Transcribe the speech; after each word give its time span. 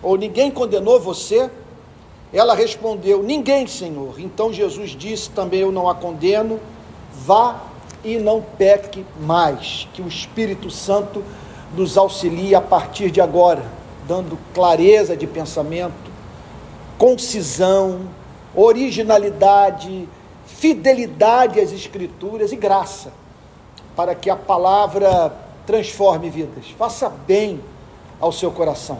ou 0.00 0.16
ninguém 0.16 0.52
condenou 0.52 1.00
você? 1.00 1.50
Ela 2.32 2.54
respondeu: 2.54 3.24
Ninguém, 3.24 3.66
Senhor. 3.66 4.20
Então 4.20 4.52
Jesus 4.52 4.90
disse: 4.90 5.30
Também 5.30 5.60
eu 5.60 5.72
não 5.72 5.88
a 5.88 5.94
condeno. 5.96 6.60
Vá 7.24 7.60
e 8.04 8.18
não 8.18 8.40
peque 8.40 9.04
mais. 9.20 9.88
Que 9.92 10.00
o 10.00 10.06
Espírito 10.06 10.70
Santo 10.70 11.24
nos 11.74 11.98
auxilie 11.98 12.54
a 12.54 12.60
partir 12.60 13.10
de 13.10 13.20
agora, 13.20 13.64
dando 14.06 14.38
clareza 14.54 15.16
de 15.16 15.26
pensamento, 15.26 16.10
concisão, 16.96 18.02
originalidade, 18.54 20.08
fidelidade 20.46 21.60
às 21.60 21.72
Escrituras 21.72 22.52
e 22.52 22.56
graça, 22.56 23.12
para 23.96 24.14
que 24.14 24.30
a 24.30 24.36
palavra 24.36 25.34
transforme 25.66 26.30
vidas, 26.30 26.70
faça 26.78 27.10
bem 27.10 27.60
ao 28.20 28.32
seu 28.32 28.50
coração. 28.50 28.98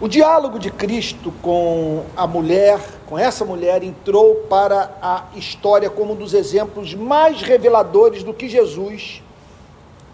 O 0.00 0.08
diálogo 0.08 0.58
de 0.58 0.70
Cristo 0.70 1.30
com 1.42 2.04
a 2.16 2.26
mulher, 2.26 2.80
com 3.06 3.18
essa 3.18 3.44
mulher, 3.44 3.82
entrou 3.82 4.34
para 4.48 4.96
a 5.02 5.24
história 5.36 5.90
como 5.90 6.14
um 6.14 6.16
dos 6.16 6.32
exemplos 6.32 6.94
mais 6.94 7.42
reveladores 7.42 8.22
do 8.22 8.32
que 8.32 8.48
Jesus, 8.48 9.22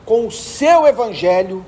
com 0.04 0.26
o 0.26 0.30
seu 0.30 0.88
evangelho, 0.88 1.64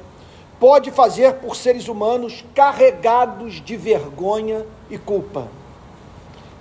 pode 0.58 0.90
fazer 0.90 1.34
por 1.34 1.54
seres 1.54 1.86
humanos 1.86 2.44
carregados 2.54 3.62
de 3.64 3.76
vergonha 3.76 4.66
e 4.90 4.98
culpa. 4.98 5.46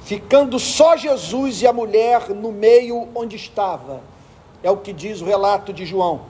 Ficando 0.03 0.59
só 0.59 0.95
Jesus 0.95 1.63
e 1.63 1.67
a 1.67 1.73
mulher 1.73 2.29
no 2.29 2.51
meio 2.51 3.07
onde 3.15 3.35
estava. 3.35 4.01
É 4.61 4.69
o 4.69 4.77
que 4.77 4.93
diz 4.93 5.21
o 5.21 5.25
relato 5.25 5.73
de 5.73 5.85
João. 5.85 6.21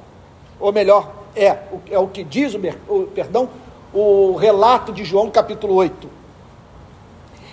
Ou 0.59 0.71
melhor, 0.71 1.16
é, 1.37 1.63
é 1.91 1.99
o 1.99 2.07
que 2.07 2.23
diz 2.23 2.53
o, 2.53 2.59
o 2.87 3.07
perdão, 3.07 3.49
o 3.93 4.35
relato 4.35 4.91
de 4.91 5.03
João, 5.03 5.29
capítulo 5.29 5.73
8. 5.75 6.09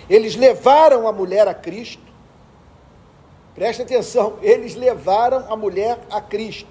Eles 0.09 0.35
levaram 0.35 1.07
a 1.07 1.11
mulher 1.11 1.47
a 1.47 1.53
Cristo. 1.53 2.03
Preste 3.53 3.81
atenção, 3.81 4.33
eles 4.41 4.75
levaram 4.75 5.45
a 5.49 5.55
mulher 5.55 5.97
a 6.11 6.19
Cristo. 6.19 6.67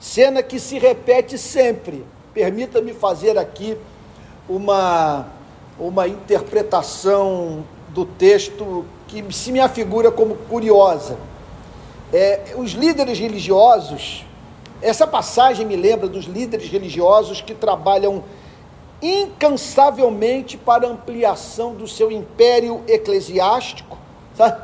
Cena 0.00 0.42
que 0.42 0.58
se 0.58 0.78
repete 0.78 1.38
sempre. 1.38 2.04
Permita-me 2.32 2.92
fazer 2.92 3.38
aqui 3.38 3.76
uma, 4.48 5.26
uma 5.78 6.06
interpretação 6.08 7.64
do 7.90 8.04
texto 8.04 8.84
que 9.08 9.24
se 9.32 9.52
me 9.52 9.60
afigura 9.60 10.10
como 10.10 10.36
curiosa. 10.36 11.16
É, 12.12 12.54
os 12.56 12.72
líderes 12.72 13.18
religiosos, 13.18 14.25
essa 14.82 15.06
passagem 15.06 15.66
me 15.66 15.76
lembra 15.76 16.08
dos 16.08 16.26
líderes 16.26 16.68
religiosos 16.68 17.40
que 17.40 17.54
trabalham 17.54 18.22
incansavelmente 19.00 20.56
para 20.56 20.88
ampliação 20.88 21.74
do 21.74 21.86
seu 21.86 22.10
império 22.10 22.82
eclesiástico, 22.86 23.98
sabe? 24.36 24.62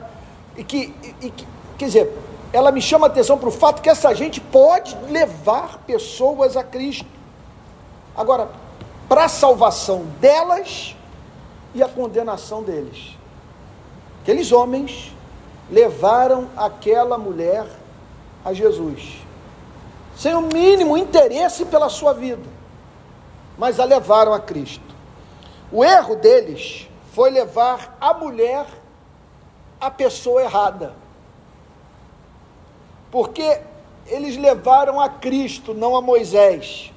E 0.57 0.65
que, 0.65 0.95
e, 1.21 1.31
que 1.31 1.47
quer 1.79 1.87
dizer, 1.87 2.13
ela 2.53 2.71
me 2.71 2.81
chama 2.81 3.07
a 3.07 3.11
atenção 3.11 3.39
para 3.39 3.49
o 3.49 3.53
fato 3.53 3.81
que 3.81 3.89
essa 3.89 4.15
gente 4.15 4.41
pode 4.41 4.97
levar 5.09 5.79
pessoas 5.87 6.57
a 6.57 6.63
Cristo. 6.63 7.07
Agora, 8.15 8.51
para 9.09 9.25
a 9.25 9.29
salvação 9.29 10.05
delas 10.21 10.95
e 11.75 11.83
a 11.83 11.89
condenação 11.89 12.63
deles. 12.63 13.17
Aqueles 14.23 14.53
homens 14.53 15.13
levaram 15.71 16.49
aquela 16.57 17.17
mulher 17.17 17.67
a 18.45 18.53
Jesus, 18.53 19.22
sem 20.17 20.35
o 20.35 20.43
mínimo 20.43 20.97
interesse 20.97 21.65
pela 21.65 21.89
sua 21.89 22.13
vida 22.13 22.63
mas 23.57 23.79
a 23.79 23.85
levaram 23.85 24.33
a 24.33 24.41
Cristo. 24.41 24.95
O 25.71 25.85
erro 25.85 26.17
deles 26.17 26.89
foi 27.13 27.31
levar 27.31 27.97
a 28.01 28.15
mulher 28.15 28.67
à 29.81 29.91
pessoa 29.91 30.43
errada. 30.43 30.95
Porque 33.11 33.61
eles 34.07 34.37
levaram 34.37 35.01
a 35.01 35.09
Cristo, 35.09 35.75
não 35.75 35.95
a 35.97 36.03
Moisés. 36.03 36.93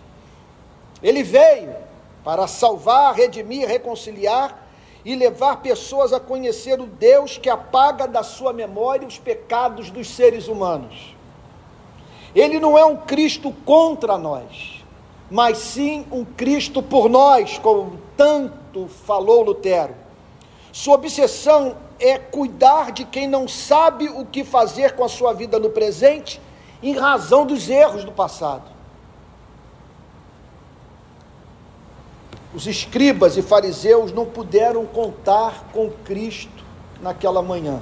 Ele 1.04 1.24
veio 1.24 1.76
para 2.24 2.48
salvar, 2.48 3.14
redimir, 3.14 3.68
reconciliar 3.68 4.68
e 5.04 5.16
levar 5.16 5.62
pessoas 5.62 6.14
a 6.14 6.20
conhecer 6.20 6.80
o 6.80 6.88
Deus 6.88 7.38
que 7.38 7.50
apaga 7.50 8.08
da 8.08 8.24
sua 8.24 8.52
memória 8.52 9.08
os 9.08 9.20
pecados 9.20 9.92
dos 9.92 10.10
seres 10.10 10.48
humanos. 10.48 11.15
Ele 12.36 12.60
não 12.60 12.78
é 12.78 12.86
um 12.86 12.98
Cristo 12.98 13.54
contra 13.66 14.18
nós 14.18 14.76
mas 15.30 15.58
sim 15.58 16.06
um 16.12 16.24
Cristo 16.24 16.82
por 16.82 17.10
nós, 17.10 17.58
como 17.58 18.00
tanto 18.16 18.88
falou 18.88 19.44
Lutero. 19.44 19.96
Sua 20.72 20.96
obsessão 20.96 21.78
é 22.00 22.18
cuidar 22.18 22.92
de 22.92 23.06
quem 23.06 23.28
não 23.28 23.48
sabe 23.48 24.10
o 24.10 24.26
que 24.26 24.44
fazer 24.44 24.96
com 24.96 25.04
a 25.04 25.10
sua 25.10 25.34
vida 25.34 25.58
no 25.58 25.70
presente, 25.70 26.40
em 26.84 26.94
razão 26.94 27.46
dos 27.46 27.70
erros 27.70 28.04
do 28.04 28.12
passado. 28.12 28.76
Os 32.54 32.68
escribas 32.68 33.36
e 33.36 33.42
fariseus 33.42 34.12
não 34.12 34.26
puderam 34.26 34.86
contar 34.86 35.66
com 35.74 35.90
Cristo 35.90 36.64
naquela 37.02 37.42
manhã. 37.42 37.82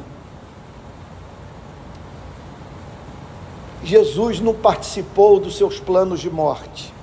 Jesus 3.84 4.40
não 4.40 4.54
participou 4.54 5.40
dos 5.40 5.58
seus 5.58 5.80
planos 5.80 6.20
de 6.20 6.30
morte 6.30 6.94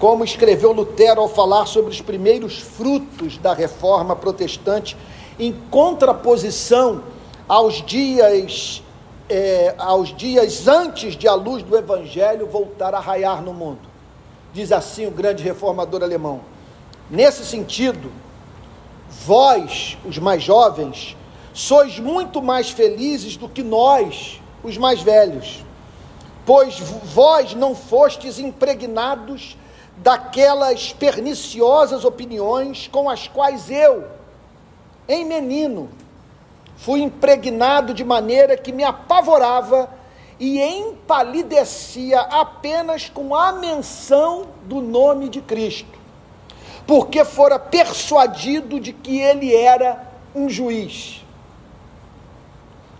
como 0.00 0.24
escreveu 0.24 0.72
Lutero 0.72 1.20
ao 1.20 1.28
falar 1.28 1.66
sobre 1.66 1.90
os 1.90 2.00
primeiros 2.00 2.58
frutos 2.58 3.36
da 3.36 3.52
reforma 3.52 4.16
protestante, 4.16 4.96
em 5.38 5.52
contraposição 5.70 7.04
aos 7.46 7.84
dias, 7.84 8.82
é, 9.28 9.74
aos 9.76 10.16
dias 10.16 10.66
antes 10.66 11.14
de 11.14 11.28
a 11.28 11.34
luz 11.34 11.62
do 11.62 11.76
Evangelho 11.76 12.46
voltar 12.46 12.94
a 12.94 12.98
raiar 12.98 13.42
no 13.42 13.52
mundo. 13.52 13.90
Diz 14.54 14.72
assim 14.72 15.06
o 15.06 15.10
grande 15.10 15.44
reformador 15.44 16.02
alemão. 16.02 16.40
Nesse 17.10 17.44
sentido, 17.44 18.10
vós, 19.26 19.98
os 20.06 20.16
mais 20.16 20.42
jovens, 20.42 21.14
sois 21.52 21.98
muito 21.98 22.40
mais 22.40 22.70
felizes 22.70 23.36
do 23.36 23.50
que 23.50 23.62
nós, 23.62 24.40
os 24.64 24.78
mais 24.78 25.02
velhos, 25.02 25.62
pois 26.50 26.80
vós 26.80 27.54
não 27.54 27.76
fostes 27.76 28.40
impregnados 28.40 29.56
daquelas 29.98 30.92
perniciosas 30.92 32.04
opiniões 32.04 32.88
com 32.88 33.08
as 33.08 33.28
quais 33.28 33.70
eu, 33.70 34.08
em 35.08 35.24
menino, 35.24 35.90
fui 36.76 37.02
impregnado 37.02 37.94
de 37.94 38.02
maneira 38.02 38.56
que 38.56 38.72
me 38.72 38.82
apavorava 38.82 39.90
e 40.40 40.60
empalidecia 40.60 42.18
apenas 42.18 43.08
com 43.08 43.32
a 43.32 43.52
menção 43.52 44.48
do 44.64 44.80
nome 44.80 45.28
de 45.28 45.40
Cristo, 45.40 46.00
porque 46.84 47.24
fora 47.24 47.60
persuadido 47.60 48.80
de 48.80 48.92
que 48.92 49.20
ele 49.20 49.54
era 49.54 50.04
um 50.34 50.48
juiz. 50.48 51.24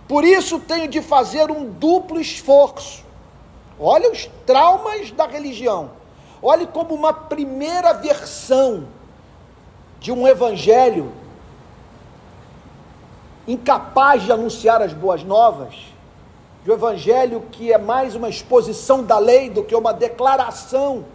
Por 0.07 0.23
isso 0.23 0.57
tenho 0.57 0.87
de 0.87 1.01
fazer 1.01 1.51
um 1.51 1.65
duplo 1.69 2.17
esforço. 2.17 3.10
Olha 3.81 4.11
os 4.11 4.29
traumas 4.45 5.11
da 5.11 5.25
religião 5.25 5.89
Olhe 6.41 6.65
como 6.65 6.95
uma 6.95 7.13
primeira 7.13 7.93
versão 7.93 8.87
de 9.99 10.11
um 10.11 10.27
evangelho 10.27 11.11
incapaz 13.47 14.23
de 14.23 14.31
anunciar 14.31 14.81
as 14.81 14.91
boas 14.91 15.23
novas, 15.23 15.75
de 16.63 16.71
um 16.71 16.73
evangelho 16.73 17.43
que 17.51 17.71
é 17.71 17.77
mais 17.77 18.15
uma 18.15 18.27
exposição 18.27 19.03
da 19.03 19.19
lei 19.19 19.49
do 19.51 19.63
que 19.63 19.75
uma 19.75 19.93
declaração 19.93 21.05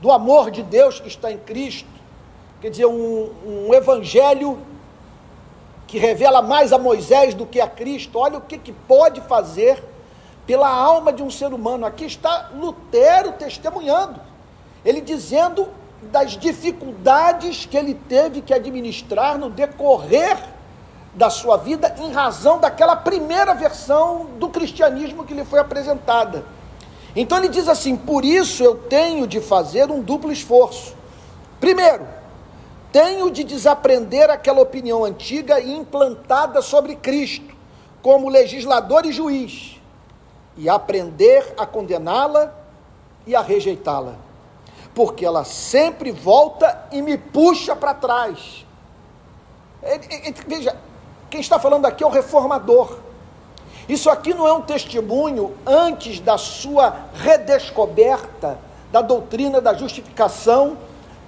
do 0.00 0.12
amor 0.12 0.50
de 0.52 0.62
Deus 0.62 1.00
que 1.00 1.08
está 1.08 1.32
em 1.32 1.38
Cristo. 1.38 1.88
Quer 2.60 2.70
dizer, 2.70 2.86
um, 2.86 3.32
um 3.44 3.74
evangelho 3.74 4.60
que 5.88 5.98
revela 5.98 6.40
mais 6.40 6.72
a 6.72 6.78
Moisés 6.78 7.34
do 7.34 7.46
que 7.46 7.60
a 7.60 7.66
Cristo. 7.66 8.18
Olha 8.18 8.38
o 8.38 8.42
que, 8.42 8.58
que 8.58 8.72
pode 8.72 9.20
fazer 9.22 9.82
pela 10.48 10.70
alma 10.70 11.12
de 11.12 11.22
um 11.22 11.30
ser 11.30 11.52
humano. 11.52 11.84
Aqui 11.84 12.06
está 12.06 12.48
Lutero 12.54 13.32
testemunhando, 13.32 14.18
ele 14.82 15.02
dizendo 15.02 15.68
das 16.10 16.38
dificuldades 16.38 17.66
que 17.66 17.76
ele 17.76 17.92
teve 17.92 18.40
que 18.40 18.54
administrar 18.54 19.36
no 19.36 19.50
decorrer 19.50 20.38
da 21.12 21.28
sua 21.28 21.58
vida 21.58 21.94
em 21.98 22.12
razão 22.12 22.58
daquela 22.58 22.96
primeira 22.96 23.52
versão 23.52 24.24
do 24.38 24.48
cristianismo 24.48 25.24
que 25.24 25.34
lhe 25.34 25.44
foi 25.44 25.58
apresentada. 25.60 26.46
Então 27.14 27.36
ele 27.36 27.48
diz 27.48 27.68
assim: 27.68 27.94
por 27.94 28.24
isso 28.24 28.64
eu 28.64 28.74
tenho 28.74 29.26
de 29.26 29.42
fazer 29.42 29.90
um 29.90 30.00
duplo 30.00 30.32
esforço. 30.32 30.96
Primeiro, 31.60 32.06
tenho 32.90 33.30
de 33.30 33.44
desaprender 33.44 34.30
aquela 34.30 34.62
opinião 34.62 35.04
antiga 35.04 35.60
e 35.60 35.76
implantada 35.76 36.62
sobre 36.62 36.96
Cristo, 36.96 37.54
como 38.00 38.30
legislador 38.30 39.04
e 39.04 39.12
juiz 39.12 39.77
e 40.58 40.68
aprender 40.68 41.54
a 41.56 41.64
condená-la 41.64 42.52
e 43.26 43.34
a 43.34 43.40
rejeitá-la. 43.40 44.28
porque 44.98 45.24
ela 45.24 45.44
sempre 45.44 46.10
volta 46.10 46.86
e 46.90 47.00
me 47.00 47.16
puxa 47.16 47.76
para 47.76 47.94
trás. 47.94 48.66
Veja, 50.44 50.76
quem 51.30 51.40
está 51.40 51.56
falando 51.56 51.86
aqui 51.86 52.02
é 52.02 52.06
o 52.06 52.10
reformador. 52.10 52.98
Isso 53.88 54.10
aqui 54.10 54.34
não 54.34 54.44
é 54.44 54.52
um 54.52 54.60
testemunho 54.60 55.56
antes 55.64 56.18
da 56.18 56.36
sua 56.36 56.96
redescoberta 57.14 58.58
da 58.90 59.00
doutrina 59.00 59.60
da 59.60 59.72
justificação 59.72 60.76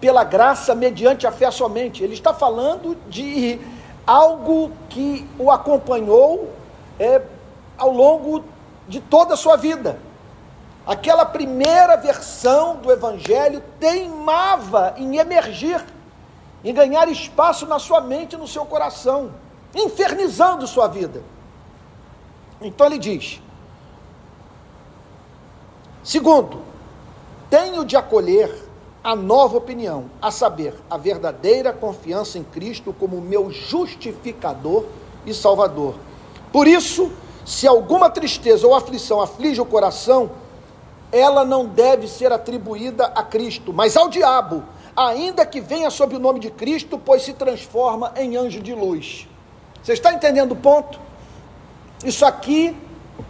pela 0.00 0.24
graça 0.24 0.74
mediante 0.74 1.24
a 1.24 1.30
fé 1.30 1.48
somente. 1.52 2.02
Ele 2.02 2.14
está 2.14 2.34
falando 2.34 2.96
de 3.08 3.60
algo 4.04 4.72
que 4.88 5.28
o 5.38 5.48
acompanhou 5.48 6.50
é, 6.98 7.22
ao 7.78 7.92
longo 7.92 8.42
de 8.90 9.00
toda 9.00 9.34
a 9.34 9.36
sua 9.36 9.56
vida. 9.56 9.98
Aquela 10.84 11.24
primeira 11.24 11.96
versão 11.96 12.76
do 12.76 12.90
Evangelho 12.90 13.62
teimava 13.78 14.94
em 14.96 15.16
emergir, 15.16 15.82
em 16.64 16.74
ganhar 16.74 17.08
espaço 17.08 17.66
na 17.66 17.78
sua 17.78 18.00
mente 18.00 18.34
e 18.34 18.38
no 18.38 18.48
seu 18.48 18.66
coração, 18.66 19.32
infernizando 19.74 20.66
sua 20.66 20.88
vida. 20.88 21.22
Então 22.60 22.86
ele 22.86 22.98
diz: 22.98 23.40
segundo, 26.02 26.62
tenho 27.48 27.84
de 27.84 27.96
acolher 27.96 28.68
a 29.02 29.14
nova 29.14 29.56
opinião, 29.56 30.10
a 30.20 30.30
saber, 30.30 30.74
a 30.90 30.98
verdadeira 30.98 31.72
confiança 31.72 32.38
em 32.38 32.42
Cristo 32.42 32.92
como 32.92 33.20
meu 33.20 33.50
justificador 33.50 34.84
e 35.24 35.32
salvador. 35.32 35.94
Por 36.52 36.66
isso, 36.66 37.12
se 37.44 37.66
alguma 37.66 38.10
tristeza 38.10 38.66
ou 38.66 38.74
aflição 38.74 39.20
aflige 39.20 39.60
o 39.60 39.66
coração, 39.66 40.30
ela 41.12 41.44
não 41.44 41.66
deve 41.66 42.06
ser 42.06 42.32
atribuída 42.32 43.06
a 43.06 43.22
Cristo, 43.22 43.72
mas 43.72 43.96
ao 43.96 44.08
diabo, 44.08 44.62
ainda 44.96 45.44
que 45.44 45.60
venha 45.60 45.90
sob 45.90 46.14
o 46.14 46.20
nome 46.20 46.40
de 46.40 46.50
Cristo, 46.50 46.98
pois 46.98 47.22
se 47.22 47.32
transforma 47.32 48.12
em 48.16 48.36
anjo 48.36 48.60
de 48.60 48.74
luz. 48.74 49.28
Você 49.82 49.94
está 49.94 50.12
entendendo 50.12 50.52
o 50.52 50.56
ponto? 50.56 51.00
Isso 52.04 52.24
aqui 52.24 52.76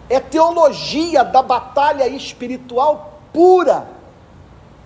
é 0.08 0.20
teologia 0.20 1.24
da 1.24 1.42
batalha 1.42 2.06
espiritual 2.08 3.20
pura, 3.32 3.88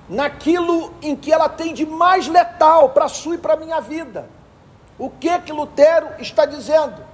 naquilo 0.08 0.92
em 1.00 1.16
que 1.16 1.32
ela 1.32 1.48
tem 1.48 1.72
de 1.72 1.86
mais 1.86 2.28
letal 2.28 2.90
para 2.90 3.06
a 3.06 3.08
sua 3.08 3.36
e 3.36 3.38
para 3.38 3.54
a 3.54 3.56
minha 3.56 3.80
vida. 3.80 4.28
O 4.98 5.10
que 5.10 5.38
que 5.40 5.52
Lutero 5.52 6.08
está 6.18 6.44
dizendo? 6.44 7.13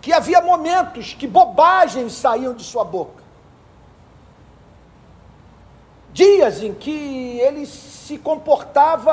Que 0.00 0.12
havia 0.12 0.40
momentos 0.40 1.14
que 1.14 1.26
bobagens 1.26 2.12
saíam 2.14 2.54
de 2.54 2.64
sua 2.64 2.84
boca. 2.84 3.22
Dias 6.12 6.62
em 6.62 6.74
que 6.74 7.38
ele 7.40 7.66
se 7.66 8.18
comportava 8.18 9.12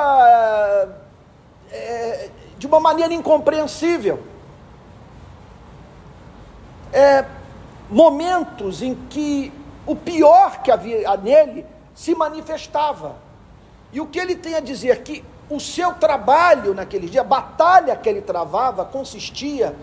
é, 1.72 2.30
de 2.58 2.66
uma 2.66 2.80
maneira 2.80 3.14
incompreensível 3.14 4.24
é, 6.92 7.26
momentos 7.90 8.82
em 8.82 8.96
que 9.10 9.52
o 9.86 9.96
pior 9.96 10.62
que 10.62 10.72
havia 10.72 11.16
nele 11.18 11.66
se 11.96 12.14
manifestava. 12.14 13.16
E 13.92 14.02
o 14.02 14.08
que 14.08 14.20
ele 14.20 14.36
tem 14.36 14.56
a 14.56 14.60
dizer 14.60 15.04
que 15.04 15.24
o 15.50 15.60
seu 15.60 15.94
trabalho 15.94 16.74
naquele 16.74 17.08
dia, 17.08 17.22
a 17.22 17.24
batalha 17.24 17.96
que 17.96 18.10
ele 18.10 18.22
travava, 18.22 18.84
consistia 18.84 19.76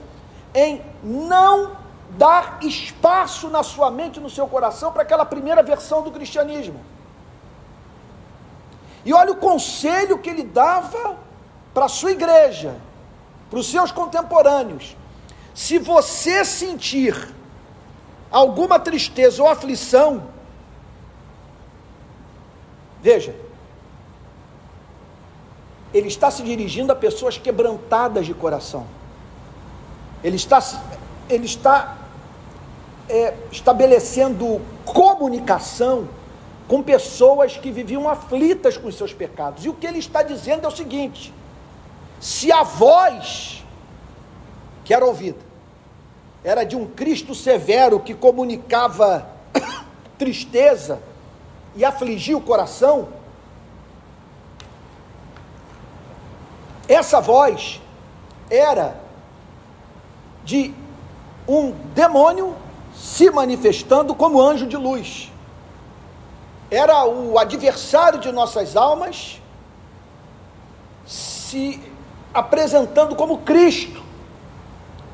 em 0.55 0.81
não 1.03 1.77
dar 2.11 2.59
espaço 2.63 3.49
na 3.49 3.63
sua 3.63 3.91
mente, 3.91 4.21
no 4.21 4.31
seu 4.31 4.47
coração, 4.47 4.93
para 4.93 5.03
aquela 5.03 5.25
primeira 5.25 5.63
versão 5.63 6.03
do 6.03 6.13
cristianismo. 6.13 6.81
E 9.05 9.13
olha 9.13 9.33
o 9.33 9.37
conselho 9.37 10.19
que 10.19 10.31
ele 10.31 10.45
dava 10.45 11.17
para 11.75 11.87
a 11.87 11.89
sua 11.89 12.13
igreja, 12.13 12.77
para 13.51 13.59
os 13.59 13.67
seus 13.67 13.91
contemporâneos. 13.91 14.97
Se 15.55 15.79
você 15.79 16.45
sentir 16.45 17.35
alguma 18.31 18.79
tristeza 18.79 19.43
ou 19.43 19.49
aflição, 19.49 20.29
veja, 23.03 23.35
ele 25.93 26.09
está 26.09 26.31
se 26.31 26.43
dirigindo 26.43 26.93
a 26.93 26.97
pessoas 26.97 27.37
quebrantadas 27.39 28.25
de 28.25 28.35
coração. 28.35 28.87
Ele 30.25 30.37
está, 30.37 30.59
ele 31.29 31.45
está 31.45 31.99
é, 33.09 33.35
estabelecendo 33.53 34.61
comunicação 34.85 36.09
com 36.67 36.83
pessoas 36.83 37.57
que 37.57 37.71
viviam 37.71 38.09
aflitas 38.09 38.77
com 38.77 38.89
os 38.89 38.97
seus 38.97 39.13
pecados. 39.13 39.65
E 39.65 39.69
o 39.69 39.75
que 39.75 39.87
ele 39.87 39.99
está 39.99 40.23
dizendo 40.25 40.65
é 40.65 40.69
o 40.69 40.75
seguinte: 40.75 41.33
se 42.19 42.51
a 42.51 42.63
voz 42.65 43.63
que 44.85 44.93
era 44.93 45.05
ouvida. 45.05 45.39
Era 46.45 46.63
de 46.63 46.77
um 46.77 46.87
Cristo 46.87 47.35
severo 47.35 47.99
que 47.99 48.15
comunicava 48.15 49.27
tristeza 50.19 51.01
e 51.75 51.85
afligia 51.85 52.37
o 52.37 52.41
coração. 52.41 53.09
Essa 56.87 57.19
voz 57.19 57.81
era 58.51 58.95
de 60.45 60.75
um 61.49 61.73
demônio 61.95 62.55
se 62.95 63.31
manifestando 63.31 64.15
como 64.15 64.41
anjo 64.41 64.67
de 64.67 64.77
luz. 64.77 65.33
Era 66.71 67.05
o 67.05 67.39
adversário 67.39 68.19
de 68.19 68.31
nossas 68.31 68.77
almas 68.77 69.41
se 71.07 71.81
apresentando 72.33 73.15
como 73.15 73.39
Cristo 73.39 74.05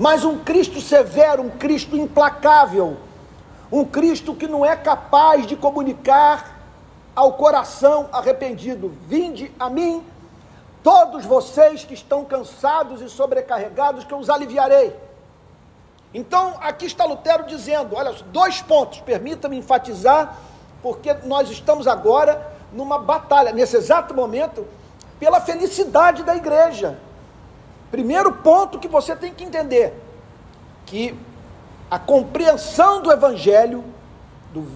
mas 0.00 0.25
um 0.25 0.38
Cristo 0.38 0.81
severo, 0.81 1.43
um 1.43 1.50
Cristo 1.50 1.94
implacável, 1.94 2.97
um 3.71 3.85
Cristo 3.85 4.35
que 4.35 4.49
não 4.49 4.65
é 4.65 4.75
capaz 4.75 5.47
de 5.47 5.55
comunicar 5.55 6.59
ao 7.15 7.35
coração 7.35 8.09
arrependido: 8.11 8.94
Vinde 9.06 9.53
a 9.61 9.69
mim, 9.69 10.03
todos 10.83 11.26
vocês 11.26 11.85
que 11.85 11.93
estão 11.93 12.25
cansados 12.25 13.03
e 13.03 13.11
sobrecarregados, 13.11 14.05
que 14.05 14.15
eu 14.15 14.17
os 14.17 14.31
aliviarei. 14.31 14.97
Então, 16.12 16.55
aqui 16.61 16.87
está 16.87 17.05
Lutero 17.05 17.47
dizendo: 17.47 17.97
olha, 17.97 18.12
dois 18.33 18.61
pontos, 18.61 19.01
permita-me 19.01 19.57
enfatizar, 19.57 20.37
porque 20.83 21.15
nós 21.25 21.51
estamos 21.51 21.87
agora 21.87 22.51
numa 22.73 22.99
batalha, 22.99 23.53
nesse 23.53 23.77
exato 23.77 24.15
momento, 24.15 24.67
pela 25.19 25.41
felicidade 25.41 26.23
da 26.23 26.37
igreja. 26.37 26.99
Primeiro 27.90 28.33
ponto 28.33 28.79
que 28.79 28.88
você 28.88 29.14
tem 29.14 29.33
que 29.33 29.45
entender: 29.45 29.95
que 30.87 31.17
a 31.90 31.99
compreensão 31.99 33.02
do 33.02 33.12
Evangelho, 33.12 33.85
do, 34.52 34.67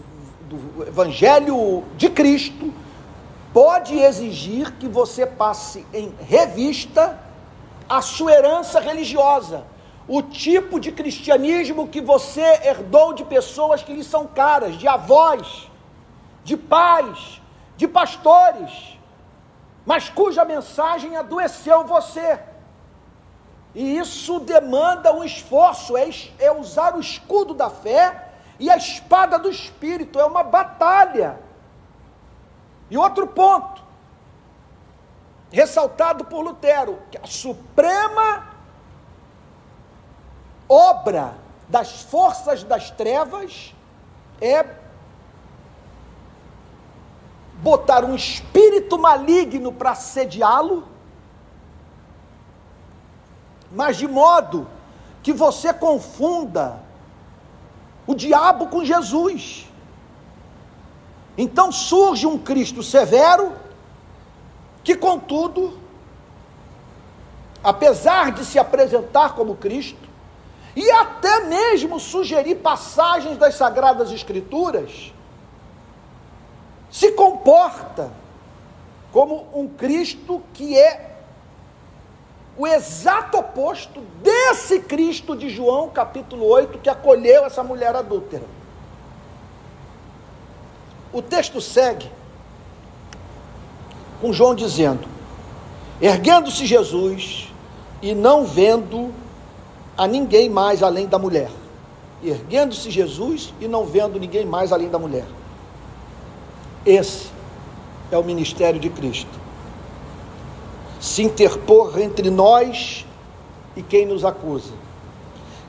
do 0.49 0.87
Evangelho 0.87 1.85
de 1.97 2.11
Cristo, 2.11 2.73
pode 3.53 3.97
exigir 3.99 4.73
que 4.73 4.89
você 4.89 5.25
passe 5.25 5.87
em 5.93 6.13
revista 6.21 7.19
a 7.89 8.03
sua 8.03 8.33
herança 8.33 8.81
religiosa, 8.81 9.65
o 10.07 10.21
tipo 10.21 10.79
de 10.79 10.93
cristianismo 10.93 11.89
que 11.89 12.01
você 12.01 12.61
herdou 12.63 13.15
de 13.15 13.25
pessoas 13.25 13.83
que 13.83 13.93
lhe 13.93 14.05
são 14.05 14.27
caras, 14.27 14.77
de 14.77 14.87
avós, 14.87 15.71
de 16.43 16.57
pais, 16.57 17.41
de 17.77 17.89
pastores, 17.89 18.99
mas 19.87 20.09
cuja 20.09 20.45
mensagem 20.45 21.17
adoeceu 21.17 21.85
você. 21.85 22.39
E 23.75 23.99
isso 23.99 24.39
demanda 24.41 25.13
um 25.13 25.25
esforço, 25.25 25.97
é, 25.97 26.09
é 26.39 26.53
usar 26.53 26.95
o 26.95 27.01
escudo 27.01 27.55
da 27.55 27.69
fé 27.71 28.29
e 28.59 28.71
a 28.71 28.77
espada 28.77 29.39
do 29.39 29.51
espírito, 29.51 30.21
é 30.21 30.25
uma 30.25 30.45
batalha. 30.45 31.41
E 32.91 32.97
outro 32.97 33.27
ponto, 33.27 33.83
ressaltado 35.51 36.25
por 36.27 36.43
Lutero, 36.43 36.99
que 37.11 37.19
a 37.19 37.27
suprema 37.27 38.54
obra 40.69 41.35
das 41.69 42.03
forças 42.03 42.63
das 42.63 42.91
trevas 42.91 43.75
é 44.41 44.67
botar 47.63 48.05
um 48.05 48.15
espírito 48.15 48.99
maligno 48.99 49.73
para 49.73 49.93
assediá-lo 49.93 50.95
mas 53.75 53.97
de 53.97 54.07
modo 54.07 54.69
que 55.23 55.33
você 55.33 55.75
confunda 55.75 56.81
o 58.07 58.15
diabo 58.15 58.69
com 58.69 58.85
Jesus. 58.85 59.67
Então 61.37 61.73
surge 61.73 62.27
um 62.27 62.39
Cristo 62.39 62.83
severo, 62.83 63.53
que 64.85 64.95
contudo, 64.95 65.79
apesar 67.65 68.31
de 68.31 68.45
se 68.45 68.59
apresentar 68.59 69.35
como 69.35 69.57
Cristo, 69.57 70.04
e 70.77 70.91
até 70.91 71.45
mesmo 71.45 72.01
sugerir 72.01 72.57
passagens 72.57 73.37
das 73.39 73.55
Sagradas 73.55 74.11
Escrituras, 74.11 75.13
se 76.91 77.13
comporta 77.13 78.13
como 79.13 79.47
um 79.55 79.69
Cristo 79.69 80.43
que 80.53 80.77
é 80.79 81.13
o 82.57 82.67
exato 82.67 83.39
oposto 83.39 84.01
desse 84.23 84.81
Cristo 84.81 85.37
de 85.37 85.49
João, 85.49 85.89
capítulo 85.89 86.47
8, 86.47 86.79
que 86.79 86.89
acolheu 86.89 87.45
essa 87.45 87.63
mulher 87.63 87.95
adúltera. 87.97 88.45
O 91.13 91.21
texto 91.23 91.61
segue 91.61 92.11
com 94.21 94.33
João 94.33 94.55
dizendo: 94.55 95.07
Erguendo-se 96.01 96.67
Jesus 96.67 97.53
e 98.03 98.15
não 98.15 98.45
vendo 98.45 99.13
a 99.97 100.07
ninguém 100.07 100.49
mais 100.49 100.83
além 100.83 101.07
da 101.07 101.19
mulher. 101.19 101.51
Erguendo-se 102.23 102.91
Jesus 102.91 103.53
e 103.61 103.69
não 103.69 103.85
vendo 103.85 104.19
ninguém 104.19 104.45
mais 104.47 104.73
além 104.73 104.89
da 104.89 104.99
mulher. 104.99 105.27
Esse 106.85 107.29
é 108.11 108.19
o 108.19 108.25
ministério 108.25 108.81
de 108.81 108.91
Cristo 108.91 109.45
se 111.05 111.23
interpor 111.23 112.01
entre 112.01 112.31
nós 112.31 113.05
e 113.77 113.83
quem 113.83 114.07
nos 114.07 114.25
acusa. 114.25 114.73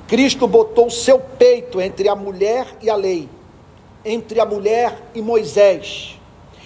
Cristo 0.08 0.48
botou 0.48 0.90
seu 0.90 1.20
peito 1.20 1.82
entre 1.82 2.08
a 2.08 2.16
mulher 2.16 2.66
e 2.82 2.90
a 2.90 2.96
lei, 2.96 3.28
entre 4.06 4.40
a 4.40 4.46
mulher 4.46 4.98
e 5.14 5.22
Moisés, 5.22 6.18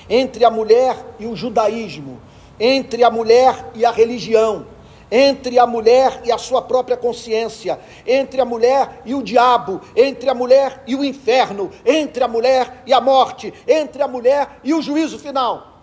entre 0.07 0.45
a 0.45 0.51
mulher 0.51 1.03
e 1.17 1.25
o 1.25 1.35
judaísmo, 1.35 2.19
entre 2.59 3.03
a 3.03 3.09
mulher 3.09 3.71
e 3.73 3.83
a 3.83 3.89
religião, 3.89 4.67
entre 5.11 5.57
a 5.57 5.65
mulher 5.65 6.21
e 6.23 6.31
a 6.31 6.37
sua 6.37 6.61
própria 6.61 6.95
consciência, 6.95 7.79
entre 8.05 8.39
a 8.39 8.45
mulher 8.45 9.01
e 9.05 9.15
o 9.15 9.23
diabo, 9.23 9.81
entre 9.95 10.29
a 10.29 10.33
mulher 10.33 10.83
e 10.85 10.95
o 10.95 11.03
inferno, 11.03 11.71
entre 11.85 12.23
a 12.23 12.27
mulher 12.27 12.83
e 12.85 12.93
a 12.93 13.01
morte, 13.01 13.53
entre 13.67 14.01
a 14.03 14.07
mulher 14.07 14.59
e 14.63 14.73
o 14.73 14.81
juízo 14.81 15.17
final. 15.17 15.79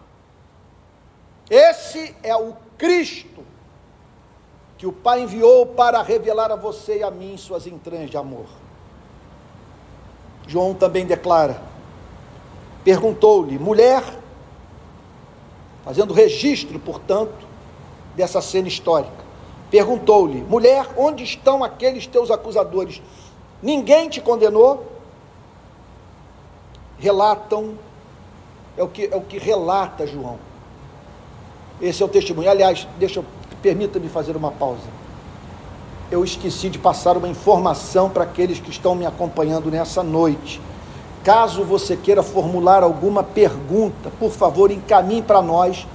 Esse 1.50 2.14
é 2.22 2.36
o 2.36 2.54
Cristo, 2.76 3.44
que 4.78 4.86
o 4.86 4.92
Pai 4.92 5.22
enviou 5.22 5.66
para 5.66 6.02
revelar 6.02 6.50
a 6.50 6.56
você 6.56 6.98
e 6.98 7.02
a 7.02 7.10
mim 7.10 7.36
suas 7.36 7.66
entranhas 7.66 8.10
de 8.10 8.16
amor. 8.16 8.46
João 10.46 10.74
também 10.74 11.06
declara: 11.06 11.60
perguntou-lhe, 12.84 13.58
mulher, 13.58 14.02
fazendo 15.84 16.12
registro, 16.14 16.78
portanto, 16.78 17.46
dessa 18.16 18.40
cena 18.40 18.66
histórica, 18.66 19.24
perguntou-lhe, 19.70 20.42
mulher, 20.42 20.88
onde 20.96 21.22
estão 21.22 21.62
aqueles 21.62 22.06
teus 22.06 22.30
acusadores? 22.30 23.02
Ninguém 23.62 24.08
te 24.08 24.20
condenou? 24.20 24.92
Relatam, 26.98 27.74
é 28.76 28.82
o 28.82 28.88
que, 28.88 29.04
é 29.12 29.16
o 29.16 29.20
que 29.20 29.38
relata 29.38 30.06
João 30.06 30.38
esse 31.80 32.02
é 32.02 32.06
o 32.06 32.08
testemunho. 32.08 32.50
Aliás, 32.50 32.86
deixa 32.98 33.22
permita-me 33.60 34.08
fazer 34.08 34.36
uma 34.36 34.50
pausa. 34.50 34.88
Eu 36.10 36.24
esqueci 36.24 36.68
de 36.68 36.78
passar 36.78 37.16
uma 37.16 37.28
informação 37.28 38.08
para 38.08 38.22
aqueles 38.22 38.60
que 38.60 38.70
estão 38.70 38.94
me 38.94 39.04
acompanhando 39.04 39.70
nessa 39.70 40.02
noite. 40.02 40.60
Caso 41.24 41.64
você 41.64 41.96
queira 41.96 42.22
formular 42.22 42.82
alguma 42.82 43.24
pergunta, 43.24 44.10
por 44.18 44.30
favor, 44.30 44.70
encaminhe 44.70 45.22
para 45.22 45.42
nós. 45.42 45.86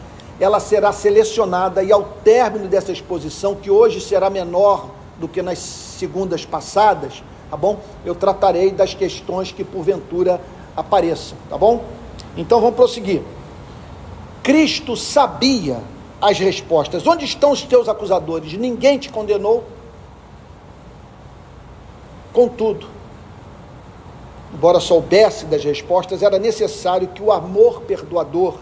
Ela 0.42 0.60
será 0.60 0.92
selecionada 0.92 1.84
e 1.84 1.92
ao 1.92 2.04
término 2.24 2.68
dessa 2.68 2.92
exposição, 2.92 3.54
que 3.54 3.70
hoje 3.70 4.02
será 4.02 4.28
menor 4.28 4.90
do 5.20 5.28
que 5.28 5.40
nas 5.40 5.60
segundas 5.60 6.44
passadas, 6.44 7.24
tá 7.52 7.56
bom? 7.56 7.80
Eu 8.04 8.16
tratarei 8.16 8.72
das 8.72 8.96
questões 8.96 9.52
que 9.52 9.64
porventura 9.64 10.42
apareçam, 10.76 11.38
tá 11.48 11.60
bom? 11.60 11.86
Então 12.36 12.60
vamos 12.60 12.76
prosseguir. 12.76 13.22
Cristo 14.42 14.98
sabia 14.98 15.78
as 16.20 16.40
respostas. 16.40 17.06
Onde 17.06 17.24
estão 17.24 17.52
os 17.52 17.62
teus 17.62 17.88
acusadores? 17.88 18.54
Ninguém 18.54 18.98
te 18.98 19.10
condenou. 19.10 19.64
Contudo, 22.34 22.88
embora 24.52 24.80
soubesse 24.80 25.46
das 25.46 25.64
respostas, 25.64 26.24
era 26.24 26.40
necessário 26.40 27.10
que 27.10 27.22
o 27.22 27.32
amor 27.32 27.82
perdoador 27.82 28.58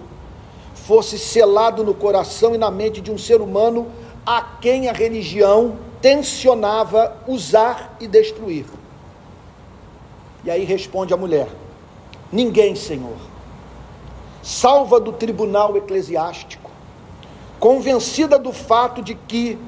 fosse 0.89 1.19
selado 1.19 1.83
no 1.83 1.93
coração 1.93 2.55
e 2.55 2.57
na 2.57 2.71
mente 2.71 2.99
de 2.99 3.11
um 3.11 3.17
ser 3.17 3.41
humano 3.41 3.91
a 4.25 4.41
quem 4.41 4.89
a 4.89 4.91
religião 4.91 5.77
tensionava 6.01 7.15
usar 7.27 7.95
e 7.99 8.07
destruir. 8.07 8.65
E 10.43 10.49
aí 10.49 10.63
responde 10.63 11.13
a 11.13 11.17
mulher: 11.17 11.47
Ninguém, 12.31 12.73
Senhor 12.73 13.29
salva 14.41 14.99
do 14.99 15.11
tribunal 15.11 15.77
eclesiástico, 15.77 16.71
convencida 17.59 18.39
do 18.39 18.51
fato 18.51 19.01
de 19.01 19.13
que 19.13 19.59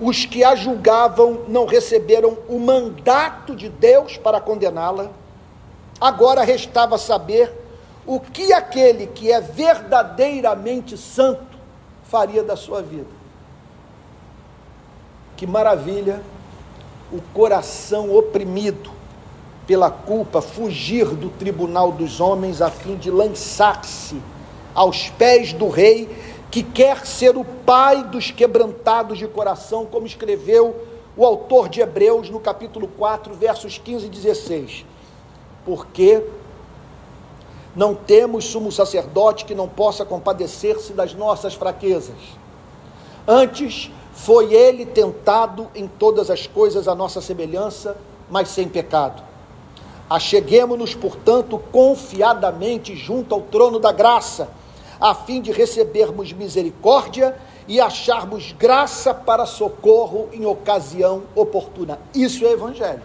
os 0.00 0.24
que 0.24 0.42
a 0.42 0.54
julgavam 0.54 1.42
não 1.46 1.66
receberam 1.66 2.38
o 2.48 2.58
mandato 2.58 3.54
de 3.54 3.68
Deus 3.68 4.16
para 4.16 4.40
condená-la, 4.40 5.10
agora 6.00 6.42
restava 6.42 6.96
saber 6.96 7.59
o 8.06 8.18
que 8.18 8.52
aquele 8.52 9.06
que 9.06 9.30
é 9.30 9.40
verdadeiramente 9.40 10.96
santo 10.96 11.58
faria 12.04 12.42
da 12.42 12.56
sua 12.56 12.82
vida. 12.82 13.06
Que 15.36 15.46
maravilha 15.46 16.22
o 17.12 17.20
coração 17.32 18.14
oprimido 18.14 18.90
pela 19.66 19.90
culpa, 19.90 20.42
fugir 20.42 21.06
do 21.06 21.28
tribunal 21.30 21.92
dos 21.92 22.20
homens 22.20 22.60
a 22.60 22.70
fim 22.70 22.96
de 22.96 23.10
lançar-se 23.10 24.20
aos 24.74 25.08
pés 25.10 25.52
do 25.52 25.68
rei, 25.68 26.08
que 26.50 26.62
quer 26.62 27.06
ser 27.06 27.36
o 27.36 27.44
pai 27.44 28.02
dos 28.04 28.30
quebrantados 28.30 29.18
de 29.18 29.28
coração, 29.28 29.86
como 29.86 30.06
escreveu 30.06 30.74
o 31.16 31.24
autor 31.24 31.68
de 31.68 31.80
Hebreus 31.80 32.28
no 32.30 32.40
capítulo 32.40 32.88
4, 32.88 33.34
versos 33.34 33.78
15 33.78 34.06
e 34.06 34.08
16. 34.08 34.84
Porque 35.64 36.24
não 37.74 37.94
temos 37.94 38.46
sumo 38.46 38.72
sacerdote 38.72 39.44
que 39.44 39.54
não 39.54 39.68
possa 39.68 40.04
compadecer-se 40.04 40.92
das 40.92 41.14
nossas 41.14 41.54
fraquezas. 41.54 42.16
Antes, 43.26 43.90
foi 44.12 44.52
ele 44.52 44.84
tentado 44.84 45.68
em 45.74 45.86
todas 45.86 46.30
as 46.30 46.46
coisas 46.46 46.88
a 46.88 46.94
nossa 46.94 47.20
semelhança, 47.20 47.96
mas 48.28 48.48
sem 48.48 48.68
pecado. 48.68 49.22
Acheguemos-nos, 50.08 50.94
portanto, 50.94 51.58
confiadamente 51.70 52.96
junto 52.96 53.34
ao 53.34 53.42
trono 53.42 53.78
da 53.78 53.92
graça, 53.92 54.50
a 55.00 55.14
fim 55.14 55.40
de 55.40 55.52
recebermos 55.52 56.32
misericórdia 56.32 57.36
e 57.68 57.80
acharmos 57.80 58.52
graça 58.52 59.14
para 59.14 59.46
socorro 59.46 60.28
em 60.32 60.44
ocasião 60.44 61.22
oportuna. 61.34 62.00
Isso 62.12 62.44
é 62.44 62.50
evangelho. 62.50 63.02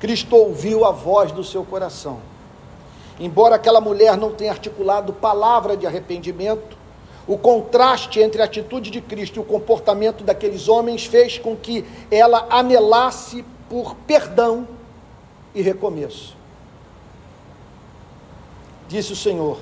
Cristo 0.00 0.36
ouviu 0.36 0.84
a 0.84 0.92
voz 0.92 1.32
do 1.32 1.42
seu 1.42 1.64
coração. 1.64 2.18
Embora 3.18 3.56
aquela 3.56 3.80
mulher 3.80 4.16
não 4.16 4.32
tenha 4.32 4.52
articulado 4.52 5.12
palavra 5.12 5.76
de 5.76 5.86
arrependimento, 5.86 6.76
o 7.26 7.36
contraste 7.36 8.20
entre 8.20 8.40
a 8.40 8.44
atitude 8.44 8.90
de 8.90 9.00
Cristo 9.00 9.36
e 9.36 9.40
o 9.40 9.44
comportamento 9.44 10.22
daqueles 10.22 10.68
homens 10.68 11.04
fez 11.04 11.36
com 11.36 11.56
que 11.56 11.84
ela 12.10 12.46
anelasse 12.48 13.44
por 13.68 13.94
perdão 14.06 14.66
e 15.54 15.60
recomeço. 15.60 16.36
Disse 18.86 19.12
o 19.12 19.16
Senhor: 19.16 19.58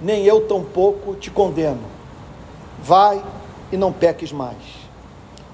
Nem 0.00 0.24
eu 0.24 0.42
tampouco 0.46 1.16
te 1.16 1.30
condeno. 1.30 1.82
Vai 2.80 3.22
e 3.72 3.76
não 3.76 3.92
peques 3.92 4.30
mais. 4.30 4.80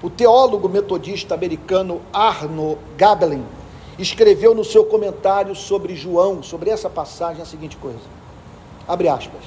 O 0.03 0.09
teólogo 0.09 0.69
metodista 0.69 1.33
americano 1.33 2.01
Arno 2.13 2.77
Gabelin 2.95 3.43
escreveu 3.97 4.53
no 4.53 4.63
seu 4.63 4.85
comentário 4.85 5.55
sobre 5.55 5.95
João, 5.95 6.43
sobre 6.43 6.69
essa 6.69 6.89
passagem, 6.89 7.41
a 7.41 7.45
seguinte 7.45 7.77
coisa: 7.77 7.99
abre 8.87 9.07
aspas. 9.07 9.41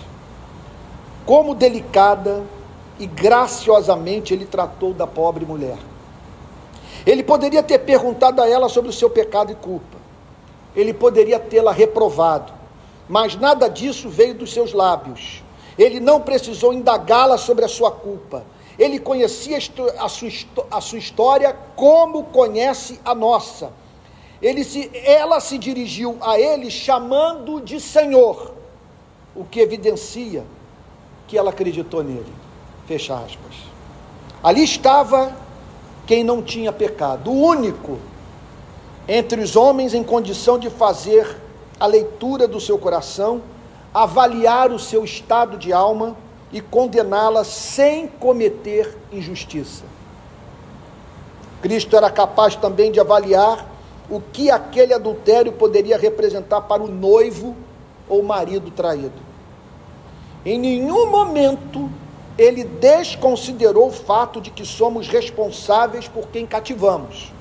Como 1.27 1.55
delicada 1.55 2.43
e 2.99 3.07
graciosamente 3.07 4.35
ele 4.35 4.45
tratou 4.45 4.93
da 4.93 5.07
pobre 5.07 5.47
mulher 5.47 5.79
ele 7.07 7.23
poderia 7.23 7.63
ter 7.63 7.79
perguntado 7.81 8.43
a 8.43 8.49
ela 8.49 8.69
sobre 8.69 8.91
o 8.91 8.93
seu 8.93 9.09
pecado 9.09 9.53
e 9.53 9.55
culpa. 9.55 9.99
Ele 10.77 10.93
poderia 10.93 11.39
tê-la 11.39 11.73
reprovado. 11.73 12.53
Mas 13.09 13.35
nada 13.35 13.69
disso 13.69 14.09
veio 14.09 14.35
dos 14.35 14.53
seus 14.53 14.73
lábios. 14.73 15.43
Ele 15.79 15.99
não 15.99 16.21
precisou 16.21 16.73
indagá-la 16.73 17.39
sobre 17.39 17.65
a 17.65 17.69
sua 17.69 17.91
culpa. 17.91 18.45
Ele 18.79 18.99
conhecia 18.99 19.59
a 19.99 20.09
sua, 20.09 20.31
a 20.71 20.81
sua 20.81 20.99
história 20.99 21.57
como 21.75 22.25
conhece 22.25 23.01
a 23.05 23.15
nossa. 23.15 23.73
Ele 24.41 24.65
se, 24.65 24.91
ela 24.95 25.39
se 25.41 25.59
dirigiu 25.59 26.17
a 26.21 26.39
ele 26.39 26.71
chamando 26.71 27.61
de 27.61 27.81
Senhor, 27.81 28.55
o 29.35 29.45
que 29.45 29.61
evidencia 29.61 30.45
que 31.29 31.37
ela 31.37 31.51
acreditou 31.51 32.03
nele. 32.03 32.33
Fecha 32.87 33.15
aspas. 33.15 33.55
Ali 34.43 34.65
estava 34.65 35.33
quem 36.07 36.25
não 36.25 36.43
tinha 36.43 36.73
pecado, 36.73 37.31
o 37.31 37.41
único 37.41 37.99
entre 39.07 39.41
os 39.41 39.57
homens 39.57 39.93
em 39.93 40.03
condição 40.03 40.59
de 40.59 40.71
fazer 40.71 41.37
a 41.79 41.87
leitura 41.87 42.49
do 42.49 42.61
seu 42.61 42.79
coração, 42.79 43.43
avaliar 43.93 44.71
o 44.71 44.79
seu 44.79 45.05
estado 45.05 45.57
de 45.57 45.73
alma 45.73 46.17
e 46.53 46.61
condená-la 46.61 47.45
sem 47.45 48.07
cometer 48.07 48.97
injustiça. 49.13 49.85
Cristo 51.61 51.97
era 51.97 52.11
capaz 52.11 52.57
também 52.57 52.91
de 52.91 52.99
avaliar 52.99 53.67
o 54.11 54.21
que 54.21 54.51
aquele 54.51 54.93
adultério 54.93 55.53
poderia 55.53 55.97
representar 55.97 56.63
para 56.63 56.83
o 56.83 56.91
noivo 56.91 57.57
ou 58.09 58.23
marido 58.23 58.71
traído. 58.71 59.13
Em 60.45 60.59
nenhum 60.59 61.09
momento 61.09 61.89
ele 62.37 62.65
desconsiderou 62.65 63.89
o 63.89 63.93
fato 63.93 64.41
de 64.41 64.51
que 64.51 64.65
somos 64.65 65.07
responsáveis 65.07 66.09
por 66.09 66.29
quem 66.29 66.47
cativamos. 66.47 67.33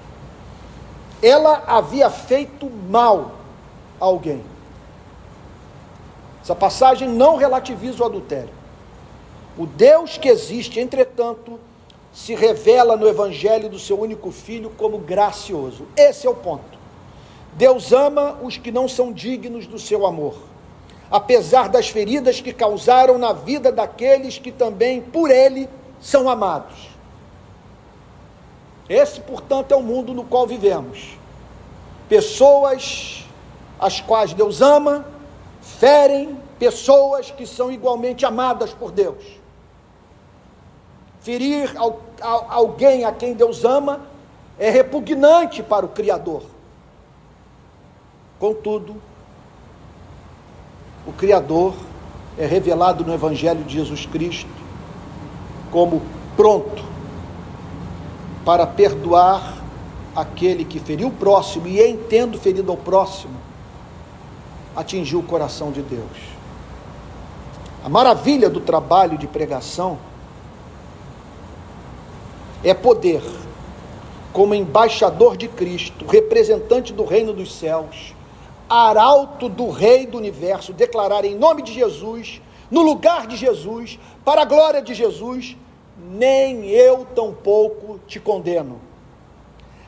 Ela 1.21 1.63
havia 1.65 2.09
feito 2.09 2.69
mal 2.89 3.31
a 3.99 4.05
alguém. 4.05 4.43
Essa 6.41 6.53
passagem 6.53 7.07
não 7.07 7.35
relativiza 7.37 8.03
o 8.03 8.05
adultério. 8.05 8.53
O 9.57 9.65
Deus 9.65 10.17
que 10.17 10.29
existe, 10.29 10.79
entretanto, 10.79 11.59
se 12.19 12.35
revela 12.35 12.97
no 12.97 13.07
Evangelho 13.07 13.69
do 13.69 13.79
seu 13.79 13.97
único 13.97 14.29
filho 14.29 14.69
como 14.77 14.97
gracioso. 14.97 15.87
Esse 15.95 16.27
é 16.27 16.29
o 16.29 16.35
ponto. 16.35 16.77
Deus 17.53 17.93
ama 17.93 18.37
os 18.43 18.57
que 18.57 18.73
não 18.73 18.89
são 18.89 19.13
dignos 19.13 19.65
do 19.65 19.79
seu 19.79 20.05
amor, 20.05 20.35
apesar 21.09 21.69
das 21.69 21.87
feridas 21.87 22.41
que 22.41 22.51
causaram 22.51 23.17
na 23.17 23.31
vida 23.31 23.71
daqueles 23.71 24.37
que 24.37 24.51
também, 24.51 24.99
por 24.99 25.31
Ele, 25.31 25.69
são 26.01 26.29
amados. 26.29 26.89
Esse, 28.89 29.21
portanto, 29.21 29.71
é 29.71 29.77
o 29.77 29.81
mundo 29.81 30.13
no 30.13 30.25
qual 30.25 30.45
vivemos. 30.45 31.17
Pessoas 32.09 33.25
as 33.79 34.01
quais 34.01 34.33
Deus 34.33 34.61
ama, 34.61 35.05
ferem 35.61 36.37
pessoas 36.59 37.31
que 37.31 37.47
são 37.47 37.71
igualmente 37.71 38.25
amadas 38.25 38.73
por 38.73 38.91
Deus. 38.91 39.23
Ferir 41.21 41.73
alguém 42.21 43.05
a 43.05 43.11
quem 43.11 43.33
Deus 43.33 43.63
ama 43.63 44.01
é 44.57 44.69
repugnante 44.69 45.63
para 45.63 45.85
o 45.85 45.89
Criador. 45.89 46.43
Contudo, 48.39 48.95
o 51.05 51.13
Criador 51.13 51.73
é 52.37 52.45
revelado 52.45 53.03
no 53.03 53.13
Evangelho 53.13 53.63
de 53.63 53.73
Jesus 53.73 54.05
Cristo 54.05 54.49
como 55.71 56.01
pronto 56.35 56.83
para 58.45 58.65
perdoar 58.65 59.57
aquele 60.15 60.65
que 60.65 60.79
feriu 60.79 61.09
o 61.09 61.11
próximo 61.11 61.67
e, 61.67 61.79
em 61.81 61.97
tendo 61.97 62.37
ferido 62.39 62.71
ao 62.71 62.77
próximo, 62.77 63.35
atingiu 64.75 65.19
o 65.19 65.23
coração 65.23 65.71
de 65.71 65.81
Deus. 65.81 66.17
A 67.83 67.89
maravilha 67.89 68.49
do 68.49 68.59
trabalho 68.59 69.17
de 69.17 69.27
pregação 69.27 69.97
é 72.63 72.73
poder, 72.73 73.21
como 74.33 74.53
embaixador 74.53 75.37
de 75.37 75.47
Cristo, 75.47 76.05
representante 76.05 76.93
do 76.93 77.03
reino 77.03 77.33
dos 77.33 77.53
céus, 77.53 78.13
arauto 78.69 79.49
do 79.49 79.69
Rei 79.69 80.05
do 80.05 80.17
universo, 80.17 80.73
declarar 80.73 81.25
em 81.25 81.35
nome 81.35 81.61
de 81.63 81.73
Jesus, 81.73 82.41
no 82.69 82.81
lugar 82.81 83.25
de 83.25 83.35
Jesus, 83.35 83.97
para 84.23 84.43
a 84.43 84.45
glória 84.45 84.81
de 84.81 84.93
Jesus, 84.93 85.57
nem 85.97 86.67
eu 86.67 87.05
tampouco 87.15 87.99
te 88.07 88.19
condeno. 88.19 88.79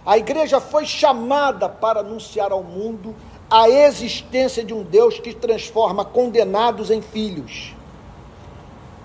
A 0.06 0.18
igreja 0.18 0.60
foi 0.60 0.86
chamada 0.86 1.70
para 1.70 2.00
anunciar 2.00 2.52
ao 2.52 2.64
mundo 2.64 3.16
a 3.50 3.70
existência 3.70 4.64
de 4.64 4.74
um 4.74 4.82
Deus 4.82 5.20
que 5.20 5.34
transforma 5.34 6.04
condenados 6.04 6.90
em 6.90 7.02
filhos. 7.02 7.76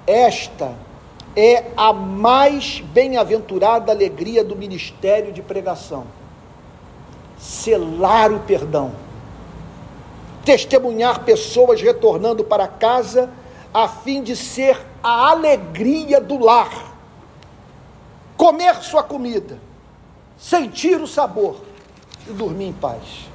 Esta 0.07 0.75
é 1.37 1.71
a 1.77 1.93
mais 1.93 2.81
bem-aventurada 2.81 3.93
alegria 3.93 4.43
do 4.43 4.57
ministério 4.57 5.35
de 5.35 5.43
pregação. 5.43 6.07
Selar 7.39 8.33
o 8.33 8.41
perdão. 8.41 8.93
Testemunhar 10.43 11.25
pessoas 11.25 11.83
retornando 11.83 12.43
para 12.43 12.67
casa 12.67 13.29
a 13.75 13.87
fim 13.87 14.23
de 14.23 14.35
ser 14.35 14.81
a 15.03 15.31
alegria 15.31 16.19
do 16.23 16.39
lar. 16.39 16.95
Comer 18.39 18.77
sua 18.77 19.03
comida, 19.03 19.59
sentir 20.39 21.01
o 21.01 21.07
sabor 21.07 21.57
e 22.27 22.33
dormir 22.33 22.67
em 22.69 22.73
paz. 22.73 23.29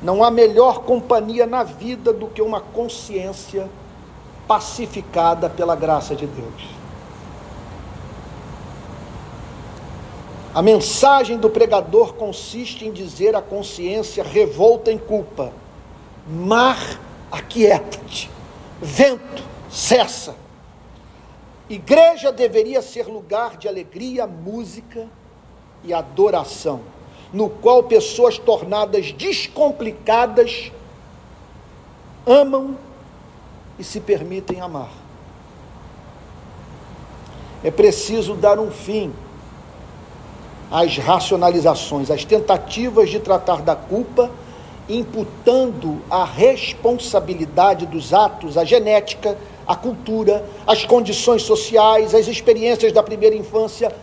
Não 0.00 0.22
há 0.22 0.30
melhor 0.30 0.80
companhia 0.80 1.46
na 1.46 1.64
vida 1.64 2.12
do 2.12 2.28
que 2.28 2.40
uma 2.40 2.60
consciência 2.60 3.68
pacificada 4.50 5.48
pela 5.48 5.76
graça 5.76 6.16
de 6.16 6.26
Deus. 6.26 6.62
A 10.52 10.60
mensagem 10.60 11.38
do 11.38 11.48
pregador 11.48 12.14
consiste 12.14 12.84
em 12.84 12.90
dizer 12.90 13.36
à 13.36 13.40
consciência 13.40 14.24
revolta 14.24 14.90
em 14.90 14.98
culpa: 14.98 15.52
mar, 16.26 16.98
aquieta-te, 17.30 18.28
vento, 18.82 19.44
cessa. 19.70 20.34
Igreja 21.68 22.32
deveria 22.32 22.82
ser 22.82 23.06
lugar 23.06 23.56
de 23.56 23.68
alegria, 23.68 24.26
música 24.26 25.06
e 25.84 25.94
adoração 25.94 26.80
no 27.32 27.48
qual 27.48 27.84
pessoas 27.84 28.36
tornadas 28.36 29.12
descomplicadas 29.12 30.72
amam 32.26 32.76
e 33.80 33.84
se 33.84 33.98
permitem 33.98 34.60
amar. 34.60 34.90
É 37.64 37.70
preciso 37.70 38.34
dar 38.34 38.58
um 38.58 38.70
fim 38.70 39.10
às 40.70 40.98
racionalizações, 40.98 42.10
às 42.10 42.24
tentativas 42.24 43.08
de 43.08 43.18
tratar 43.18 43.62
da 43.62 43.74
culpa, 43.74 44.30
imputando 44.86 46.02
a 46.10 46.24
responsabilidade 46.24 47.86
dos 47.86 48.12
atos 48.12 48.58
à 48.58 48.64
genética, 48.64 49.36
à 49.66 49.74
cultura, 49.74 50.44
às 50.66 50.84
condições 50.84 51.42
sociais, 51.42 52.14
às 52.14 52.28
experiências 52.28 52.92
da 52.92 53.02
primeira 53.02 53.34
infância. 53.34 53.94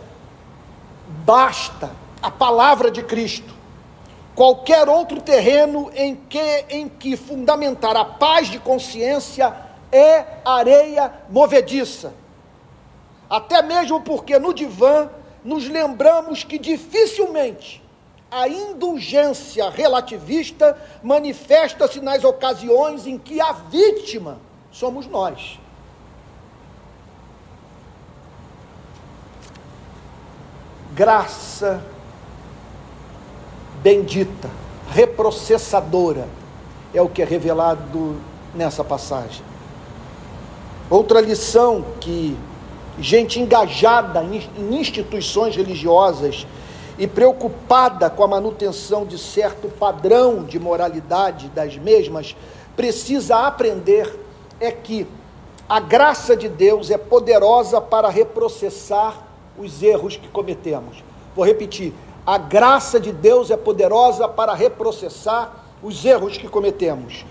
Basta 1.24 1.90
a 2.20 2.30
palavra 2.30 2.90
de 2.90 3.02
Cristo. 3.02 3.54
Qualquer 4.34 4.88
outro 4.88 5.20
terreno 5.20 5.90
em 5.94 6.16
que, 6.16 6.64
em 6.68 6.88
que 6.88 7.16
fundamentar 7.16 7.96
a 7.96 8.04
paz 8.04 8.48
de 8.48 8.58
consciência 8.58 9.67
é 9.92 10.24
areia 10.44 11.12
movediça. 11.28 12.12
Até 13.28 13.62
mesmo 13.62 14.00
porque 14.00 14.38
no 14.38 14.54
divã 14.54 15.10
nos 15.44 15.68
lembramos 15.68 16.44
que 16.44 16.58
dificilmente 16.58 17.82
a 18.30 18.48
indulgência 18.48 19.70
relativista 19.70 20.76
manifesta-se 21.02 22.00
nas 22.00 22.24
ocasiões 22.24 23.06
em 23.06 23.18
que 23.18 23.40
a 23.40 23.52
vítima 23.52 24.38
somos 24.70 25.06
nós. 25.06 25.58
Graça 30.94 31.82
bendita, 33.82 34.50
reprocessadora, 34.90 36.28
é 36.92 37.00
o 37.00 37.08
que 37.08 37.22
é 37.22 37.24
revelado 37.24 38.20
nessa 38.54 38.82
passagem. 38.82 39.47
Outra 40.90 41.20
lição 41.20 41.84
que 42.00 42.36
gente 42.98 43.38
engajada 43.38 44.24
em 44.24 44.74
instituições 44.74 45.54
religiosas 45.54 46.46
e 46.98 47.06
preocupada 47.06 48.08
com 48.08 48.24
a 48.24 48.28
manutenção 48.28 49.04
de 49.04 49.18
certo 49.18 49.68
padrão 49.68 50.42
de 50.42 50.58
moralidade 50.58 51.48
das 51.48 51.76
mesmas 51.76 52.34
precisa 52.74 53.46
aprender 53.46 54.18
é 54.58 54.72
que 54.72 55.06
a 55.68 55.78
graça 55.78 56.34
de 56.34 56.48
Deus 56.48 56.90
é 56.90 56.96
poderosa 56.96 57.80
para 57.80 58.08
reprocessar 58.08 59.28
os 59.58 59.82
erros 59.82 60.16
que 60.16 60.28
cometemos. 60.28 61.04
Vou 61.36 61.44
repetir: 61.44 61.92
a 62.26 62.38
graça 62.38 62.98
de 62.98 63.12
Deus 63.12 63.50
é 63.50 63.56
poderosa 63.56 64.26
para 64.26 64.54
reprocessar 64.54 65.64
os 65.82 66.04
erros 66.04 66.38
que 66.38 66.48
cometemos. 66.48 67.24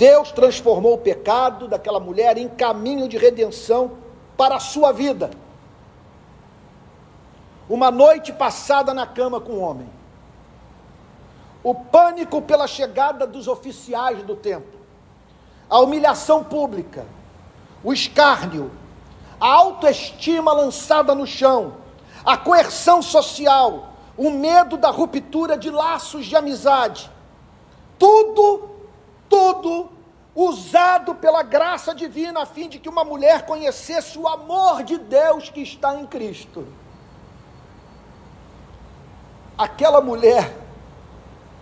Deus 0.00 0.32
transformou 0.32 0.94
o 0.94 0.98
pecado 0.98 1.68
daquela 1.68 2.00
mulher 2.00 2.38
em 2.38 2.48
caminho 2.48 3.06
de 3.06 3.18
redenção 3.18 3.98
para 4.34 4.56
a 4.56 4.58
sua 4.58 4.92
vida. 4.92 5.30
Uma 7.68 7.90
noite 7.90 8.32
passada 8.32 8.94
na 8.94 9.06
cama 9.06 9.42
com 9.42 9.52
o 9.52 9.60
homem. 9.60 9.86
O 11.62 11.74
pânico 11.74 12.40
pela 12.40 12.66
chegada 12.66 13.26
dos 13.26 13.46
oficiais 13.46 14.22
do 14.22 14.34
templo. 14.34 14.80
A 15.68 15.78
humilhação 15.80 16.42
pública. 16.42 17.04
O 17.84 17.92
escárnio. 17.92 18.70
A 19.38 19.48
autoestima 19.48 20.50
lançada 20.54 21.14
no 21.14 21.26
chão. 21.26 21.74
A 22.24 22.38
coerção 22.38 23.02
social 23.02 23.90
o 24.16 24.30
medo 24.30 24.78
da 24.78 24.90
ruptura 24.90 25.58
de 25.58 25.70
laços 25.70 26.24
de 26.24 26.36
amizade. 26.36 27.10
Tudo 27.98 28.69
tudo 29.30 29.88
usado 30.34 31.14
pela 31.14 31.42
graça 31.42 31.94
divina 31.94 32.42
a 32.42 32.46
fim 32.46 32.68
de 32.68 32.78
que 32.78 32.88
uma 32.88 33.04
mulher 33.04 33.46
conhecesse 33.46 34.18
o 34.18 34.28
amor 34.28 34.82
de 34.82 34.98
Deus 34.98 35.48
que 35.48 35.60
está 35.62 35.94
em 35.98 36.06
Cristo. 36.06 36.66
Aquela 39.56 40.00
mulher 40.00 40.54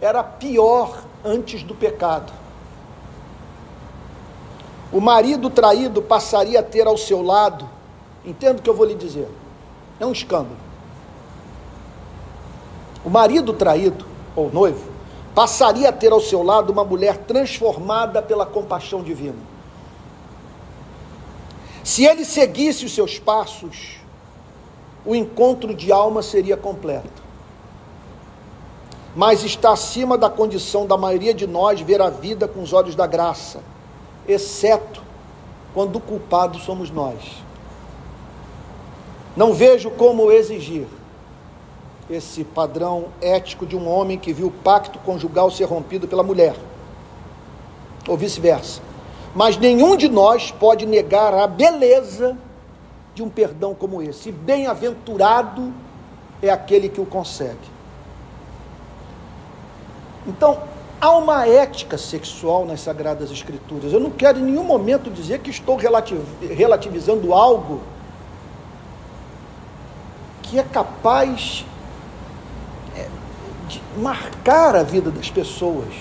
era 0.00 0.24
pior 0.24 1.04
antes 1.24 1.62
do 1.62 1.74
pecado. 1.74 2.32
O 4.92 5.00
marido 5.00 5.50
traído 5.50 6.00
passaria 6.00 6.60
a 6.60 6.62
ter 6.62 6.86
ao 6.86 6.96
seu 6.96 7.20
lado, 7.20 7.68
entendo 8.24 8.60
o 8.60 8.62
que 8.62 8.70
eu 8.70 8.74
vou 8.74 8.86
lhe 8.86 8.94
dizer, 8.94 9.28
é 10.00 10.06
um 10.06 10.12
escândalo. 10.12 10.56
O 13.04 13.10
marido 13.10 13.52
traído, 13.52 14.06
ou 14.34 14.50
noivo, 14.50 14.97
passaria 15.38 15.90
a 15.90 15.92
ter 15.92 16.10
ao 16.10 16.20
seu 16.20 16.42
lado 16.42 16.72
uma 16.72 16.82
mulher 16.82 17.18
transformada 17.18 18.20
pela 18.20 18.44
compaixão 18.44 19.04
divina. 19.04 19.38
Se 21.84 22.04
ele 22.04 22.24
seguisse 22.24 22.84
os 22.84 22.92
seus 22.92 23.20
passos, 23.20 24.00
o 25.06 25.14
encontro 25.14 25.72
de 25.72 25.92
alma 25.92 26.24
seria 26.24 26.56
completo. 26.56 27.22
Mas 29.14 29.44
está 29.44 29.70
acima 29.70 30.18
da 30.18 30.28
condição 30.28 30.84
da 30.84 30.96
maioria 30.96 31.32
de 31.32 31.46
nós 31.46 31.80
ver 31.80 32.02
a 32.02 32.10
vida 32.10 32.48
com 32.48 32.60
os 32.60 32.72
olhos 32.72 32.96
da 32.96 33.06
graça, 33.06 33.60
exceto 34.26 35.00
quando 35.72 35.94
o 35.94 36.00
culpado 36.00 36.58
somos 36.58 36.90
nós. 36.90 37.44
Não 39.36 39.54
vejo 39.54 39.88
como 39.92 40.32
exigir 40.32 40.88
esse 42.10 42.42
padrão 42.42 43.06
ético 43.20 43.66
de 43.66 43.76
um 43.76 43.88
homem 43.88 44.18
que 44.18 44.32
viu 44.32 44.46
o 44.48 44.50
pacto 44.50 44.98
conjugal 45.00 45.50
ser 45.50 45.64
rompido 45.64 46.08
pela 46.08 46.22
mulher, 46.22 46.56
ou 48.08 48.16
vice-versa. 48.16 48.80
Mas 49.34 49.56
nenhum 49.56 49.96
de 49.96 50.08
nós 50.08 50.50
pode 50.50 50.86
negar 50.86 51.34
a 51.34 51.46
beleza 51.46 52.36
de 53.14 53.22
um 53.22 53.28
perdão 53.28 53.74
como 53.74 54.00
esse. 54.00 54.30
E 54.30 54.32
bem-aventurado 54.32 55.72
é 56.40 56.48
aquele 56.48 56.88
que 56.88 57.00
o 57.00 57.06
consegue. 57.06 57.78
Então, 60.26 60.58
há 61.00 61.10
uma 61.12 61.46
ética 61.46 61.98
sexual 61.98 62.64
nas 62.64 62.80
Sagradas 62.80 63.30
Escrituras. 63.30 63.92
Eu 63.92 64.00
não 64.00 64.10
quero 64.10 64.38
em 64.38 64.42
nenhum 64.42 64.64
momento 64.64 65.10
dizer 65.10 65.40
que 65.40 65.50
estou 65.50 65.76
relativizando 65.76 67.34
algo 67.34 67.82
que 70.42 70.58
é 70.58 70.62
capaz 70.62 71.64
de 73.68 73.82
marcar 73.98 74.74
a 74.74 74.82
vida 74.82 75.10
das 75.10 75.30
pessoas, 75.30 75.94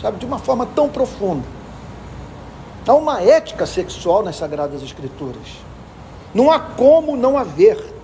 sabe, 0.00 0.18
de 0.18 0.26
uma 0.26 0.38
forma 0.38 0.66
tão 0.66 0.88
profunda. 0.88 1.46
Há 2.86 2.94
uma 2.94 3.22
ética 3.22 3.66
sexual 3.66 4.22
nas 4.22 4.36
Sagradas 4.36 4.82
Escrituras. 4.82 5.56
Não 6.34 6.50
há 6.50 6.60
como 6.60 7.16
não 7.16 7.38
haver. 7.38 7.94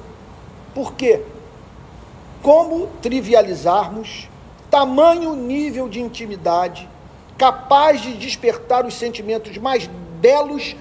Por 0.75 0.95
quê? 0.95 1.23
Como 2.43 2.89
trivializarmos 3.01 4.29
tamanho 4.71 5.37
nível 5.37 5.89
de 5.89 6.01
intimidade 6.01 6.89
capaz 7.37 8.01
de 8.01 8.15
despertar 8.15 8.87
os 8.87 8.95
sentimentos 8.95 9.57
mais 9.59 9.89
belos 10.21 10.75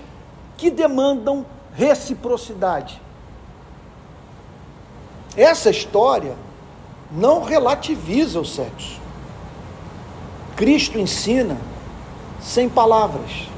que 0.57 0.71
demandam 0.71 1.45
reciprocidade? 1.73 3.01
Essa 5.35 5.69
história 5.69 6.35
não 7.11 7.43
relativiza 7.43 8.39
o 8.39 8.45
sexo. 8.45 8.99
Cristo 10.55 10.97
ensina 10.97 11.57
sem 12.39 12.69
palavras. 12.69 13.49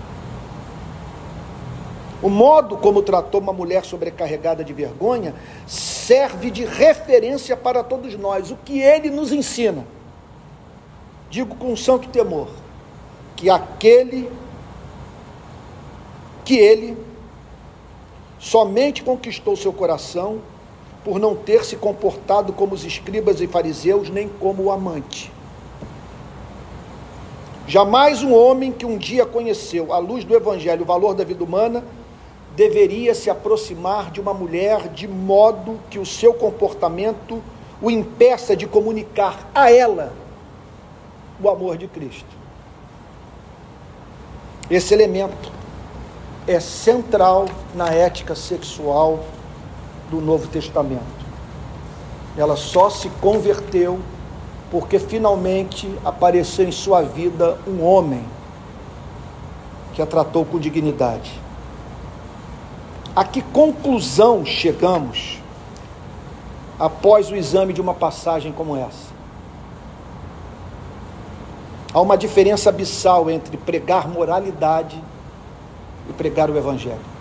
O 2.22 2.30
modo 2.30 2.78
como 2.78 3.02
tratou 3.02 3.42
uma 3.42 3.52
mulher 3.52 3.84
sobrecarregada 3.84 4.64
de 4.64 4.72
vergonha 4.74 5.36
serve 5.68 6.50
de 6.50 6.64
referência 6.64 7.58
para 7.58 7.84
todos 7.84 8.18
nós. 8.18 8.50
O 8.50 8.56
que 8.56 8.80
ele 8.80 9.10
nos 9.10 9.34
ensina? 9.34 9.86
Digo 11.30 11.56
com 11.56 11.76
santo 11.76 12.08
temor 12.10 12.48
que 13.36 13.50
aquele 13.50 14.32
que 16.46 16.56
ele 16.56 16.98
somente 18.40 19.04
conquistou 19.04 19.56
seu 19.56 19.74
coração 19.74 20.42
por 21.04 21.20
não 21.20 21.36
ter 21.36 21.66
se 21.66 21.76
comportado 21.76 22.54
como 22.54 22.74
os 22.74 22.86
escribas 22.86 23.42
e 23.42 23.48
fariseus, 23.48 24.10
nem 24.10 24.28
como 24.28 24.64
o 24.64 24.72
amante. 24.72 25.32
Jamais 27.68 28.24
um 28.24 28.34
homem 28.34 28.72
que 28.72 28.86
um 28.86 28.98
dia 28.98 29.26
conheceu, 29.26 29.94
à 29.94 29.98
luz 29.98 30.24
do 30.24 30.36
Evangelho, 30.36 30.84
o 30.84 30.86
valor 30.86 31.14
da 31.14 31.24
vida 31.24 31.44
humana, 31.44 31.84
deveria 32.56 33.16
se 33.16 33.30
aproximar 33.30 34.12
de 34.12 34.22
uma 34.22 34.34
mulher 34.34 34.90
de 34.90 35.08
modo 35.08 35.80
que 35.90 35.98
o 35.98 36.06
seu 36.06 36.34
comportamento 36.34 37.42
o 37.82 37.90
impeça 37.92 38.56
de 38.56 38.66
comunicar 38.66 39.50
a 39.54 39.72
ela 39.72 40.14
o 41.42 41.50
amor 41.50 41.78
de 41.78 41.88
Cristo. 41.88 42.26
Esse 44.70 44.94
elemento 44.94 45.52
é 46.48 46.60
central 46.60 47.48
na 47.76 47.90
ética 47.90 48.36
sexual 48.36 49.26
do 50.14 50.22
Novo 50.22 50.48
Testamento. 50.48 51.24
Ela 52.38 52.56
só 52.56 52.90
se 52.90 53.10
converteu 53.20 54.00
porque 54.70 55.00
finalmente 55.00 55.92
apareceu 56.06 56.68
em 56.68 56.72
sua 56.72 57.02
vida 57.02 57.58
um 57.68 57.84
homem 57.84 58.24
que 59.94 60.02
a 60.02 60.06
tratou 60.06 60.46
com 60.46 60.60
dignidade. 60.60 61.40
A 63.16 63.24
que 63.24 63.42
conclusão 63.42 64.46
chegamos 64.46 65.40
após 66.80 67.32
o 67.32 67.36
exame 67.36 67.74
de 67.74 67.82
uma 67.82 67.94
passagem 67.94 68.52
como 68.52 68.76
essa? 68.76 69.14
Há 71.92 72.02
uma 72.02 72.18
diferença 72.18 72.70
abissal 72.70 73.30
entre 73.30 73.58
pregar 73.58 74.08
moralidade 74.08 75.00
e 76.10 76.14
pregar 76.14 76.50
o 76.50 76.58
Evangelho. 76.58 77.13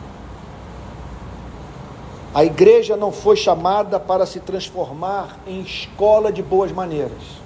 A 2.35 2.45
igreja 2.45 2.97
não 2.97 3.12
foi 3.12 3.37
chamada 3.37 4.01
para 4.01 4.25
se 4.25 4.40
transformar 4.40 5.38
em 5.47 5.61
escola 5.61 6.33
de 6.33 6.42
boas 6.42 6.73
maneiras. 6.73 7.42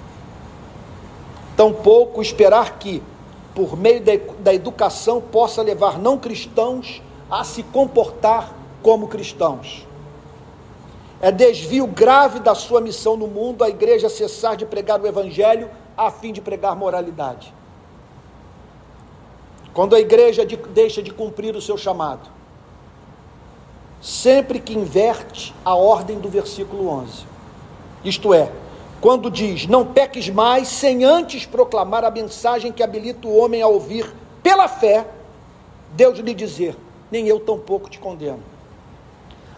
Tampouco 1.57 2.21
esperar 2.21 2.79
que, 2.79 3.03
por 3.53 3.75
meio 3.75 4.01
da 4.39 4.53
educação, 4.53 5.19
possa 5.19 5.61
levar 5.61 5.99
não 5.99 6.17
cristãos 6.17 7.01
a 7.29 7.43
se 7.43 7.63
comportar 7.63 8.53
como 8.81 9.09
cristãos. 9.09 9.85
É 11.19 11.31
desvio 11.31 11.85
grave 11.87 12.39
da 12.39 12.55
sua 12.55 12.79
missão 12.79 13.17
no 13.17 13.27
mundo 13.27 13.63
a 13.63 13.69
igreja 13.69 14.07
cessar 14.07 14.55
de 14.55 14.65
pregar 14.65 15.01
o 15.01 15.07
evangelho 15.07 15.69
a 15.97 16.09
fim 16.11 16.31
de 16.31 16.39
pregar 16.39 16.75
moralidade. 16.75 17.53
Quando 19.73 19.95
a 19.95 19.99
igreja 19.99 20.45
deixa 20.69 21.03
de 21.03 21.11
cumprir 21.11 21.55
o 21.55 21.61
seu 21.61 21.77
chamado, 21.77 22.36
sempre 24.01 24.59
que 24.59 24.77
inverte 24.77 25.53
a 25.65 25.75
ordem 25.75 26.19
do 26.19 26.29
versículo 26.29 26.87
11. 26.89 27.25
Isto 28.03 28.33
é, 28.33 28.51
quando 29.01 29.29
diz: 29.29 29.67
Não 29.67 29.85
peques 29.85 30.29
mais, 30.29 30.67
sem 30.67 31.03
antes 31.03 31.45
proclamar 31.45 32.03
a 32.03 32.11
mensagem 32.11 32.71
que 32.71 32.83
habilita 32.83 33.27
o 33.27 33.37
homem 33.37 33.61
a 33.61 33.67
ouvir 33.67 34.13
pela 34.43 34.67
fé, 34.67 35.07
Deus 35.93 36.19
lhe 36.19 36.33
dizer: 36.33 36.75
Nem 37.11 37.27
eu 37.27 37.39
tampouco 37.39 37.89
te 37.89 37.99
condeno. 37.99 38.43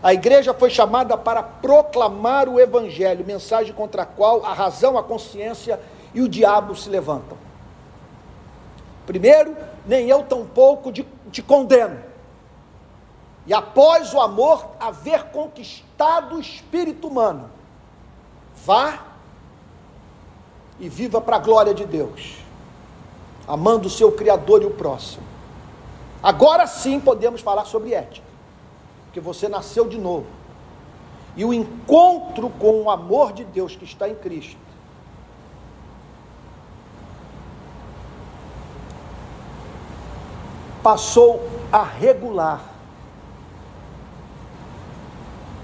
A 0.01 0.13
igreja 0.13 0.53
foi 0.53 0.69
chamada 0.69 1.17
para 1.17 1.43
proclamar 1.43 2.47
o 2.47 2.57
evangelho, 2.57 3.25
mensagem 3.25 3.73
contra 3.73 4.03
a 4.03 4.05
qual 4.05 4.45
a 4.45 4.53
razão, 4.53 4.97
a 4.97 5.03
consciência 5.03 5.77
e 6.13 6.21
o 6.21 6.29
diabo 6.29 6.73
se 6.73 6.89
levantam. 6.89 7.37
Primeiro, 9.05 9.57
nem 9.85 10.07
eu 10.07 10.23
tampouco 10.23 10.93
te 10.93 11.41
condeno 11.41 12.08
e 13.49 13.53
após 13.53 14.13
o 14.13 14.21
amor 14.21 14.63
haver 14.79 15.23
conquistado 15.31 16.35
o 16.35 16.39
espírito 16.39 17.07
humano, 17.07 17.49
vá 18.63 19.07
e 20.79 20.87
viva 20.87 21.19
para 21.19 21.37
a 21.37 21.39
glória 21.39 21.73
de 21.73 21.83
Deus, 21.83 22.43
amando 23.47 23.87
o 23.87 23.89
seu 23.89 24.11
Criador 24.11 24.61
e 24.61 24.67
o 24.67 24.69
próximo. 24.69 25.23
Agora 26.21 26.67
sim 26.67 26.99
podemos 26.99 27.41
falar 27.41 27.65
sobre 27.65 27.91
ética, 27.91 28.27
porque 29.05 29.19
você 29.19 29.49
nasceu 29.49 29.87
de 29.89 29.97
novo. 29.97 30.27
E 31.35 31.43
o 31.43 31.51
encontro 31.51 32.51
com 32.51 32.83
o 32.83 32.91
amor 32.91 33.33
de 33.33 33.45
Deus 33.45 33.75
que 33.75 33.83
está 33.83 34.07
em 34.07 34.13
Cristo 34.13 34.61
passou 40.83 41.41
a 41.71 41.81
regular 41.81 42.78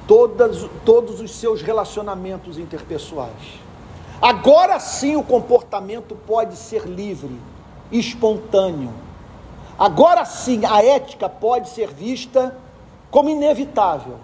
todas, 0.08 0.68
todos 0.86 1.20
os 1.20 1.32
seus 1.32 1.62
relacionamentos 1.62 2.58
interpessoais. 2.58 3.60
Agora 4.22 4.80
sim 4.80 5.16
o 5.16 5.24
comportamento 5.24 6.16
pode 6.16 6.56
ser 6.56 6.86
livre 6.86 7.40
espontâneo. 7.92 8.92
Agora 9.78 10.24
sim, 10.26 10.66
a 10.66 10.84
ética 10.84 11.28
pode 11.28 11.70
ser 11.70 11.92
vista 11.92 12.56
como 13.12 13.30
inevitável, 13.30 14.18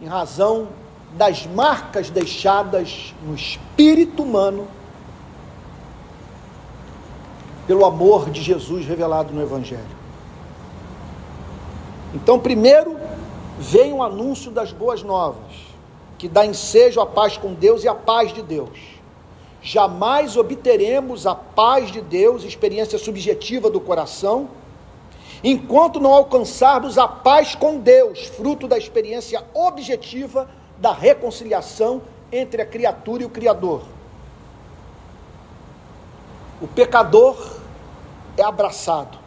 em 0.00 0.06
razão 0.06 0.68
das 1.12 1.46
marcas 1.46 2.08
deixadas 2.08 3.14
no 3.24 3.34
espírito 3.34 4.22
humano 4.22 4.66
pelo 7.66 7.84
amor 7.84 8.30
de 8.30 8.42
Jesus 8.42 8.86
revelado 8.86 9.32
no 9.32 9.42
Evangelho. 9.42 10.02
Então, 12.14 12.38
primeiro 12.38 12.96
vem 13.62 13.92
o 13.92 14.02
anúncio 14.02 14.50
das 14.50 14.72
boas 14.72 15.04
novas, 15.04 15.52
que 16.18 16.28
dá 16.28 16.44
ensejo 16.44 17.00
à 17.00 17.06
paz 17.06 17.36
com 17.36 17.54
Deus 17.54 17.84
e 17.84 17.88
à 17.88 17.94
paz 17.94 18.32
de 18.32 18.42
Deus. 18.42 18.76
Jamais 19.62 20.36
obteremos 20.36 21.28
a 21.28 21.34
paz 21.36 21.92
de 21.92 22.00
Deus, 22.00 22.42
experiência 22.42 22.98
subjetiva 22.98 23.70
do 23.70 23.80
coração, 23.80 24.48
enquanto 25.44 26.00
não 26.00 26.12
alcançarmos 26.12 26.98
a 26.98 27.06
paz 27.06 27.54
com 27.54 27.78
Deus, 27.78 28.26
fruto 28.26 28.66
da 28.66 28.76
experiência 28.76 29.44
objetiva 29.54 30.50
da 30.78 30.92
reconciliação 30.92 32.02
entre 32.32 32.62
a 32.62 32.66
criatura 32.66 33.22
e 33.22 33.26
o 33.26 33.30
Criador. 33.30 33.82
O 36.60 36.66
pecador 36.66 37.36
é 38.36 38.42
abraçado 38.42 39.18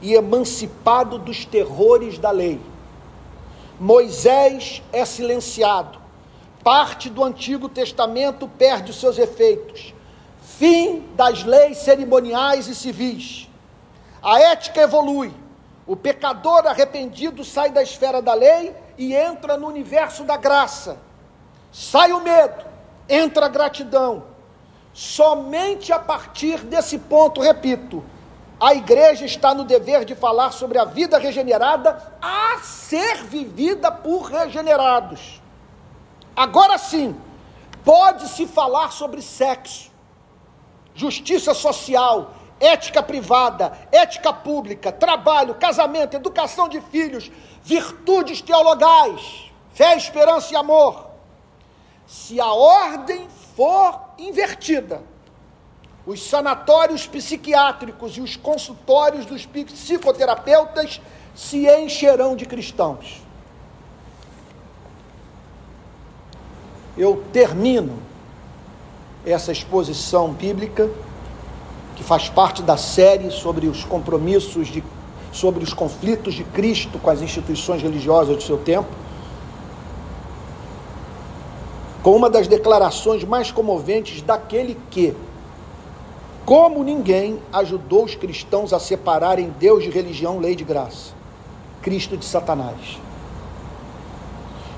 e 0.00 0.14
emancipado 0.14 1.18
dos 1.18 1.44
terrores 1.44 2.18
da 2.18 2.30
lei. 2.30 2.60
Moisés 3.78 4.82
é 4.92 5.04
silenciado. 5.04 6.00
Parte 6.62 7.10
do 7.10 7.24
Antigo 7.24 7.68
Testamento 7.68 8.46
perde 8.46 8.90
os 8.90 9.00
seus 9.00 9.18
efeitos. 9.18 9.92
Fim 10.42 11.00
das 11.16 11.42
leis 11.42 11.78
cerimoniais 11.78 12.68
e 12.68 12.74
civis. 12.74 13.48
A 14.22 14.40
ética 14.40 14.82
evolui. 14.82 15.32
O 15.86 15.96
pecador 15.96 16.66
arrependido 16.66 17.44
sai 17.44 17.70
da 17.70 17.82
esfera 17.82 18.22
da 18.22 18.34
lei 18.34 18.72
e 18.96 19.14
entra 19.14 19.56
no 19.56 19.66
universo 19.66 20.22
da 20.22 20.36
graça. 20.36 20.98
Sai 21.72 22.12
o 22.12 22.20
medo, 22.20 22.64
entra 23.08 23.46
a 23.46 23.48
gratidão. 23.48 24.24
Somente 24.94 25.92
a 25.92 25.98
partir 25.98 26.58
desse 26.60 26.98
ponto, 26.98 27.40
repito, 27.40 28.04
a 28.62 28.74
igreja 28.74 29.26
está 29.26 29.52
no 29.52 29.64
dever 29.64 30.04
de 30.04 30.14
falar 30.14 30.52
sobre 30.52 30.78
a 30.78 30.84
vida 30.84 31.18
regenerada 31.18 32.00
a 32.22 32.60
ser 32.62 33.24
vivida 33.24 33.90
por 33.90 34.30
regenerados. 34.30 35.42
Agora 36.36 36.78
sim, 36.78 37.20
pode-se 37.84 38.46
falar 38.46 38.92
sobre 38.92 39.20
sexo, 39.20 39.90
justiça 40.94 41.52
social, 41.54 42.34
ética 42.60 43.02
privada, 43.02 43.76
ética 43.90 44.32
pública, 44.32 44.92
trabalho, 44.92 45.56
casamento, 45.56 46.14
educação 46.14 46.68
de 46.68 46.80
filhos, 46.82 47.32
virtudes 47.64 48.40
teologais, 48.40 49.50
fé, 49.72 49.96
esperança 49.96 50.52
e 50.52 50.56
amor. 50.56 51.10
Se 52.06 52.40
a 52.40 52.52
ordem 52.52 53.26
for 53.56 54.00
invertida, 54.18 55.02
os 56.06 56.28
sanatórios 56.28 57.06
psiquiátricos 57.06 58.16
e 58.16 58.20
os 58.20 58.36
consultórios 58.36 59.24
dos 59.24 59.46
psicoterapeutas 59.46 61.00
se 61.34 61.66
encherão 61.66 62.34
de 62.34 62.44
cristãos. 62.44 63.22
Eu 66.96 67.24
termino 67.32 67.98
essa 69.24 69.52
exposição 69.52 70.32
bíblica 70.32 70.90
que 71.96 72.02
faz 72.02 72.28
parte 72.28 72.62
da 72.62 72.76
série 72.76 73.30
sobre 73.30 73.66
os 73.66 73.84
compromissos 73.84 74.66
de 74.68 74.82
sobre 75.32 75.64
os 75.64 75.72
conflitos 75.72 76.34
de 76.34 76.44
Cristo 76.44 76.98
com 76.98 77.08
as 77.08 77.22
instituições 77.22 77.82
religiosas 77.82 78.36
do 78.36 78.42
seu 78.42 78.58
tempo, 78.58 78.88
com 82.02 82.14
uma 82.14 82.28
das 82.28 82.46
declarações 82.46 83.24
mais 83.24 83.50
comoventes 83.50 84.20
daquele 84.20 84.78
que, 84.90 85.14
como 86.44 86.82
ninguém, 86.82 87.40
ajudou 87.52 88.04
os 88.04 88.14
cristãos 88.14 88.72
a 88.72 88.80
separarem 88.80 89.54
Deus 89.58 89.84
de 89.84 89.90
religião, 89.90 90.38
lei 90.38 90.56
de 90.56 90.64
graça, 90.64 91.12
Cristo 91.80 92.16
de 92.16 92.24
Satanás. 92.24 92.98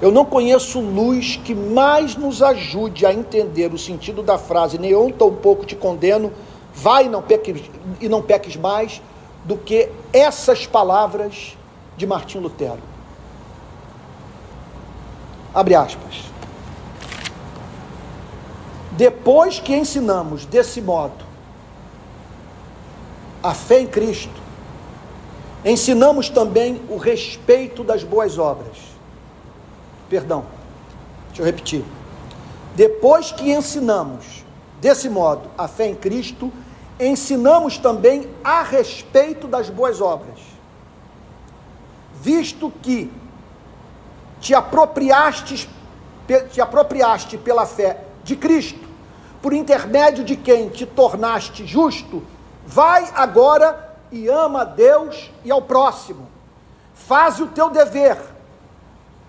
Eu 0.02 0.12
não 0.12 0.24
conheço 0.24 0.80
luz 0.80 1.40
que 1.42 1.54
mais 1.54 2.16
nos 2.16 2.42
ajude 2.42 3.06
a 3.06 3.12
entender 3.12 3.72
o 3.72 3.78
sentido 3.78 4.22
da 4.22 4.36
frase, 4.36 4.78
nem 4.78 4.90
eu 4.90 5.10
tampouco 5.12 5.64
te 5.64 5.74
condeno, 5.74 6.32
vai 6.74 7.06
e 7.06 7.08
não 7.08 7.22
peques, 7.22 7.62
e 8.00 8.08
não 8.08 8.20
peques 8.20 8.56
mais, 8.56 9.00
do 9.44 9.56
que 9.56 9.88
essas 10.12 10.66
palavras 10.66 11.56
de 11.96 12.06
Martim 12.06 12.38
Lutero. 12.38 12.82
Abre 15.54 15.74
aspas. 15.74 16.24
Depois 18.92 19.58
que 19.58 19.74
ensinamos 19.74 20.44
desse 20.44 20.80
modo 20.80 21.23
a 23.44 23.52
fé 23.52 23.80
em 23.80 23.86
Cristo, 23.86 24.32
ensinamos 25.62 26.30
também 26.30 26.80
o 26.88 26.96
respeito 26.96 27.84
das 27.84 28.02
boas 28.02 28.38
obras. 28.38 28.78
Perdão, 30.08 30.46
deixa 31.26 31.42
eu 31.42 31.46
repetir. 31.46 31.84
Depois 32.74 33.32
que 33.32 33.52
ensinamos 33.52 34.42
desse 34.80 35.10
modo 35.10 35.50
a 35.58 35.68
fé 35.68 35.88
em 35.88 35.94
Cristo, 35.94 36.50
ensinamos 36.98 37.76
também 37.76 38.30
a 38.42 38.62
respeito 38.62 39.46
das 39.46 39.68
boas 39.68 40.00
obras, 40.00 40.40
visto 42.22 42.72
que 42.82 43.12
te 44.40 44.54
apropriastes, 44.54 45.68
te 46.50 46.62
apropriaste 46.62 47.36
pela 47.36 47.66
fé 47.66 48.04
de 48.22 48.36
Cristo, 48.36 48.88
por 49.42 49.52
intermédio 49.52 50.24
de 50.24 50.34
quem 50.34 50.70
te 50.70 50.86
tornaste 50.86 51.66
justo, 51.66 52.22
vai 52.66 53.10
agora 53.14 53.96
e 54.10 54.28
ama 54.28 54.62
a 54.62 54.64
Deus 54.64 55.30
e 55.44 55.50
ao 55.50 55.62
próximo. 55.62 56.28
Faz 56.94 57.40
o 57.40 57.48
teu 57.48 57.70
dever. 57.70 58.18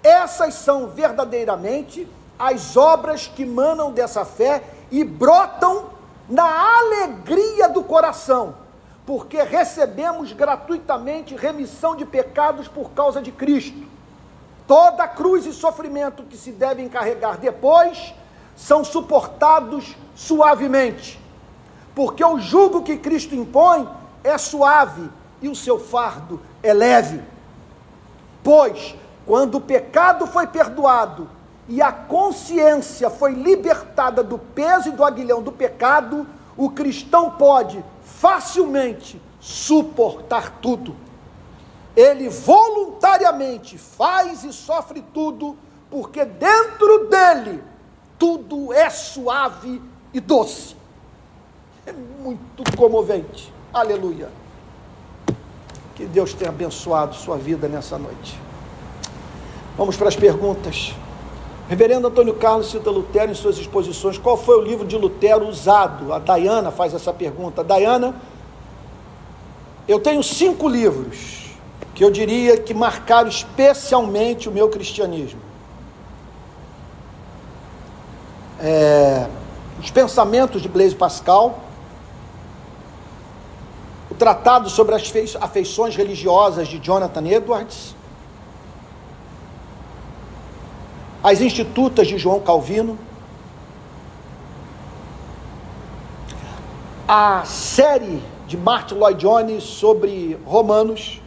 Essas 0.04 0.54
são 0.54 0.88
verdadeiramente 0.88 2.08
as 2.38 2.78
obras 2.78 3.28
que 3.28 3.46
manam 3.46 3.92
dessa 3.92 4.24
fé 4.24 4.64
e 4.92 5.04
brotam 5.04 5.90
na 6.30 6.78
alegria 6.78 7.70
do 7.70 7.84
coração, 7.84 8.56
porque 9.06 9.42
recebemos 9.42 10.32
gratuitamente 10.32 11.36
remissão 11.36 11.96
de 11.96 12.06
pecados 12.06 12.68
por 12.68 12.92
causa 12.92 13.22
de 13.22 13.32
Cristo. 13.32 13.86
Toda 14.68 15.08
cruz 15.08 15.46
e 15.46 15.54
sofrimento 15.54 16.24
que 16.24 16.38
se 16.38 16.52
devem 16.52 16.90
carregar 16.90 17.38
depois 17.38 18.14
são 18.56 18.84
suportados 18.84 19.96
suavemente, 20.16 21.20
porque 21.96 22.24
o 22.24 22.38
jugo 22.38 22.84
que 22.84 22.98
Cristo 22.98 23.34
impõe 23.34 23.88
é 24.24 24.38
suave 24.38 25.10
e 25.42 25.48
o 25.48 25.56
seu 25.56 25.80
fardo 25.80 26.42
é 26.62 26.74
leve. 26.74 27.22
Pois, 28.44 28.96
quando 29.26 29.56
o 29.56 29.62
pecado 29.62 30.28
foi 30.28 30.46
perdoado 30.46 31.30
e 31.68 31.82
a 31.82 31.92
consciência 31.92 33.10
foi 33.10 33.32
libertada 33.32 34.22
do 34.22 34.38
peso 34.38 34.90
e 34.90 34.92
do 34.92 35.04
aguilhão 35.04 35.42
do 35.42 35.52
pecado, 35.52 36.28
o 36.58 36.70
cristão 36.70 37.32
pode 37.32 37.84
facilmente 38.04 39.22
suportar 39.40 40.60
tudo. 40.62 40.96
Ele 41.96 42.28
voluntariamente 42.30 43.78
faz 43.78 44.44
e 44.44 44.52
sofre 44.52 45.04
tudo, 45.14 45.56
porque 45.90 46.26
dentro 46.26 47.08
dele 47.08 47.64
tudo 48.20 48.74
é 48.74 48.90
suave 48.90 49.82
e 50.14 50.20
doce. 50.20 50.76
É 51.86 51.94
muito 51.94 52.64
comovente. 52.76 53.54
Aleluia. 53.74 54.30
Que 55.96 56.06
Deus 56.06 56.34
tenha 56.34 56.50
abençoado 56.50 57.16
sua 57.16 57.38
vida 57.38 57.68
nessa 57.68 57.98
noite. 57.98 58.40
Vamos 59.78 59.96
para 59.96 60.08
as 60.08 60.16
perguntas. 60.16 60.94
Reverendo 61.68 62.08
Antônio 62.08 62.36
Carlos 62.36 62.70
cita 62.70 62.90
Lutero 62.92 63.32
em 63.32 63.36
suas 63.36 63.58
exposições. 63.58 64.18
Qual 64.18 64.38
foi 64.38 64.58
o 64.58 64.62
livro 64.62 64.86
de 64.86 64.98
Lutero 64.98 65.48
usado? 65.48 66.14
A 66.14 66.20
Dayana 66.20 66.72
faz 66.72 66.94
essa 66.94 67.12
pergunta. 67.12 67.64
Dayana, 67.64 68.16
eu 69.88 70.00
tenho 70.00 70.24
cinco 70.24 70.68
livros 70.68 71.50
que 71.94 72.04
eu 72.04 72.12
diria 72.12 72.58
que 72.58 72.74
marcaram 72.74 73.30
especialmente 73.30 74.50
o 74.50 74.52
meu 74.52 74.70
cristianismo. 74.70 75.40
É, 78.60 79.28
os 79.80 79.90
pensamentos 79.92 80.62
de 80.62 80.70
Blaise 80.70 80.96
Pascal, 80.96 81.65
o 84.16 84.18
tratado 84.18 84.70
sobre 84.70 84.96
as 84.96 85.12
afeições 85.42 85.94
religiosas 85.94 86.70
de 86.70 86.80
Jonathan 86.80 87.28
Edwards, 87.28 87.94
as 91.22 91.42
institutas 91.42 92.08
de 92.08 92.18
João 92.18 92.40
Calvino, 92.40 92.98
a 97.06 97.44
série 97.44 98.24
de 98.48 98.56
Martin 98.56 98.96
Lloyd 98.96 99.20
Jones 99.20 99.64
sobre 99.64 100.40
Romanos, 100.46 101.22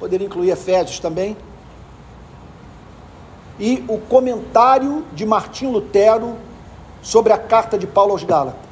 poderia 0.00 0.26
incluir 0.26 0.50
Efésios 0.50 0.98
também, 0.98 1.36
e 3.60 3.84
o 3.86 3.96
comentário 3.96 5.04
de 5.12 5.24
Martim 5.24 5.68
Lutero 5.68 6.34
sobre 7.00 7.32
a 7.32 7.38
carta 7.38 7.78
de 7.78 7.86
Paulo 7.86 8.10
aos 8.10 8.24
Gálatas. 8.24 8.63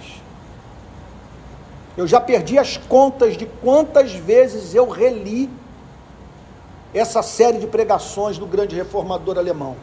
Eu 1.96 2.07
já 2.07 2.20
perdi 2.20 2.59
as 2.59 2.76
contas 2.76 3.37
de 3.37 3.46
quantas 3.46 4.12
vezes 4.12 4.74
eu 4.74 4.88
reli 4.88 5.50
essa 6.94 7.22
série 7.22 7.59
de 7.59 7.66
pregações 7.66 8.38
do 8.38 8.46
grande 8.46 8.74
reformador 8.74 9.38
alemão. 9.38 9.76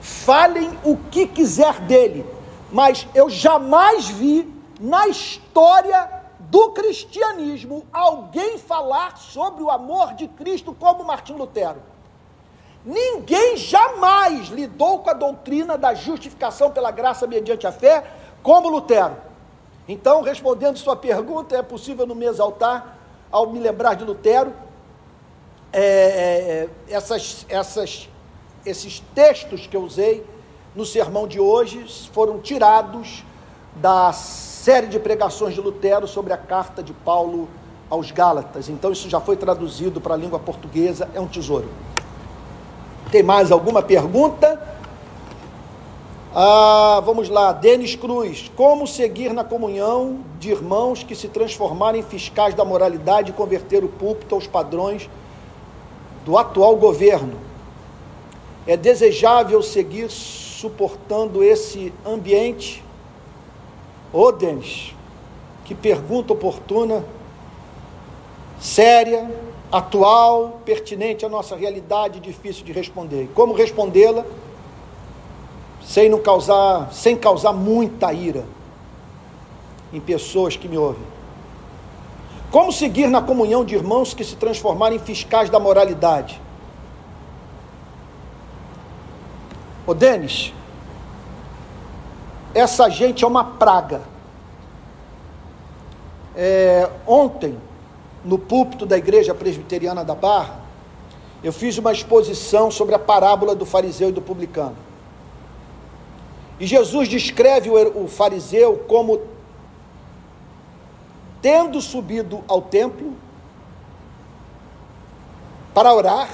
Falem 0.00 0.70
o 0.84 0.96
que 0.96 1.26
quiser 1.26 1.80
dele, 1.80 2.26
mas 2.70 3.06
eu 3.14 3.28
jamais 3.28 4.08
vi 4.08 4.52
na 4.80 5.06
história 5.08 6.22
do 6.40 6.70
cristianismo 6.70 7.86
alguém 7.92 8.58
falar 8.58 9.16
sobre 9.16 9.62
o 9.62 9.70
amor 9.70 10.14
de 10.14 10.28
Cristo 10.28 10.74
como 10.78 11.04
Martim 11.04 11.34
Lutero. 11.34 11.80
Ninguém 12.84 13.56
jamais 13.56 14.48
lidou 14.48 14.98
com 14.98 15.10
a 15.10 15.14
doutrina 15.14 15.78
da 15.78 15.94
justificação 15.94 16.70
pela 16.70 16.90
graça 16.90 17.26
mediante 17.26 17.66
a 17.66 17.72
fé 17.72 18.04
como 18.42 18.68
Lutero. 18.68 19.16
Então, 19.92 20.22
respondendo 20.22 20.78
sua 20.78 20.96
pergunta, 20.96 21.54
é 21.54 21.60
possível 21.60 22.06
não 22.06 22.14
me 22.14 22.24
exaltar 22.24 22.96
ao 23.30 23.50
me 23.52 23.58
lembrar 23.58 23.92
de 23.92 24.04
Lutero. 24.04 24.50
É, 25.70 25.80
é, 25.80 26.68
é 26.88 26.94
essas, 26.94 27.44
essas, 27.46 28.08
esses 28.64 29.00
textos 29.14 29.66
que 29.66 29.76
eu 29.76 29.82
usei 29.82 30.24
no 30.74 30.86
sermão 30.86 31.28
de 31.28 31.38
hoje 31.38 31.84
foram 32.10 32.38
tirados 32.38 33.22
da 33.76 34.14
série 34.14 34.86
de 34.86 34.98
pregações 34.98 35.52
de 35.52 35.60
Lutero 35.60 36.08
sobre 36.08 36.32
a 36.32 36.38
carta 36.38 36.82
de 36.82 36.94
Paulo 36.94 37.46
aos 37.90 38.10
Gálatas. 38.10 38.70
Então, 38.70 38.92
isso 38.92 39.10
já 39.10 39.20
foi 39.20 39.36
traduzido 39.36 40.00
para 40.00 40.14
a 40.14 40.16
língua 40.16 40.38
portuguesa, 40.38 41.06
é 41.12 41.20
um 41.20 41.28
tesouro. 41.28 41.68
Tem 43.10 43.22
mais 43.22 43.52
alguma 43.52 43.82
pergunta? 43.82 44.58
Ah, 46.34 47.02
vamos 47.04 47.28
lá, 47.28 47.52
Denis 47.52 47.94
Cruz. 47.94 48.50
Como 48.56 48.86
seguir 48.86 49.34
na 49.34 49.44
comunhão 49.44 50.20
de 50.40 50.50
irmãos 50.50 51.02
que 51.02 51.14
se 51.14 51.28
transformaram 51.28 51.98
em 51.98 52.02
fiscais 52.02 52.54
da 52.54 52.64
moralidade 52.64 53.30
e 53.30 53.34
converter 53.34 53.84
o 53.84 53.88
púlpito 53.88 54.34
aos 54.34 54.46
padrões 54.46 55.10
do 56.24 56.38
atual 56.38 56.74
governo? 56.76 57.34
É 58.66 58.78
desejável 58.78 59.60
seguir 59.60 60.08
suportando 60.08 61.44
esse 61.44 61.92
ambiente? 62.06 62.82
Ô 64.10 64.22
oh, 64.22 64.32
Denis, 64.32 64.94
que 65.66 65.74
pergunta 65.74 66.32
oportuna, 66.32 67.04
séria 68.58 69.30
atual, 69.70 70.60
pertinente 70.64 71.26
à 71.26 71.28
nossa 71.28 71.54
realidade, 71.56 72.20
difícil 72.20 72.64
de 72.64 72.72
responder. 72.72 73.28
Como 73.34 73.52
respondê-la 73.52 74.24
sem 75.92 76.08
não 76.08 76.18
causar, 76.18 76.90
sem 76.90 77.14
causar 77.14 77.52
muita 77.52 78.14
ira 78.14 78.46
em 79.92 80.00
pessoas 80.00 80.56
que 80.56 80.66
me 80.66 80.78
ouvem? 80.78 81.04
Como 82.50 82.72
seguir 82.72 83.08
na 83.08 83.20
comunhão 83.20 83.62
de 83.62 83.74
irmãos 83.74 84.14
que 84.14 84.24
se 84.24 84.36
transformaram 84.36 84.96
em 84.96 84.98
fiscais 84.98 85.50
da 85.50 85.60
moralidade? 85.60 86.40
Ô 89.86 89.92
Denis, 89.92 90.54
essa 92.54 92.88
gente 92.88 93.22
é 93.22 93.26
uma 93.26 93.44
praga. 93.44 94.00
É, 96.34 96.88
ontem, 97.06 97.58
no 98.24 98.38
púlpito 98.38 98.86
da 98.86 98.96
igreja 98.96 99.34
presbiteriana 99.34 100.02
da 100.02 100.14
Barra, 100.14 100.58
eu 101.44 101.52
fiz 101.52 101.76
uma 101.76 101.92
exposição 101.92 102.70
sobre 102.70 102.94
a 102.94 102.98
parábola 102.98 103.54
do 103.54 103.66
fariseu 103.66 104.08
e 104.08 104.12
do 104.12 104.22
publicano. 104.22 104.91
E 106.58 106.66
Jesus 106.66 107.08
descreve 107.08 107.70
o, 107.70 108.06
fariseu 108.06 108.84
como 108.86 109.20
tendo 111.40 111.80
subido 111.80 112.44
ao 112.46 112.62
templo 112.62 113.16
para 115.74 115.92
orar, 115.92 116.28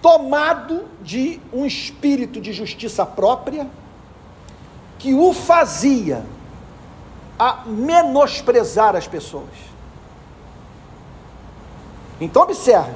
tomado 0.00 0.84
de 1.02 1.40
um 1.52 1.66
espírito 1.66 2.40
de 2.40 2.52
justiça 2.52 3.04
própria, 3.04 3.68
que 4.98 5.14
o 5.14 5.32
fazia 5.32 6.24
a 7.38 7.64
menosprezar 7.66 8.94
as 8.94 9.08
pessoas. 9.08 9.50
Então, 12.20 12.42
observe: 12.42 12.94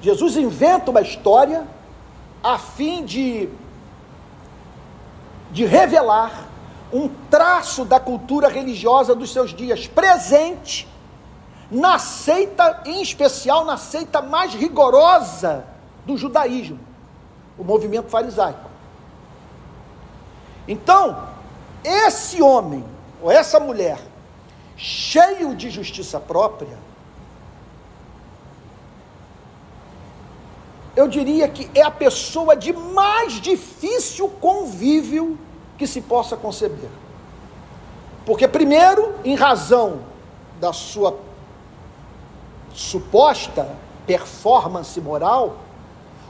Jesus 0.00 0.36
inventa 0.36 0.90
uma 0.90 1.00
história 1.00 1.66
a 2.42 2.58
fim 2.58 3.04
de, 3.04 3.48
de 5.54 5.64
revelar 5.64 6.48
um 6.92 7.08
traço 7.30 7.84
da 7.84 8.00
cultura 8.00 8.48
religiosa 8.48 9.14
dos 9.14 9.32
seus 9.32 9.54
dias, 9.54 9.86
presente 9.86 10.88
na 11.70 11.96
seita, 11.96 12.82
em 12.84 13.00
especial 13.00 13.64
na 13.64 13.76
seita 13.76 14.20
mais 14.20 14.52
rigorosa 14.52 15.64
do 16.04 16.16
judaísmo, 16.16 16.80
o 17.56 17.62
movimento 17.62 18.08
farisaico. 18.08 18.68
Então, 20.66 21.28
esse 21.84 22.42
homem 22.42 22.84
ou 23.22 23.30
essa 23.30 23.60
mulher, 23.60 23.98
cheio 24.76 25.54
de 25.54 25.70
justiça 25.70 26.18
própria, 26.18 26.76
eu 30.96 31.06
diria 31.06 31.48
que 31.48 31.70
é 31.78 31.82
a 31.82 31.90
pessoa 31.92 32.56
de 32.56 32.72
mais 32.72 33.34
difícil 33.34 34.28
convívio 34.28 35.38
que 35.78 35.86
se 35.86 36.00
possa 36.00 36.36
conceber. 36.36 36.90
Porque, 38.24 38.48
primeiro, 38.48 39.14
em 39.24 39.34
razão 39.34 40.00
da 40.60 40.72
sua 40.72 41.18
suposta 42.72 43.68
performance 44.06 45.00
moral, 45.00 45.56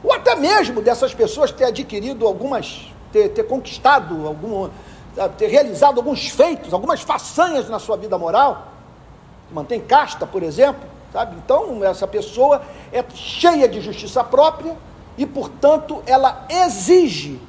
ou 0.03 0.13
até 0.13 0.35
mesmo 0.35 0.81
dessas 0.81 1.13
pessoas 1.13 1.51
ter 1.51 1.65
adquirido 1.65 2.27
algumas, 2.27 2.91
ter, 3.11 3.29
ter 3.29 3.43
conquistado 3.43 4.27
algum, 4.27 4.69
ter 5.37 5.47
realizado 5.47 5.97
alguns 5.97 6.27
feitos, 6.27 6.73
algumas 6.73 7.01
façanhas 7.01 7.69
na 7.69 7.79
sua 7.79 7.97
vida 7.97 8.17
moral, 8.17 8.67
mantém 9.51 9.79
casta, 9.79 10.27
por 10.27 10.43
exemplo, 10.43 10.87
sabe? 11.11 11.35
Então, 11.43 11.83
essa 11.83 12.07
pessoa 12.07 12.61
é 12.91 13.03
cheia 13.13 13.67
de 13.67 13.79
justiça 13.81 14.23
própria 14.23 14.75
e, 15.17 15.25
portanto, 15.25 16.03
ela 16.05 16.45
exige 16.49 17.39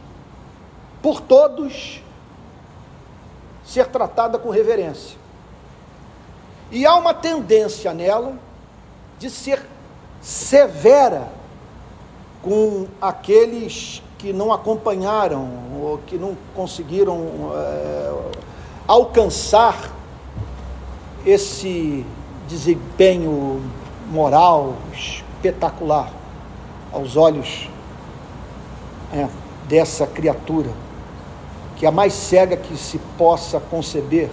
por 1.07 1.21
todos 1.21 2.03
ser 3.65 3.87
tratada 3.87 4.41
com 4.41 4.51
reverência. 4.51 5.17
E 6.69 6.85
há 6.85 6.97
uma 6.97 7.15
tendência 7.15 7.95
nela 7.95 8.35
de 9.17 9.31
ser 9.31 9.65
severa 10.21 11.29
com 12.43 12.89
aqueles 13.01 14.03
que 14.19 14.33
não 14.33 14.53
acompanharam 14.53 15.49
ou 15.81 15.99
que 15.99 16.19
não 16.19 16.37
conseguiram 16.57 17.53
é, 17.55 18.13
alcançar 18.89 19.93
esse 21.25 22.05
desempenho 22.49 23.63
moral 24.11 24.75
espetacular 24.93 26.11
aos 26.93 27.17
olhos 27.17 27.71
é, 29.13 29.29
dessa 29.69 30.05
criatura, 30.05 30.71
que 31.77 31.85
é 31.85 31.89
a 31.89 31.93
mais 31.93 32.13
cega 32.15 32.57
que 32.57 32.77
se 32.77 32.99
possa 33.19 33.61
conceber, 33.61 34.31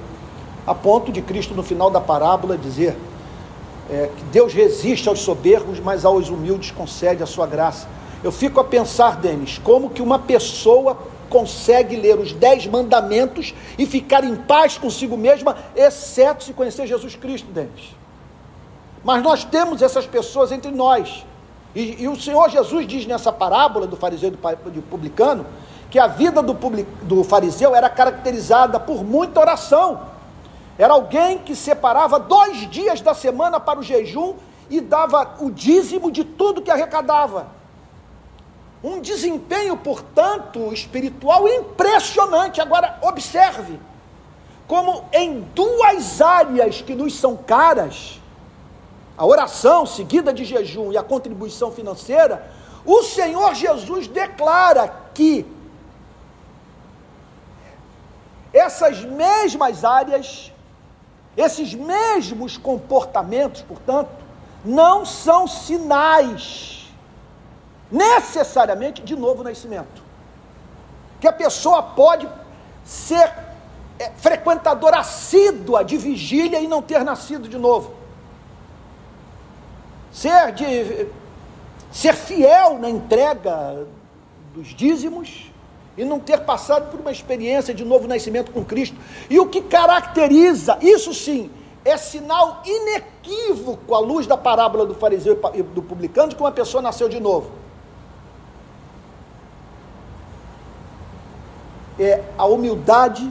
a 0.66 0.74
ponto 0.74 1.12
de 1.12 1.22
Cristo, 1.22 1.54
no 1.54 1.62
final 1.62 1.92
da 1.92 2.00
parábola, 2.00 2.58
dizer 2.58 2.96
é, 3.90 4.10
que 4.16 4.24
Deus 4.26 4.54
resiste 4.54 5.10
aos 5.10 5.20
soberbos, 5.20 5.80
mas 5.80 6.06
aos 6.06 6.30
humildes 6.30 6.72
concede 6.72 7.22
a 7.22 7.26
sua 7.26 7.46
graça. 7.46 7.88
Eu 8.24 8.32
fico 8.32 8.60
a 8.60 8.64
pensar, 8.64 9.18
Denis, 9.18 9.60
como 9.62 9.90
que 9.90 10.02
uma 10.02 10.18
pessoa 10.18 10.98
consegue 11.30 11.96
ler 11.96 12.18
os 12.18 12.32
dez 12.32 12.66
mandamentos 12.68 13.54
e 13.78 13.86
ficar 13.86 14.24
em 14.24 14.36
paz 14.36 14.78
consigo 14.78 15.18
mesma, 15.18 15.58
exceto 15.76 16.44
se 16.44 16.54
conhecer 16.54 16.88
Jesus 16.88 17.16
Cristo, 17.16 17.52
Denis. 17.52 17.96
Mas 19.04 19.22
nós 19.22 19.44
temos 19.44 19.82
essas 19.82 20.06
pessoas 20.06 20.52
entre 20.52 20.72
nós. 20.72 21.26
E, 21.76 22.04
e 22.04 22.08
o 22.08 22.16
Senhor 22.16 22.50
Jesus 22.50 22.88
diz 22.88 23.06
nessa 23.06 23.34
parábola 23.34 23.88
do 23.88 23.98
fariseu 23.98 24.30
e 24.30 24.32
do 24.32 24.82
publicano 24.84 25.46
que 25.94 26.00
a 26.00 26.08
vida 26.08 26.42
do, 26.42 26.56
public, 26.56 26.90
do 27.04 27.24
fariseu 27.24 27.76
era 27.76 27.88
caracterizada 27.88 28.80
por 28.80 29.04
muita 29.04 29.40
oração. 29.40 30.02
Era 30.76 30.94
alguém 30.94 31.38
que 31.38 31.56
separava 31.56 32.18
dois 32.18 32.68
dias 32.68 33.00
da 33.00 33.14
semana 33.14 33.60
para 33.60 33.78
o 33.80 33.84
jejum 33.84 34.34
e 34.72 34.82
dava 34.82 35.36
o 35.40 35.52
dízimo 35.52 36.12
de 36.12 36.24
tudo 36.24 36.64
que 36.64 36.72
arrecadava. 36.72 37.46
Um 38.84 39.00
desempenho, 39.02 39.78
portanto, 39.78 40.74
espiritual 40.74 41.48
impressionante. 41.48 42.60
Agora, 42.60 42.98
observe: 43.04 43.80
como 44.68 45.06
em 45.14 45.42
duas 45.54 46.20
áreas 46.24 46.82
que 46.82 46.96
nos 46.96 47.20
são 47.20 47.38
caras, 47.38 48.20
a 49.16 49.24
oração 49.24 49.86
seguida 49.86 50.34
de 50.34 50.44
jejum 50.44 50.92
e 50.92 50.98
a 50.98 51.04
contribuição 51.04 51.72
financeira, 51.72 52.52
o 52.84 53.04
Senhor 53.04 53.54
Jesus 53.54 54.08
declara 54.08 54.92
que 55.14 55.53
essas 58.64 59.04
mesmas 59.04 59.84
áreas, 59.84 60.52
esses 61.36 61.74
mesmos 61.74 62.58
comportamentos, 62.58 63.62
portanto, 63.62 64.10
não 64.64 65.06
são 65.06 65.48
sinais 65.48 66.88
necessariamente 67.92 69.02
de 69.02 69.16
novo 69.16 69.44
nascimento. 69.44 70.02
Que 71.20 71.28
a 71.28 71.34
pessoa 71.34 71.84
pode 71.84 72.28
ser 72.84 73.32
é, 74.00 74.10
frequentadora 74.18 74.98
assídua 74.98 75.84
de 75.84 75.98
vigília 75.98 76.60
e 76.60 76.68
não 76.68 76.82
ter 76.82 77.04
nascido 77.04 77.48
de 77.48 77.58
novo. 77.58 77.94
Ser 80.12 80.52
de 80.54 81.08
ser 81.92 82.16
fiel 82.16 82.80
na 82.80 82.90
entrega 82.90 83.86
dos 84.54 84.70
dízimos 84.70 85.53
e 85.98 86.04
não 86.04 86.20
ter 86.20 86.40
passado 86.42 86.90
por 86.90 87.00
uma 87.00 87.12
experiência 87.12 87.74
de 87.74 87.86
novo 87.86 88.08
nascimento 88.08 88.52
com 88.52 88.64
Cristo. 88.66 88.96
E 89.30 89.40
o 89.40 89.48
que 89.48 89.62
caracteriza, 89.62 90.78
isso 90.82 91.14
sim, 91.14 91.52
é 91.86 91.98
sinal 91.98 92.62
inequívoco 92.66 93.94
à 93.94 94.00
luz 94.00 94.26
da 94.26 94.38
parábola 94.38 94.86
do 94.86 94.96
fariseu 94.96 95.40
e 95.54 95.62
do 95.62 95.82
publicano 95.82 96.30
de 96.30 96.36
que 96.36 96.42
uma 96.42 96.52
pessoa 96.52 96.82
nasceu 96.82 97.10
de 97.10 97.20
novo. 97.20 97.52
É 102.00 102.24
a 102.38 102.46
humildade 102.46 103.30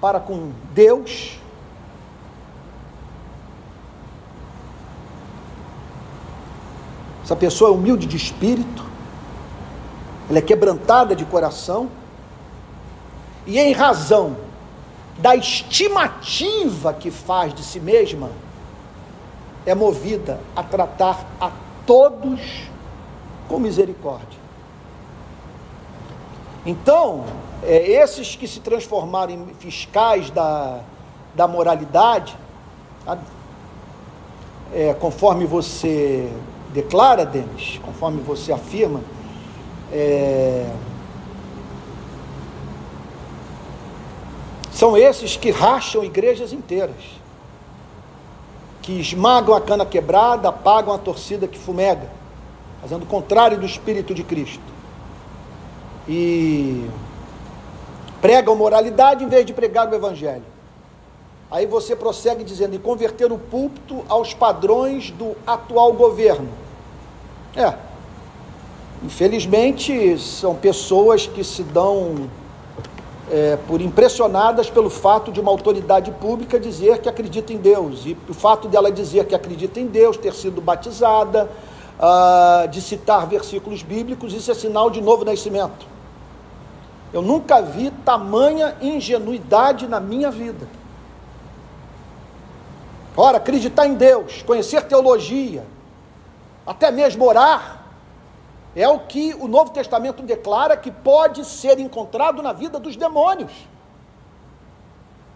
para 0.00 0.18
com 0.18 0.50
Deus. 0.72 1.38
Essa 7.22 7.36
pessoa 7.36 7.70
é 7.70 7.72
humilde 7.72 8.06
de 8.06 8.16
espírito, 8.16 8.89
ela 10.30 10.38
é 10.38 10.42
quebrantada 10.42 11.16
de 11.16 11.24
coração, 11.24 11.90
e 13.44 13.58
em 13.58 13.72
razão 13.72 14.36
da 15.18 15.34
estimativa 15.34 16.94
que 16.94 17.10
faz 17.10 17.52
de 17.52 17.64
si 17.64 17.80
mesma, 17.80 18.30
é 19.66 19.74
movida 19.74 20.40
a 20.54 20.62
tratar 20.62 21.26
a 21.40 21.50
todos 21.84 22.40
com 23.48 23.58
misericórdia. 23.58 24.38
Então, 26.64 27.24
é, 27.64 27.90
esses 27.90 28.36
que 28.36 28.46
se 28.46 28.60
transformaram 28.60 29.32
em 29.32 29.46
fiscais 29.58 30.30
da, 30.30 30.80
da 31.34 31.48
moralidade, 31.48 32.36
é, 34.72 34.94
conforme 34.94 35.44
você 35.44 36.30
declara, 36.72 37.26
Denis, 37.26 37.80
conforme 37.84 38.20
você 38.22 38.52
afirma, 38.52 39.00
é, 39.92 40.70
são 44.72 44.96
esses 44.96 45.36
que 45.36 45.50
racham 45.50 46.04
igrejas 46.04 46.52
inteiras, 46.52 47.20
que 48.80 48.92
esmagam 48.92 49.54
a 49.54 49.60
cana 49.60 49.84
quebrada, 49.84 50.48
apagam 50.48 50.94
a 50.94 50.98
torcida 50.98 51.46
que 51.46 51.58
fumega, 51.58 52.08
fazendo 52.80 53.02
o 53.02 53.06
contrário 53.06 53.58
do 53.58 53.66
Espírito 53.66 54.14
de 54.14 54.24
Cristo. 54.24 54.62
E 56.08 56.88
pregam 58.20 58.56
moralidade 58.56 59.22
em 59.22 59.28
vez 59.28 59.44
de 59.44 59.52
pregar 59.52 59.90
o 59.90 59.94
Evangelho. 59.94 60.44
Aí 61.50 61.66
você 61.66 61.96
prossegue 61.96 62.44
dizendo, 62.44 62.74
e 62.74 62.78
converter 62.78 63.30
o 63.30 63.38
púlpito 63.38 64.04
aos 64.08 64.32
padrões 64.32 65.10
do 65.10 65.36
atual 65.46 65.92
governo. 65.92 66.48
É. 67.56 67.89
Infelizmente, 69.02 70.18
são 70.18 70.54
pessoas 70.54 71.26
que 71.26 71.42
se 71.42 71.62
dão 71.62 72.28
é, 73.30 73.56
por 73.66 73.80
impressionadas 73.80 74.68
pelo 74.68 74.90
fato 74.90 75.32
de 75.32 75.40
uma 75.40 75.50
autoridade 75.50 76.10
pública 76.10 76.58
dizer 76.58 76.98
que 76.98 77.08
acredita 77.08 77.52
em 77.52 77.56
Deus. 77.56 78.04
E 78.04 78.16
o 78.28 78.34
fato 78.34 78.68
dela 78.68 78.90
dizer 78.90 79.26
que 79.26 79.34
acredita 79.34 79.80
em 79.80 79.86
Deus, 79.86 80.16
ter 80.16 80.34
sido 80.34 80.60
batizada, 80.60 81.48
uh, 82.00 82.68
de 82.68 82.80
citar 82.82 83.26
versículos 83.26 83.82
bíblicos, 83.82 84.34
isso 84.34 84.50
é 84.50 84.54
sinal 84.54 84.90
de 84.90 85.00
novo 85.00 85.24
nascimento. 85.24 85.86
Eu 87.12 87.22
nunca 87.22 87.60
vi 87.60 87.90
tamanha 88.04 88.76
ingenuidade 88.80 89.86
na 89.86 90.00
minha 90.00 90.30
vida. 90.30 90.66
Ora, 93.16 93.38
acreditar 93.38 93.86
em 93.86 93.94
Deus, 93.94 94.42
conhecer 94.42 94.82
teologia, 94.84 95.64
até 96.66 96.90
mesmo 96.90 97.24
orar, 97.24 97.79
é 98.74 98.88
o 98.88 99.00
que 99.00 99.34
o 99.34 99.48
Novo 99.48 99.70
Testamento 99.70 100.22
declara 100.22 100.76
que 100.76 100.90
pode 100.90 101.44
ser 101.44 101.78
encontrado 101.78 102.42
na 102.42 102.52
vida 102.52 102.78
dos 102.78 102.96
demônios. 102.96 103.52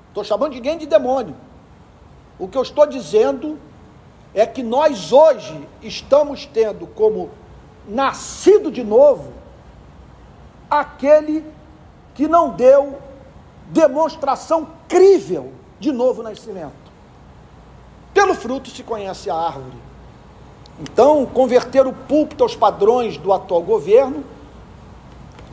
Estou 0.09 0.23
chamando 0.23 0.53
ninguém 0.53 0.79
de 0.79 0.87
demônio. 0.87 1.35
O 2.39 2.47
que 2.47 2.57
eu 2.57 2.63
estou 2.63 2.87
dizendo 2.87 3.59
é 4.33 4.47
que 4.47 4.63
nós 4.63 5.13
hoje 5.13 5.69
estamos 5.83 6.47
tendo 6.47 6.87
como 6.87 7.31
nascido 7.87 8.71
de 8.71 8.83
novo 8.83 9.33
aquele 10.71 11.45
que 12.15 12.27
não 12.27 12.51
deu 12.51 12.99
demonstração 13.71 14.69
crível 14.89 15.53
de 15.79 15.93
novo 15.93 16.23
nascimento. 16.23 16.85
Pelo 18.13 18.35
fruto 18.35 18.71
se 18.71 18.83
conhece 18.83 19.29
a 19.29 19.35
árvore. 19.35 19.77
Então, 20.81 21.25
converter 21.25 21.87
o 21.87 21.93
púlpito 21.93 22.43
aos 22.43 22.57
padrões 22.57 23.17
do 23.17 23.33
atual 23.33 23.63
governo 23.63 24.25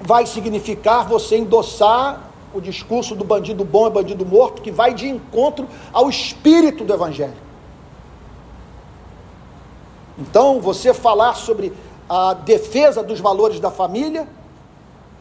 vai 0.02 0.26
significar 0.26 1.08
você 1.08 1.38
endossar 1.38 2.32
o 2.54 2.60
discurso 2.60 3.16
do 3.16 3.24
bandido 3.24 3.64
bom 3.64 3.88
e 3.88 3.92
bandido 3.92 4.26
morto, 4.26 4.62
que 4.62 4.72
vai 4.72 4.94
de 4.94 5.08
encontro 5.08 5.68
ao 5.94 6.10
espírito 6.10 6.84
do 6.84 6.94
evangelho. 6.94 7.38
Então, 10.18 10.60
você 10.60 10.94
falar 10.94 11.36
sobre 11.36 11.72
a 12.10 12.34
defesa 12.34 13.02
dos 13.02 13.20
valores 13.20 13.60
da 13.60 13.72
família, 13.72 14.28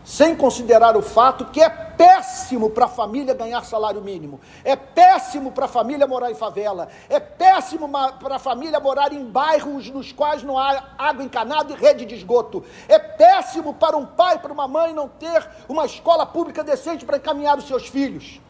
sem 0.04 0.34
considerar 0.34 0.96
o 0.96 1.02
fato 1.02 1.44
que 1.46 1.60
é 1.60 1.68
péssimo 1.68 2.70
para 2.70 2.86
a 2.86 2.88
família 2.88 3.34
ganhar 3.34 3.64
salário 3.64 4.00
mínimo, 4.00 4.40
é 4.64 4.74
péssimo 4.74 5.52
para 5.52 5.66
a 5.66 5.68
família 5.68 6.06
morar 6.06 6.30
em 6.30 6.34
favela, 6.34 6.88
é 7.08 7.20
péssimo 7.20 7.88
para 8.18 8.36
a 8.36 8.38
família 8.38 8.80
morar 8.80 9.12
em 9.12 9.24
bairros 9.24 9.90
nos 9.90 10.12
quais 10.12 10.42
não 10.42 10.58
há 10.58 10.82
água 10.96 11.22
encanada 11.22 11.72
e 11.72 11.76
rede 11.76 12.06
de 12.06 12.14
esgoto, 12.14 12.64
é 12.88 12.98
péssimo 12.98 13.74
para 13.74 13.96
um 13.96 14.06
pai, 14.06 14.38
para 14.38 14.52
uma 14.52 14.66
mãe 14.66 14.94
não 14.94 15.08
ter 15.08 15.46
uma 15.68 15.84
escola 15.84 16.24
pública 16.24 16.64
decente 16.64 17.04
para 17.04 17.18
encaminhar 17.18 17.58
os 17.58 17.66
seus 17.66 17.86
filhos, 17.86 18.40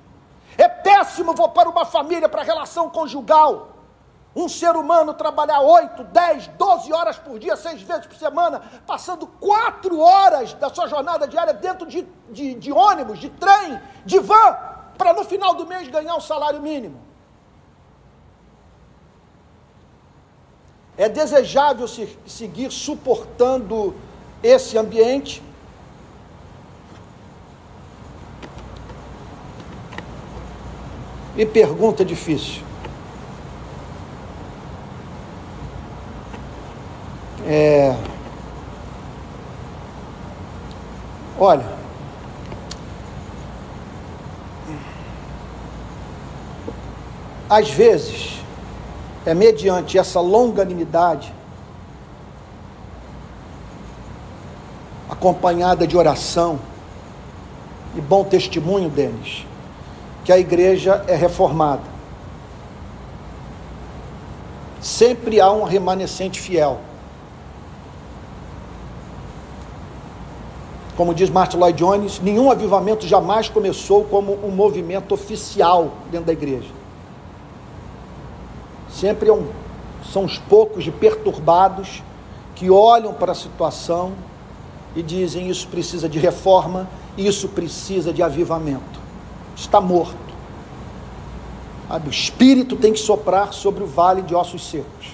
é 0.57 0.69
péssimo 0.69 1.35
para 1.49 1.69
uma 1.69 1.85
família, 1.85 2.29
para 2.29 2.43
relação 2.43 2.89
conjugal, 2.89 3.80
um 4.35 4.49
ser 4.49 4.77
humano 4.77 5.13
trabalhar 5.13 5.61
8, 5.61 6.05
10, 6.05 6.47
12 6.49 6.93
horas 6.93 7.19
por 7.19 7.39
dia, 7.39 7.57
seis 7.57 7.83
vezes 7.83 8.07
por 8.07 8.17
semana, 8.17 8.63
passando 8.87 9.27
quatro 9.27 9.99
horas 9.99 10.53
da 10.55 10.73
sua 10.73 10.87
jornada 10.87 11.27
diária 11.27 11.53
dentro 11.53 11.87
de, 11.87 12.07
de, 12.31 12.55
de 12.55 12.73
ônibus, 12.73 13.19
de 13.19 13.29
trem, 13.29 13.81
de 14.05 14.21
van, 14.21 14.57
para 14.97 15.13
no 15.13 15.25
final 15.25 15.55
do 15.55 15.67
mês 15.67 15.89
ganhar 15.89 16.15
um 16.15 16.21
salário 16.21 16.61
mínimo. 16.61 17.01
É 20.97 21.09
desejável 21.09 21.89
se, 21.89 22.17
seguir 22.27 22.71
suportando 22.71 23.97
esse 24.43 24.79
ambiente? 24.79 25.43
E 31.37 31.47
pergunta 31.47 32.05
difícil. 32.05 32.70
É... 37.53 37.97
Olha, 41.37 41.67
às 47.49 47.69
vezes, 47.69 48.39
é 49.27 49.35
mediante 49.35 49.99
essa 49.99 50.21
longanimidade, 50.21 51.35
acompanhada 55.09 55.89
de 55.89 55.97
oração 55.97 56.61
e 57.97 58.01
bom 58.01 58.23
testemunho 58.23 58.89
deles, 58.89 59.45
que 60.25 60.33
a 60.33 60.39
igreja 60.39 61.05
é 61.09 61.17
reformada. 61.17 61.83
Sempre 64.81 65.41
há 65.41 65.51
um 65.51 65.65
remanescente 65.65 66.41
fiel. 66.41 66.90
Como 71.01 71.15
diz 71.15 71.31
Martin 71.31 71.57
Lloyd 71.57 71.79
Jones, 71.79 72.21
nenhum 72.21 72.51
avivamento 72.51 73.07
jamais 73.07 73.49
começou 73.49 74.05
como 74.05 74.35
um 74.45 74.51
movimento 74.51 75.15
oficial 75.15 75.95
dentro 76.11 76.27
da 76.27 76.35
igreja. 76.35 76.69
Sempre 78.91 79.31
é 79.31 79.33
um, 79.33 79.47
são 80.13 80.27
os 80.27 80.37
poucos 80.37 80.85
de 80.85 80.91
perturbados 80.91 82.03
que 82.55 82.69
olham 82.69 83.15
para 83.15 83.33
a 83.33 83.35
situação 83.35 84.13
e 84.95 85.03
dizem: 85.03 85.49
Isso 85.49 85.69
precisa 85.69 86.07
de 86.07 86.19
reforma, 86.19 86.87
isso 87.17 87.49
precisa 87.49 88.13
de 88.13 88.23
avivamento. 88.23 89.01
Está 89.57 89.81
morto. 89.81 90.15
O 91.89 92.11
espírito 92.11 92.77
tem 92.77 92.93
que 92.93 93.01
soprar 93.01 93.55
sobre 93.55 93.83
o 93.83 93.87
vale 93.87 94.21
de 94.21 94.35
ossos 94.35 94.69
secos. 94.69 95.13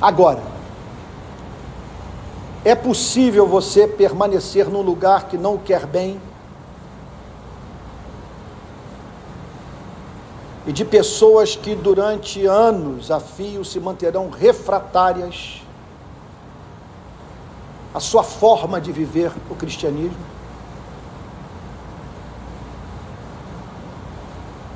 Agora, 0.00 0.58
é 2.70 2.74
possível 2.74 3.46
você 3.46 3.86
permanecer 3.86 4.68
num 4.68 4.80
lugar 4.80 5.28
que 5.28 5.36
não 5.36 5.58
quer 5.58 5.86
bem? 5.86 6.20
E 10.66 10.72
de 10.72 10.84
pessoas 10.84 11.56
que 11.56 11.74
durante 11.74 12.46
anos 12.46 13.10
a 13.10 13.18
fio 13.18 13.64
se 13.64 13.80
manterão 13.80 14.30
refratárias 14.30 15.62
à 17.92 17.98
sua 17.98 18.22
forma 18.22 18.80
de 18.80 18.92
viver 18.92 19.32
o 19.50 19.54
cristianismo? 19.56 20.16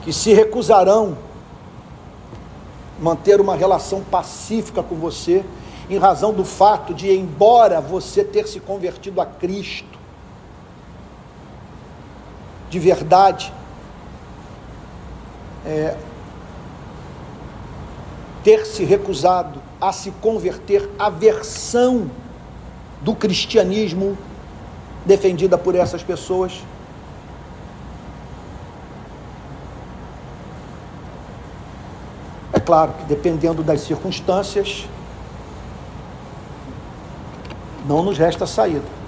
Que 0.02 0.12
se 0.12 0.32
recusarão 0.32 1.16
manter 2.98 3.40
uma 3.40 3.54
relação 3.54 4.02
pacífica 4.02 4.82
com 4.82 4.96
você 4.96 5.44
em 5.88 5.98
razão 5.98 6.32
do 6.32 6.44
fato 6.44 6.94
de, 6.94 7.10
embora 7.12 7.80
você 7.80 8.24
ter 8.24 8.46
se 8.46 8.60
convertido 8.60 9.20
a 9.20 9.26
Cristo, 9.26 9.98
de 12.70 12.78
verdade, 12.78 13.52
é, 15.64 15.96
ter 18.42 18.66
se 18.66 18.84
recusado 18.84 19.62
a 19.80 19.92
se 19.92 20.10
converter 20.10 20.88
à 20.98 21.08
versão 21.08 22.10
do 23.00 23.14
cristianismo 23.14 24.16
defendida 25.04 25.56
por 25.58 25.74
essas 25.74 26.02
pessoas. 26.02 26.62
É 32.52 32.60
claro 32.60 32.92
que 32.94 33.04
dependendo 33.04 33.62
das 33.62 33.82
circunstâncias, 33.82 34.86
não 37.84 38.02
nos 38.02 38.18
resta 38.18 38.46
saída. 38.46 39.04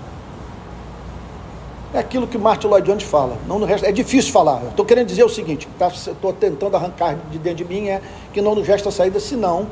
É 1.95 1.99
aquilo 1.99 2.27
que 2.27 2.37
Martin 2.37 2.67
Lloyd 2.67 2.87
Jones 2.87 3.05
fala. 3.05 3.39
Não 3.47 3.59
nos 3.59 3.69
resta, 3.69 3.89
é 3.89 3.93
difícil 3.93 4.33
falar. 4.33 4.63
Estou 4.69 4.85
querendo 4.85 5.07
dizer 5.07 5.25
o 5.25 5.29
seguinte: 5.29 5.67
tá, 5.79 5.89
estou 5.89 6.33
tentando 6.33 6.77
arrancar 6.77 7.17
de 7.31 7.39
dentro 7.39 7.65
de 7.65 7.73
mim 7.73 7.89
é 7.89 8.03
que 8.33 8.43
não 8.43 8.55
nos 8.55 8.67
resta 8.67 8.91
saída, 8.91 9.19
senão 9.19 9.67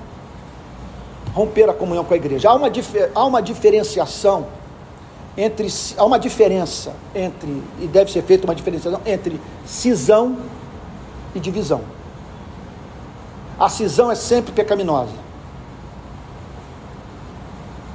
romper 1.35 1.69
a 1.69 1.75
comunhão 1.75 2.05
com 2.05 2.15
a 2.15 2.17
igreja. 2.17 2.49
Há 2.49 2.55
uma, 2.55 2.71
há 3.15 3.25
uma 3.25 3.43
diferenciação 3.43 4.47
entre 5.37 5.67
há 5.97 6.05
uma 6.05 6.19
diferença 6.19 6.95
entre 7.13 7.61
e 7.81 7.89
deve 7.89 8.11
ser 8.13 8.23
feita 8.23 8.47
uma 8.47 8.55
diferenciação 8.55 9.01
entre 9.05 9.41
cisão 9.67 10.39
e 11.35 11.41
divisão. 11.41 11.83
A 13.59 13.69
cisão 13.69 14.11
é 14.11 14.15
sempre 14.15 14.53
pecaminosa 14.53 15.24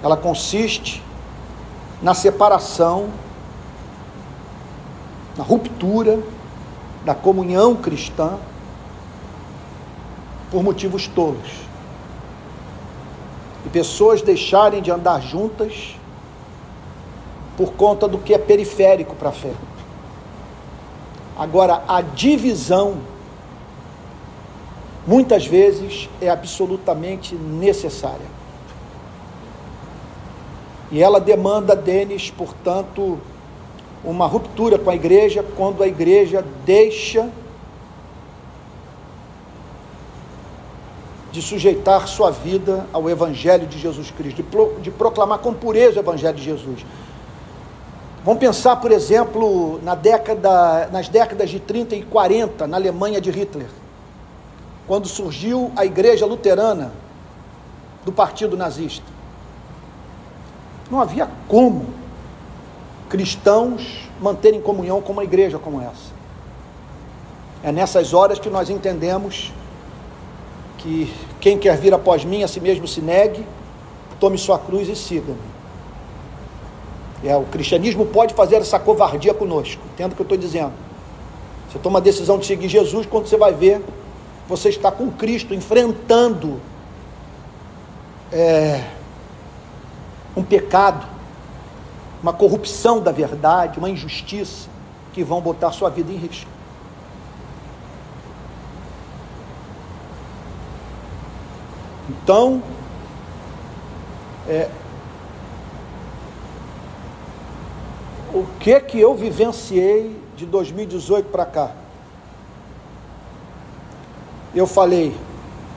ela 0.02 0.16
consiste 0.16 1.04
na 2.02 2.14
separação, 2.14 3.10
na 5.36 5.44
ruptura 5.44 6.20
da 7.04 7.14
comunhão 7.14 7.76
cristã 7.76 8.38
por 10.50 10.64
motivos 10.64 11.08
tolos. 11.08 11.68
E 13.66 13.70
pessoas 13.70 14.22
deixarem 14.22 14.82
de 14.82 14.90
andar 14.90 15.22
juntas 15.22 15.96
por 17.58 17.74
conta 17.74 18.08
do 18.08 18.18
que 18.18 18.34
é 18.34 18.38
periférico 18.38 19.16
para 19.16 19.30
a 19.30 19.34
fé. 19.34 19.52
Agora, 21.38 21.84
a 21.88 22.02
divisão, 22.02 22.98
muitas 25.06 25.46
vezes, 25.46 26.10
é 26.22 26.30
absolutamente 26.30 27.36
necessária. 27.36 28.39
E 30.92 31.02
ela 31.04 31.20
demanda 31.20 31.76
deles, 31.76 32.32
portanto, 32.32 33.20
uma 34.04 34.26
ruptura 34.26 34.80
com 34.80 34.90
a 34.90 34.96
igreja 34.96 35.46
quando 35.56 35.84
a 35.84 35.88
igreja 35.88 36.44
deixa 36.66 37.30
de 41.32 41.42
sujeitar 41.42 42.08
sua 42.08 42.32
vida 42.32 42.88
ao 42.92 43.10
Evangelho 43.10 43.68
de 43.68 43.78
Jesus 43.78 44.10
Cristo, 44.10 44.42
de, 44.42 44.82
de 44.82 44.92
proclamar 44.92 45.40
com 45.40 45.54
pureza 45.54 45.98
o 45.98 46.04
Evangelho 46.04 46.36
de 46.36 46.44
Jesus. 46.44 46.86
Vamos 48.26 48.40
pensar, 48.40 48.78
por 48.78 48.92
exemplo, 48.92 49.80
na 49.84 49.96
década, 49.96 50.90
nas 50.92 51.08
décadas 51.08 51.50
de 51.50 51.60
30 51.60 51.96
e 51.96 52.04
40, 52.04 52.68
na 52.68 52.78
Alemanha 52.78 53.22
de 53.22 53.30
Hitler, 53.30 53.70
quando 54.88 55.08
surgiu 55.08 55.72
a 55.76 55.86
igreja 55.86 56.26
luterana 56.26 56.92
do 58.04 58.12
partido 58.12 58.58
nazista. 58.58 59.19
Não 60.90 61.02
havia 61.02 61.30
como 61.48 61.86
cristãos 63.10 64.10
manterem 64.22 64.62
comunhão 64.62 65.02
com 65.02 65.14
uma 65.14 65.24
igreja 65.24 65.58
como 65.58 65.82
essa. 65.82 66.20
É 67.64 67.72
nessas 67.72 68.14
horas 68.14 68.40
que 68.40 68.50
nós 68.50 68.70
entendemos 68.70 69.52
que 70.78 71.14
quem 71.42 71.58
quer 71.58 71.78
vir 71.78 71.94
após 71.94 72.24
mim, 72.24 72.44
a 72.44 72.48
si 72.48 72.60
mesmo 72.60 72.88
se 72.88 73.02
negue, 73.02 73.46
tome 74.20 74.38
sua 74.38 74.58
cruz 74.58 74.88
e 74.88 74.96
siga-me. 74.96 75.38
É, 77.24 77.36
o 77.36 77.44
cristianismo 77.44 78.06
pode 78.06 78.34
fazer 78.34 78.58
essa 78.58 78.80
covardia 78.80 79.34
conosco, 79.34 79.82
entenda 79.94 80.14
o 80.14 80.16
que 80.16 80.22
eu 80.22 80.24
estou 80.24 80.38
dizendo. 80.38 80.72
Você 81.70 81.78
toma 81.80 82.00
a 82.00 82.02
decisão 82.02 82.38
de 82.38 82.46
seguir 82.46 82.70
Jesus, 82.70 83.06
quando 83.06 83.28
você 83.28 83.38
vai 83.38 83.54
ver, 83.54 83.82
você 84.48 84.70
está 84.70 84.90
com 84.92 85.12
Cristo 85.12 85.54
enfrentando 85.54 86.60
é, 88.32 88.84
um 90.36 90.44
pecado, 90.44 91.08
uma 92.22 92.34
corrupção 92.34 93.02
da 93.02 93.12
verdade, 93.12 93.80
uma 93.80 93.90
injustiça 93.90 94.70
que 95.14 95.24
vão 95.24 95.42
botar 95.42 95.72
sua 95.72 95.90
vida 95.90 96.12
em 96.12 96.18
risco. 96.18 96.50
Então, 102.10 102.62
é, 104.48 104.70
o 108.34 108.46
que 108.60 108.80
que 108.82 109.00
eu 109.00 109.14
vivenciei 109.16 110.20
de 110.36 110.46
2018 110.46 111.30
para 111.30 111.46
cá? 111.46 111.72
Eu 114.54 114.66
falei, 114.66 115.16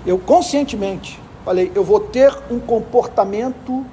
eu 0.06 0.18
conscientemente 0.18 1.20
falei, 1.44 1.70
eu 1.74 1.84
vou 1.84 2.00
ter 2.00 2.34
um 2.50 2.58
comportamento 2.58 3.84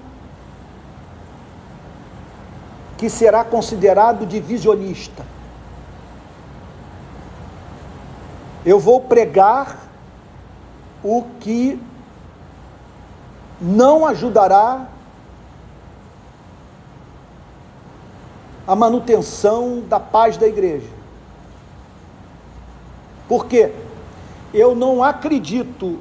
que 2.99 3.09
será 3.09 3.45
considerado 3.45 4.25
divisionista. 4.25 5.25
Eu 8.65 8.77
vou 8.77 8.99
pregar 8.99 9.77
o 11.01 11.23
que 11.39 11.81
não 13.61 14.05
ajudará 14.05 14.85
a 18.67 18.75
manutenção 18.75 19.79
da 19.87 19.97
paz 19.97 20.35
da 20.35 20.45
igreja. 20.45 20.89
Porque 23.29 23.73
eu 24.53 24.75
não 24.75 25.01
acredito 25.01 25.99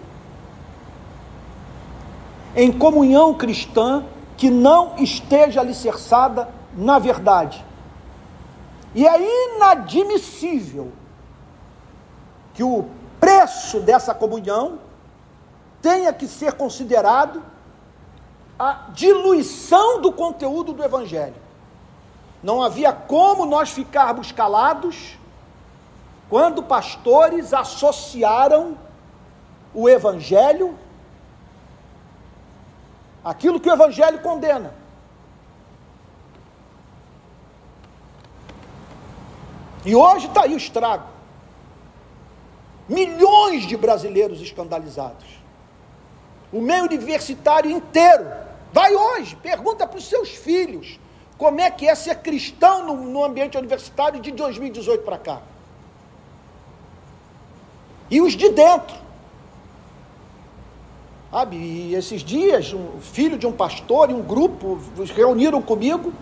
em 2.56 2.72
comunhão 2.72 3.34
cristã 3.34 4.04
que 4.36 4.50
não 4.50 4.96
esteja 4.98 5.60
alicerçada 5.60 6.57
na 6.78 6.98
verdade. 6.98 7.64
E 8.94 9.06
é 9.06 9.54
inadmissível 9.56 10.92
que 12.54 12.62
o 12.62 12.88
preço 13.18 13.80
dessa 13.80 14.14
comunhão 14.14 14.78
tenha 15.82 16.12
que 16.12 16.26
ser 16.26 16.52
considerado 16.52 17.42
a 18.58 18.86
diluição 18.92 20.00
do 20.00 20.12
conteúdo 20.12 20.72
do 20.72 20.82
Evangelho. 20.82 21.34
Não 22.42 22.62
havia 22.62 22.92
como 22.92 23.44
nós 23.44 23.70
ficarmos 23.70 24.30
calados 24.30 25.18
quando 26.30 26.62
pastores 26.62 27.52
associaram 27.52 28.78
o 29.74 29.88
Evangelho 29.88 30.78
aquilo 33.24 33.58
que 33.58 33.68
o 33.68 33.72
Evangelho 33.72 34.20
condena. 34.20 34.72
E 39.88 39.96
hoje 39.96 40.26
está 40.26 40.42
aí 40.42 40.52
o 40.52 40.58
estrago. 40.58 41.06
Milhões 42.86 43.66
de 43.66 43.74
brasileiros 43.74 44.38
escandalizados. 44.42 45.24
O 46.52 46.60
meio 46.60 46.84
universitário 46.84 47.70
inteiro. 47.70 48.26
Vai 48.70 48.94
hoje, 48.94 49.34
pergunta 49.36 49.86
para 49.86 49.96
os 49.96 50.06
seus 50.06 50.28
filhos 50.28 51.00
como 51.38 51.62
é 51.62 51.70
que 51.70 51.88
é 51.88 51.94
ser 51.94 52.16
cristão 52.16 52.84
no, 52.84 52.96
no 52.96 53.24
ambiente 53.24 53.56
universitário 53.56 54.20
de 54.20 54.30
2018 54.30 55.04
para 55.04 55.16
cá. 55.16 55.40
E 58.10 58.20
os 58.20 58.34
de 58.34 58.50
dentro. 58.50 58.94
Sabe, 61.30 61.56
e 61.56 61.94
esses 61.94 62.22
dias, 62.22 62.74
um 62.74 63.00
filho 63.00 63.38
de 63.38 63.46
um 63.46 63.52
pastor 63.52 64.10
e 64.10 64.12
um 64.12 64.20
grupo 64.20 64.78
reuniram 65.16 65.62
comigo 65.62 66.12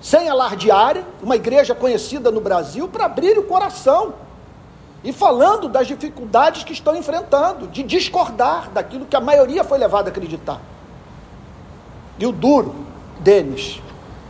sem 0.00 0.28
alardearem, 0.28 1.04
uma 1.22 1.36
igreja 1.36 1.74
conhecida 1.74 2.30
no 2.30 2.40
Brasil, 2.40 2.88
para 2.88 3.06
abrir 3.06 3.38
o 3.38 3.44
coração 3.44 4.14
e 5.02 5.12
falando 5.12 5.68
das 5.68 5.86
dificuldades 5.86 6.64
que 6.64 6.72
estão 6.72 6.96
enfrentando, 6.96 7.68
de 7.68 7.82
discordar 7.82 8.70
daquilo 8.70 9.04
que 9.04 9.16
a 9.16 9.20
maioria 9.20 9.62
foi 9.62 9.78
levada 9.78 10.08
a 10.08 10.10
acreditar. 10.10 10.60
E 12.18 12.26
o 12.26 12.32
duro 12.32 12.74
deles 13.20 13.82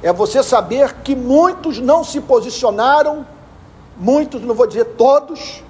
é 0.02 0.12
você 0.12 0.42
saber 0.42 0.96
que 1.02 1.14
muitos 1.14 1.78
não 1.78 2.02
se 2.04 2.20
posicionaram, 2.20 3.26
muitos, 3.96 4.42
não 4.42 4.54
vou 4.54 4.66
dizer 4.66 4.84
todos, 4.96 5.62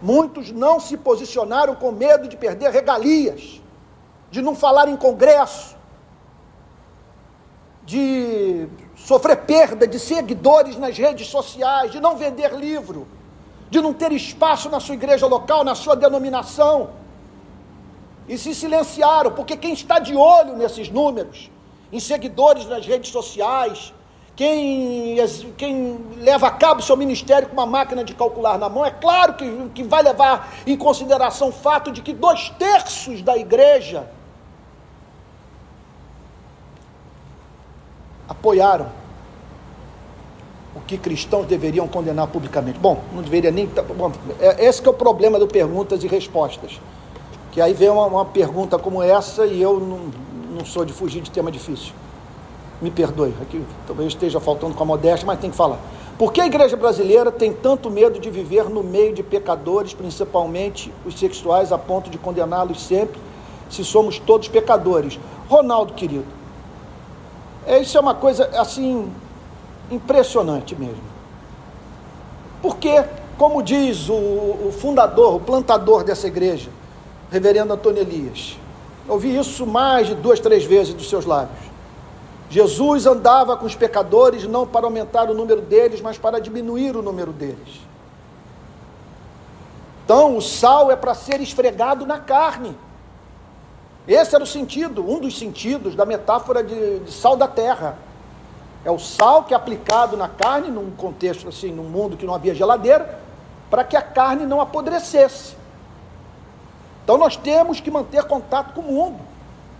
muitos 0.00 0.50
não 0.50 0.80
se 0.80 0.96
posicionaram 0.96 1.74
com 1.74 1.92
medo 1.92 2.28
de 2.28 2.36
perder 2.36 2.70
regalias, 2.70 3.60
de 4.30 4.40
não 4.40 4.54
falar 4.54 4.88
em 4.88 4.96
congresso, 4.96 5.76
de 7.84 8.68
sofrer 9.04 9.38
perda 9.38 9.86
de 9.86 9.98
seguidores 9.98 10.76
nas 10.76 10.96
redes 10.96 11.28
sociais, 11.28 11.90
de 11.90 12.00
não 12.00 12.16
vender 12.16 12.54
livro, 12.54 13.06
de 13.70 13.80
não 13.80 13.92
ter 13.92 14.12
espaço 14.12 14.68
na 14.70 14.78
sua 14.80 14.94
igreja 14.94 15.26
local, 15.26 15.64
na 15.64 15.74
sua 15.74 15.96
denominação. 15.96 16.90
E 18.28 18.38
se 18.38 18.54
silenciaram, 18.54 19.32
porque 19.32 19.56
quem 19.56 19.72
está 19.72 19.98
de 19.98 20.14
olho 20.14 20.56
nesses 20.56 20.88
números, 20.88 21.50
em 21.92 21.98
seguidores 21.98 22.66
nas 22.66 22.86
redes 22.86 23.10
sociais, 23.10 23.92
quem, 24.36 25.16
quem 25.58 26.00
leva 26.18 26.46
a 26.46 26.50
cabo 26.50 26.80
seu 26.80 26.96
ministério 26.96 27.48
com 27.48 27.54
uma 27.54 27.66
máquina 27.66 28.02
de 28.02 28.14
calcular 28.14 28.56
na 28.56 28.68
mão, 28.68 28.84
é 28.84 28.90
claro 28.90 29.34
que, 29.34 29.68
que 29.74 29.82
vai 29.82 30.02
levar 30.02 30.54
em 30.66 30.76
consideração 30.76 31.48
o 31.48 31.52
fato 31.52 31.90
de 31.90 32.00
que 32.00 32.12
dois 32.12 32.48
terços 32.50 33.20
da 33.20 33.36
igreja 33.36 34.08
apoiaram 38.32 38.86
o 40.74 40.80
que 40.80 40.96
cristãos 40.96 41.46
deveriam 41.46 41.86
condenar 41.86 42.26
publicamente. 42.28 42.78
Bom, 42.78 43.02
não 43.12 43.22
deveria 43.22 43.50
nem. 43.50 43.66
Bom, 43.66 44.10
é, 44.40 44.66
esse 44.66 44.84
é 44.84 44.90
o 44.90 44.94
problema 44.94 45.38
do 45.38 45.46
perguntas 45.46 46.02
e 46.02 46.06
respostas. 46.06 46.80
Que 47.52 47.60
aí 47.60 47.74
vem 47.74 47.90
uma, 47.90 48.06
uma 48.06 48.24
pergunta 48.24 48.78
como 48.78 49.02
essa 49.02 49.44
e 49.46 49.60
eu 49.60 49.78
não, 49.78 50.00
não 50.56 50.64
sou 50.64 50.84
de 50.84 50.92
fugir 50.92 51.20
de 51.20 51.30
tema 51.30 51.52
difícil. 51.52 51.92
Me 52.80 52.90
perdoe, 52.90 53.34
aqui 53.40 53.62
talvez 53.86 54.08
esteja 54.08 54.40
faltando 54.40 54.74
com 54.74 54.82
a 54.82 54.86
modéstia, 54.86 55.26
mas 55.26 55.38
tem 55.38 55.50
que 55.50 55.56
falar. 55.56 55.78
Por 56.18 56.32
que 56.32 56.40
a 56.40 56.46
igreja 56.46 56.76
brasileira 56.76 57.30
tem 57.30 57.52
tanto 57.52 57.90
medo 57.90 58.18
de 58.18 58.30
viver 58.30 58.64
no 58.68 58.82
meio 58.82 59.12
de 59.12 59.22
pecadores, 59.22 59.92
principalmente 59.92 60.92
os 61.04 61.18
sexuais, 61.18 61.70
a 61.70 61.78
ponto 61.78 62.10
de 62.10 62.18
condená-los 62.18 62.82
sempre, 62.82 63.20
se 63.68 63.84
somos 63.84 64.18
todos 64.18 64.48
pecadores? 64.48 65.18
Ronaldo, 65.48 65.92
querido, 65.92 66.24
é, 67.66 67.78
isso 67.80 67.96
é 67.96 68.00
uma 68.00 68.14
coisa 68.14 68.50
assim 68.58 69.12
impressionante 69.90 70.74
mesmo. 70.74 71.12
Porque, 72.60 73.04
como 73.36 73.62
diz 73.62 74.08
o, 74.08 74.14
o 74.14 74.74
fundador, 74.80 75.36
o 75.36 75.40
plantador 75.40 76.04
dessa 76.04 76.26
igreja, 76.26 76.70
reverendo 77.30 77.72
Antônio 77.72 78.02
Elias, 78.02 78.56
ouvi 79.08 79.36
isso 79.36 79.66
mais 79.66 80.06
de 80.06 80.14
duas, 80.14 80.38
três 80.40 80.64
vezes 80.64 80.94
dos 80.94 81.08
seus 81.08 81.24
lábios. 81.24 81.72
Jesus 82.48 83.06
andava 83.06 83.56
com 83.56 83.64
os 83.64 83.74
pecadores 83.74 84.46
não 84.46 84.66
para 84.66 84.84
aumentar 84.84 85.30
o 85.30 85.34
número 85.34 85.62
deles, 85.62 86.00
mas 86.00 86.18
para 86.18 86.38
diminuir 86.38 86.94
o 86.94 87.02
número 87.02 87.32
deles. 87.32 87.80
Então, 90.04 90.36
o 90.36 90.42
sal 90.42 90.90
é 90.90 90.96
para 90.96 91.14
ser 91.14 91.40
esfregado 91.40 92.04
na 92.04 92.18
carne. 92.18 92.76
Esse 94.06 94.34
era 94.34 94.42
o 94.42 94.46
sentido, 94.46 95.08
um 95.08 95.20
dos 95.20 95.38
sentidos 95.38 95.94
da 95.94 96.04
metáfora 96.04 96.62
de, 96.62 97.00
de, 97.00 97.12
sal 97.12 97.36
da 97.36 97.46
terra. 97.46 97.96
É 98.84 98.90
o 98.90 98.98
sal 98.98 99.44
que 99.44 99.54
é 99.54 99.56
aplicado 99.56 100.16
na 100.16 100.28
carne, 100.28 100.68
num 100.68 100.90
contexto 100.90 101.48
assim, 101.48 101.70
num 101.70 101.84
mundo 101.84 102.16
que 102.16 102.26
não 102.26 102.34
havia 102.34 102.54
geladeira, 102.54 103.20
para 103.70 103.84
que 103.84 103.96
a 103.96 104.02
carne 104.02 104.44
não 104.44 104.60
apodrecesse. 104.60 105.56
Então 107.04 107.16
nós 107.16 107.36
temos 107.36 107.80
que 107.80 107.90
manter 107.90 108.24
contato 108.24 108.74
com 108.74 108.80
o 108.80 108.92
mundo, 108.92 109.20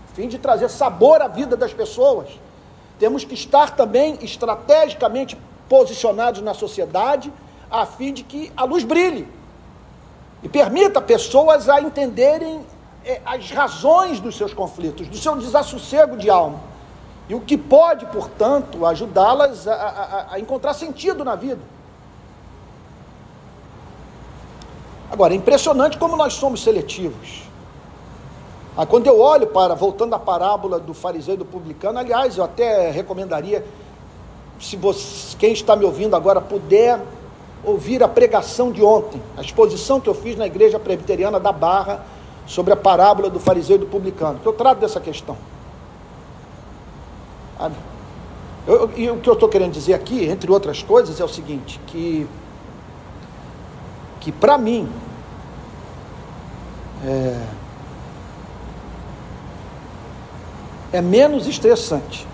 a 0.09 0.15
fim 0.15 0.27
de 0.27 0.37
trazer 0.37 0.69
sabor 0.69 1.21
à 1.21 1.27
vida 1.27 1.57
das 1.57 1.73
pessoas. 1.73 2.29
Temos 2.97 3.25
que 3.25 3.33
estar 3.33 3.71
também 3.71 4.17
estrategicamente 4.21 5.37
posicionados 5.67 6.41
na 6.41 6.53
sociedade, 6.53 7.31
a 7.69 7.85
fim 7.85 8.13
de 8.13 8.23
que 8.23 8.51
a 8.55 8.63
luz 8.63 8.83
brilhe 8.83 9.27
e 10.41 10.47
permita 10.49 11.01
pessoas 11.01 11.67
a 11.67 11.81
entenderem 11.81 12.65
as 13.25 13.51
razões 13.51 14.19
dos 14.19 14.35
seus 14.35 14.53
conflitos, 14.53 15.07
do 15.07 15.17
seu 15.17 15.35
desassossego 15.35 16.17
de 16.17 16.29
alma. 16.29 16.59
E 17.27 17.35
o 17.35 17.41
que 17.41 17.57
pode, 17.57 18.05
portanto, 18.07 18.85
ajudá-las 18.85 19.67
a, 19.67 19.73
a, 19.73 20.33
a 20.33 20.39
encontrar 20.39 20.73
sentido 20.73 21.23
na 21.23 21.35
vida. 21.35 21.61
Agora, 25.11 25.33
é 25.33 25.37
impressionante 25.37 25.97
como 25.97 26.15
nós 26.15 26.33
somos 26.33 26.63
seletivos. 26.63 27.43
Ah, 28.75 28.85
quando 28.85 29.05
eu 29.05 29.19
olho 29.19 29.45
para, 29.47 29.75
voltando 29.75 30.15
à 30.15 30.19
parábola 30.19 30.79
do 30.79 30.93
fariseu 30.93 31.35
e 31.35 31.37
do 31.37 31.45
publicano, 31.45 31.99
aliás, 31.99 32.37
eu 32.37 32.43
até 32.43 32.89
recomendaria, 32.89 33.63
se 34.59 34.75
você, 34.75 35.37
quem 35.37 35.53
está 35.53 35.75
me 35.75 35.85
ouvindo 35.85 36.15
agora 36.15 36.41
puder 36.41 36.99
ouvir 37.63 38.01
a 38.03 38.07
pregação 38.07 38.71
de 38.71 38.83
ontem, 38.83 39.21
a 39.37 39.41
exposição 39.41 39.99
que 39.99 40.09
eu 40.09 40.15
fiz 40.15 40.35
na 40.35 40.47
igreja 40.47 40.79
presbiteriana 40.79 41.39
da 41.39 41.51
Barra, 41.51 42.03
sobre 42.45 42.73
a 42.73 42.75
parábola 42.75 43.29
do 43.29 43.39
fariseu 43.39 43.77
e 43.77 43.79
do 43.79 43.85
publicano, 43.85 44.39
que 44.39 44.45
eu 44.45 44.53
trato 44.53 44.79
dessa 44.79 44.99
questão. 44.99 45.37
Eu, 48.67 48.91
e 48.95 49.09
o 49.09 49.17
que 49.17 49.29
eu 49.29 49.33
estou 49.33 49.49
querendo 49.49 49.73
dizer 49.73 49.93
aqui, 49.93 50.25
entre 50.25 50.51
outras 50.51 50.81
coisas, 50.81 51.19
é 51.19 51.23
o 51.23 51.27
seguinte, 51.27 51.79
que, 51.87 52.27
que 54.19 54.31
para 54.31 54.57
mim, 54.57 54.89
é, 57.05 57.45
é 60.93 61.01
menos 61.01 61.47
estressante, 61.47 62.25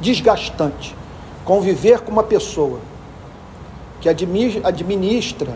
desgastante, 0.00 0.96
conviver 1.44 2.00
com 2.00 2.10
uma 2.12 2.24
pessoa 2.24 2.80
que 4.00 4.08
administra 4.08 5.54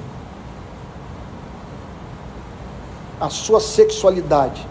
a 3.23 3.31
sua 3.31 3.61
sexualidade 3.61 4.67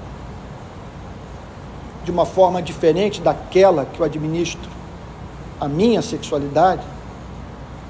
de 2.04 2.12
uma 2.12 2.26
forma 2.26 2.62
diferente 2.62 3.22
daquela 3.22 3.86
que 3.86 4.02
eu 4.02 4.06
administro 4.06 4.70
a 5.58 5.70
minha 5.70 6.02
sexualidade, 6.02 6.82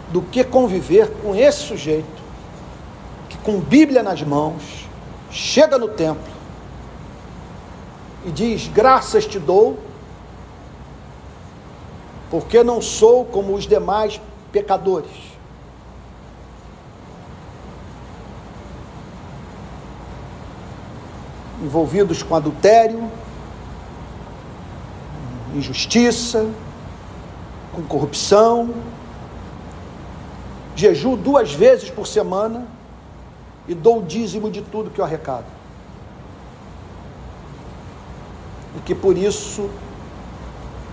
do 0.10 0.22
que 0.22 0.44
conviver 0.44 1.10
com 1.24 1.34
esse 1.34 1.62
sujeito 1.62 2.22
que, 3.28 3.38
com 3.38 3.60
Bíblia 3.60 4.04
nas 4.04 4.22
mãos, 4.22 4.88
chega 5.32 5.80
no 5.80 5.88
templo 5.88 6.32
e 8.24 8.30
diz: 8.30 8.68
Graças 8.68 9.26
te 9.26 9.40
dou, 9.40 9.80
porque 12.30 12.64
não 12.64 12.80
sou 12.82 13.26
como 13.26 13.56
os 13.56 13.66
demais 13.66 14.22
pecadores 14.52 15.31
envolvidos 21.72 22.22
com 22.22 22.36
adultério, 22.36 23.10
injustiça, 25.56 26.50
com 27.72 27.82
corrupção, 27.84 28.72
jejuo 30.76 31.16
duas 31.16 31.54
vezes 31.54 31.90
por 31.90 32.06
semana 32.06 32.68
e 33.70 33.74
dou 33.74 34.00
o 34.00 34.04
dízimo 34.04 34.52
de 34.52 34.62
tudo 34.62 34.90
que 34.90 35.00
eu 35.00 35.06
arrecado. 35.06 35.46
E 38.76 38.82
que 38.82 38.94
por 38.94 39.18
isso 39.18 39.70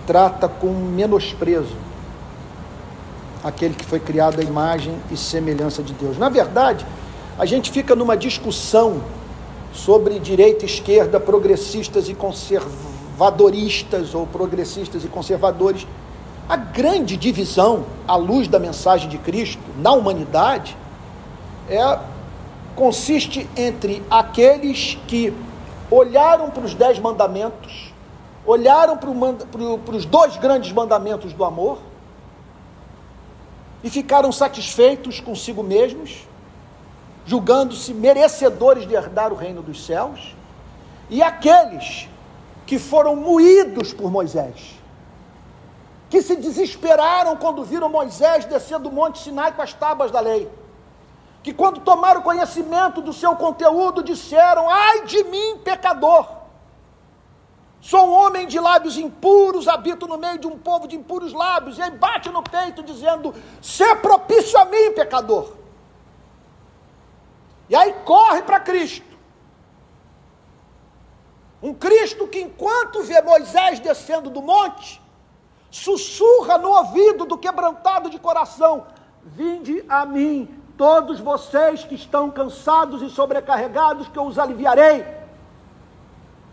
trata 0.07 0.47
com 0.47 0.67
menosprezo 0.67 1.75
aquele 3.43 3.73
que 3.73 3.83
foi 3.83 3.99
criado 3.99 4.39
à 4.39 4.43
imagem 4.43 4.97
e 5.11 5.17
semelhança 5.17 5.83
de 5.83 5.91
Deus. 5.91 6.17
Na 6.17 6.29
verdade, 6.29 6.85
a 7.37 7.45
gente 7.45 7.69
fica 7.69 7.97
numa 7.97 8.15
discussão 8.15 9.01
sobre 9.73 10.19
direita 10.19 10.65
esquerda, 10.65 11.19
progressistas 11.19 12.09
e 12.09 12.13
conservadoristas, 12.13 14.15
ou 14.15 14.25
progressistas 14.27 15.03
e 15.03 15.07
conservadores. 15.07 15.87
A 16.47 16.55
grande 16.55 17.15
divisão, 17.15 17.85
à 18.07 18.15
luz 18.15 18.47
da 18.47 18.59
mensagem 18.59 19.09
de 19.09 19.17
Cristo, 19.17 19.61
na 19.77 19.91
humanidade, 19.91 20.75
é, 21.69 21.99
consiste 22.75 23.47
entre 23.55 24.01
aqueles 24.09 24.97
que 25.07 25.33
olharam 25.91 26.49
para 26.49 26.63
os 26.63 26.73
dez 26.73 26.97
mandamentos, 26.97 27.93
olharam 28.45 28.97
para, 28.97 29.09
o, 29.09 29.77
para 29.77 29.95
os 29.95 30.05
dois 30.05 30.37
grandes 30.37 30.71
mandamentos 30.71 31.33
do 31.33 31.43
amor 31.43 31.79
e 33.83 33.89
ficaram 33.89 34.31
satisfeitos 34.31 35.19
consigo 35.19 35.63
mesmos, 35.63 36.27
julgando-se 37.29 37.93
merecedores 37.93 38.87
de 38.87 38.95
herdar 38.95 39.31
o 39.31 39.35
reino 39.35 39.61
dos 39.61 39.85
céus, 39.85 40.35
e 41.11 41.21
aqueles 41.21 42.09
que 42.65 42.79
foram 42.79 43.15
moídos 43.15 43.93
por 43.93 44.09
Moisés 44.09 44.79
que 46.09 46.23
se 46.23 46.35
desesperaram 46.35 47.37
quando 47.37 47.63
viram 47.63 47.87
Moisés 47.87 48.45
descer 48.45 48.79
do 48.79 48.91
Monte 48.91 49.19
Sinai 49.19 49.51
com 49.51 49.61
as 49.61 49.73
tábuas 49.73 50.09
da 50.09 50.19
lei. 50.19 50.49
Que 51.43 51.53
quando 51.53 51.81
tomaram 51.81 52.23
conhecimento 52.23 52.99
do 52.99 53.13
seu 53.13 53.35
conteúdo 53.35 54.01
disseram: 54.01 54.67
Ai 54.67 55.05
de 55.05 55.23
mim, 55.25 55.59
pecador! 55.63 56.27
Sou 57.79 58.07
um 58.07 58.11
homem 58.11 58.47
de 58.47 58.59
lábios 58.59 58.97
impuros, 58.97 59.67
habito 59.67 60.07
no 60.07 60.17
meio 60.17 60.39
de 60.39 60.47
um 60.47 60.57
povo 60.57 60.87
de 60.87 60.95
impuros 60.95 61.31
lábios, 61.31 61.77
e 61.77 61.81
aí 61.83 61.91
bate 61.91 62.29
no 62.29 62.41
peito 62.41 62.81
dizendo: 62.81 63.35
Sê 63.61 63.95
propício 63.97 64.59
a 64.59 64.65
mim, 64.65 64.91
pecador. 64.93 65.59
E 67.69 67.75
aí 67.75 67.93
corre 68.03 68.41
para 68.41 68.59
Cristo. 68.59 69.07
Um 71.61 71.73
Cristo 71.73 72.27
que, 72.27 72.39
enquanto 72.39 73.03
vê 73.03 73.21
Moisés 73.21 73.79
descendo 73.79 74.29
do 74.29 74.41
monte, 74.41 75.01
sussurra 75.69 76.57
no 76.57 76.69
ouvido 76.69 77.25
do 77.25 77.37
quebrantado 77.37 78.09
de 78.09 78.17
coração: 78.17 78.87
Vinde 79.23 79.83
a 79.87 80.05
mim, 80.05 80.47
todos 80.77 81.19
vocês 81.19 81.83
que 81.83 81.95
estão 81.95 82.31
cansados 82.31 83.01
e 83.01 83.09
sobrecarregados, 83.09 84.07
que 84.07 84.17
eu 84.17 84.25
os 84.25 84.39
aliviarei. 84.39 85.05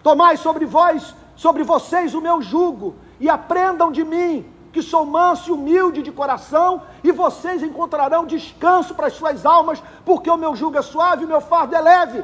Tomai 0.03 0.37
sobre 0.37 0.67
vós, 0.67 1.15
sobre 1.37 1.63
vocês 1.63 2.15
o 2.15 2.21
meu 2.21 2.43
jugo, 2.43 2.97
e 3.21 3.31
aprendam 3.31 3.91
de 3.91 4.05
mim, 4.05 4.53
que 4.77 4.83
sou 4.83 5.07
manso 5.07 5.49
e 5.49 5.53
humilde 5.53 6.03
de 6.03 6.13
coração, 6.13 6.83
e 7.03 7.11
vocês 7.11 7.63
encontrarão 7.63 8.27
descanso 8.27 8.95
para 8.95 9.07
as 9.07 9.15
suas 9.15 9.47
almas, 9.47 9.83
porque 10.05 10.29
o 10.29 10.37
meu 10.37 10.55
jugo 10.55 10.77
é 10.77 10.83
suave 10.83 11.23
e 11.23 11.25
o 11.25 11.29
meu 11.29 11.41
fardo 11.41 11.75
é 11.75 11.81
leve. 11.81 12.23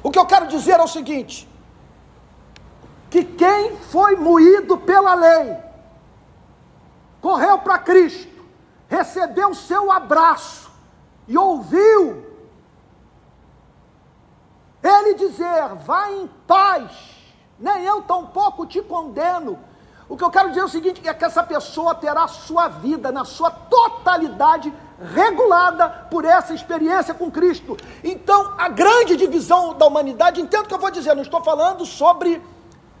O 0.00 0.12
que 0.12 0.18
eu 0.20 0.26
quero 0.26 0.46
dizer 0.46 0.78
é 0.78 0.84
o 0.84 0.86
seguinte: 0.86 1.48
que 3.10 3.24
quem 3.24 3.76
foi 3.78 4.14
moído 4.14 4.78
pela 4.78 5.14
lei, 5.14 5.56
correu 7.20 7.58
para 7.58 7.80
Cristo, 7.80 8.44
recebeu 8.86 9.56
seu 9.56 9.90
abraço 9.90 10.70
e 11.26 11.36
ouviu 11.36 12.27
ele 14.82 15.14
dizer: 15.14 15.74
Vá 15.84 16.10
em 16.10 16.28
paz, 16.46 16.90
nem 17.58 17.84
eu 17.84 18.02
tampouco 18.02 18.66
te 18.66 18.80
condeno. 18.82 19.58
O 20.08 20.16
que 20.16 20.24
eu 20.24 20.30
quero 20.30 20.48
dizer 20.48 20.60
é 20.60 20.64
o 20.64 20.68
seguinte: 20.68 21.02
é 21.06 21.12
que 21.12 21.24
essa 21.24 21.42
pessoa 21.42 21.94
terá 21.94 22.26
sua 22.26 22.68
vida 22.68 23.12
na 23.12 23.24
sua 23.24 23.50
totalidade 23.50 24.72
regulada 25.14 25.88
por 26.10 26.24
essa 26.24 26.54
experiência 26.54 27.14
com 27.14 27.30
Cristo. 27.30 27.76
Então, 28.02 28.54
a 28.58 28.68
grande 28.68 29.16
divisão 29.16 29.74
da 29.74 29.86
humanidade, 29.86 30.40
entendo 30.40 30.64
o 30.64 30.68
que 30.68 30.74
eu 30.74 30.78
vou 30.78 30.90
dizer, 30.90 31.14
não 31.14 31.22
estou 31.22 31.42
falando 31.42 31.84
sobre 31.84 32.42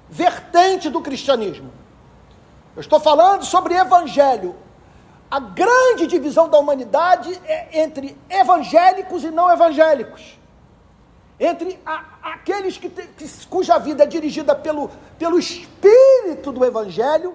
vertente 0.08 0.88
do 0.88 1.00
cristianismo. 1.00 1.72
Eu 2.76 2.80
estou 2.80 3.00
falando 3.00 3.44
sobre 3.44 3.74
evangelho. 3.74 4.54
A 5.30 5.40
grande 5.40 6.06
divisão 6.06 6.48
da 6.48 6.58
humanidade 6.58 7.38
é 7.44 7.82
entre 7.82 8.16
evangélicos 8.30 9.24
e 9.24 9.30
não 9.30 9.50
evangélicos. 9.50 10.37
Entre 11.40 11.80
a, 11.86 12.04
aqueles 12.32 12.78
que, 12.78 12.88
que, 12.88 13.46
cuja 13.46 13.78
vida 13.78 14.02
é 14.02 14.06
dirigida 14.06 14.54
pelo, 14.54 14.90
pelo 15.18 15.38
espírito 15.38 16.50
do 16.50 16.64
evangelho 16.64 17.34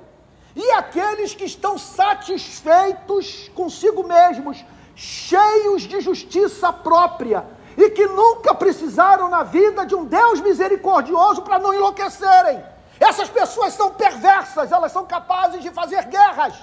e 0.56 0.72
aqueles 0.72 1.34
que 1.34 1.46
estão 1.46 1.78
satisfeitos 1.78 3.50
consigo 3.56 4.04
mesmos, 4.04 4.64
cheios 4.96 5.84
de 5.84 6.02
justiça 6.02 6.72
própria 6.72 7.46
e 7.78 7.90
que 7.90 8.06
nunca 8.08 8.54
precisaram 8.54 9.30
na 9.30 9.44
vida 9.44 9.86
de 9.86 9.96
um 9.96 10.06
Deus 10.06 10.42
misericordioso 10.42 11.42
para 11.42 11.58
não 11.58 11.74
enlouquecerem. 11.74 12.64
Essas 13.00 13.30
pessoas 13.30 13.74
são 13.74 13.92
perversas, 13.92 14.72
elas 14.72 14.92
são 14.92 15.06
capazes 15.06 15.62
de 15.62 15.72
fazer 15.72 16.06
guerras, 16.06 16.54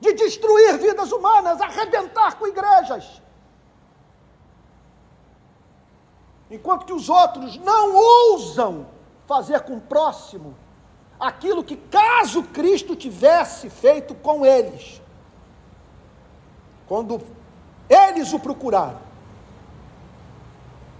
de 0.00 0.12
destruir 0.14 0.78
vidas 0.78 1.12
humanas, 1.12 1.60
arrebentar 1.60 2.36
com 2.36 2.46
igrejas. 2.46 3.22
Enquanto 6.50 6.86
que 6.86 6.92
os 6.92 7.08
outros 7.08 7.56
não 7.58 7.94
ousam 7.94 8.86
fazer 9.26 9.60
com 9.60 9.76
o 9.76 9.80
próximo 9.80 10.54
aquilo 11.18 11.64
que, 11.64 11.76
caso 11.76 12.42
Cristo 12.42 12.94
tivesse 12.94 13.68
feito 13.68 14.14
com 14.14 14.44
eles, 14.44 15.00
quando 16.86 17.20
eles 17.88 18.32
o 18.32 18.38
procuraram, 18.38 19.00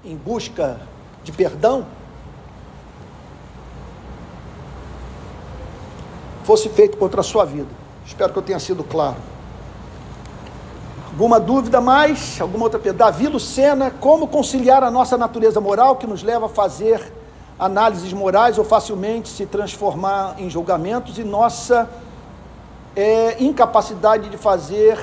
em 0.05 0.17
busca 0.17 0.81
de 1.23 1.33
perdão, 1.33 1.87
fosse 6.45 6.69
feito 6.69 6.97
contra 6.97 7.21
a 7.21 7.25
sua 7.25 7.45
vida. 7.45 7.71
Espero 8.05 8.33
que 8.33 8.39
eu 8.39 8.43
tenha 8.43 8.59
sido 8.59 8.85
claro. 8.85 9.36
Alguma 11.17 11.41
dúvida 11.41 11.81
mais? 11.81 12.39
Alguma 12.43 12.65
outra 12.65 12.79
pergunta? 12.79 13.07
Davi 13.07 13.27
Lucena, 13.27 13.91
como 13.91 14.29
conciliar 14.29 14.83
a 14.85 14.91
nossa 14.91 15.17
natureza 15.17 15.59
moral 15.63 15.97
que 15.97 16.07
nos 16.07 16.23
leva 16.23 16.45
a 16.45 16.49
fazer 16.51 17.11
análises 17.59 18.13
morais 18.13 18.59
ou 18.59 18.65
facilmente 18.67 19.31
se 19.31 19.47
transformar 19.47 20.35
em 20.39 20.51
julgamentos 20.51 21.17
e 21.17 21.25
nossa 21.25 21.89
é, 22.95 23.43
incapacidade 23.43 24.29
de 24.29 24.37
fazer, 24.37 24.99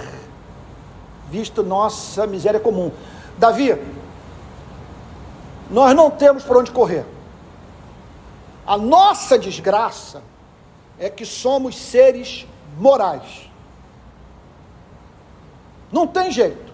visto 1.31 1.63
nossa 1.63 2.27
miséria 2.27 2.59
comum. 2.59 2.91
Davi, 3.39 3.75
nós 5.71 5.95
não 5.95 6.11
temos 6.11 6.43
por 6.43 6.57
onde 6.57 6.69
correr. 6.69 7.07
A 8.67 8.77
nossa 8.77 9.35
desgraça 9.39 10.21
é 10.99 11.09
que 11.09 11.25
somos 11.25 11.75
seres 11.75 12.45
morais. 12.77 13.51
Não 15.93 16.05
tem 16.05 16.29
jeito. 16.31 16.73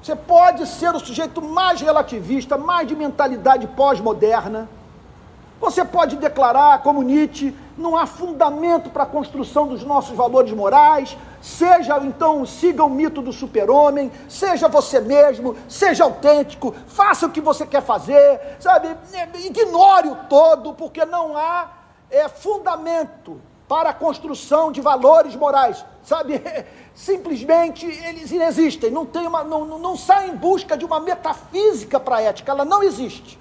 Você 0.00 0.14
pode 0.14 0.66
ser 0.66 0.94
o 0.94 1.00
sujeito 1.00 1.42
mais 1.42 1.80
relativista, 1.80 2.56
mais 2.56 2.86
de 2.86 2.94
mentalidade 2.94 3.66
pós-moderna 3.66 4.68
você 5.60 5.84
pode 5.84 6.16
declarar, 6.16 6.82
como 6.82 7.02
Nietzsche, 7.02 7.54
não 7.76 7.94
há 7.94 8.06
fundamento 8.06 8.88
para 8.88 9.02
a 9.02 9.06
construção 9.06 9.68
dos 9.68 9.84
nossos 9.84 10.16
valores 10.16 10.50
morais, 10.52 11.16
seja 11.42 11.98
então, 11.98 12.46
siga 12.46 12.82
o 12.82 12.88
mito 12.88 13.20
do 13.20 13.30
super-homem, 13.30 14.10
seja 14.26 14.68
você 14.68 15.00
mesmo, 15.00 15.54
seja 15.68 16.04
autêntico, 16.04 16.74
faça 16.86 17.26
o 17.26 17.30
que 17.30 17.42
você 17.42 17.66
quer 17.66 17.82
fazer, 17.82 18.56
sabe? 18.58 18.96
Ignore 19.44 20.08
o 20.08 20.16
todo, 20.30 20.72
porque 20.72 21.04
não 21.04 21.36
há 21.36 21.68
é, 22.10 22.26
fundamento 22.26 23.38
para 23.70 23.90
a 23.90 23.94
construção 23.94 24.72
de 24.72 24.80
valores 24.80 25.36
morais, 25.36 25.84
sabe? 26.02 26.42
Simplesmente 26.92 27.86
eles 27.86 28.32
inexistem, 28.32 28.90
não, 28.90 29.06
tem 29.06 29.24
uma, 29.28 29.44
não, 29.44 29.78
não 29.78 29.96
sai 29.96 30.28
em 30.28 30.34
busca 30.34 30.76
de 30.76 30.84
uma 30.84 30.98
metafísica 30.98 32.00
para 32.00 32.16
a 32.16 32.22
ética, 32.22 32.50
ela 32.50 32.64
não 32.64 32.82
existe. 32.82 33.38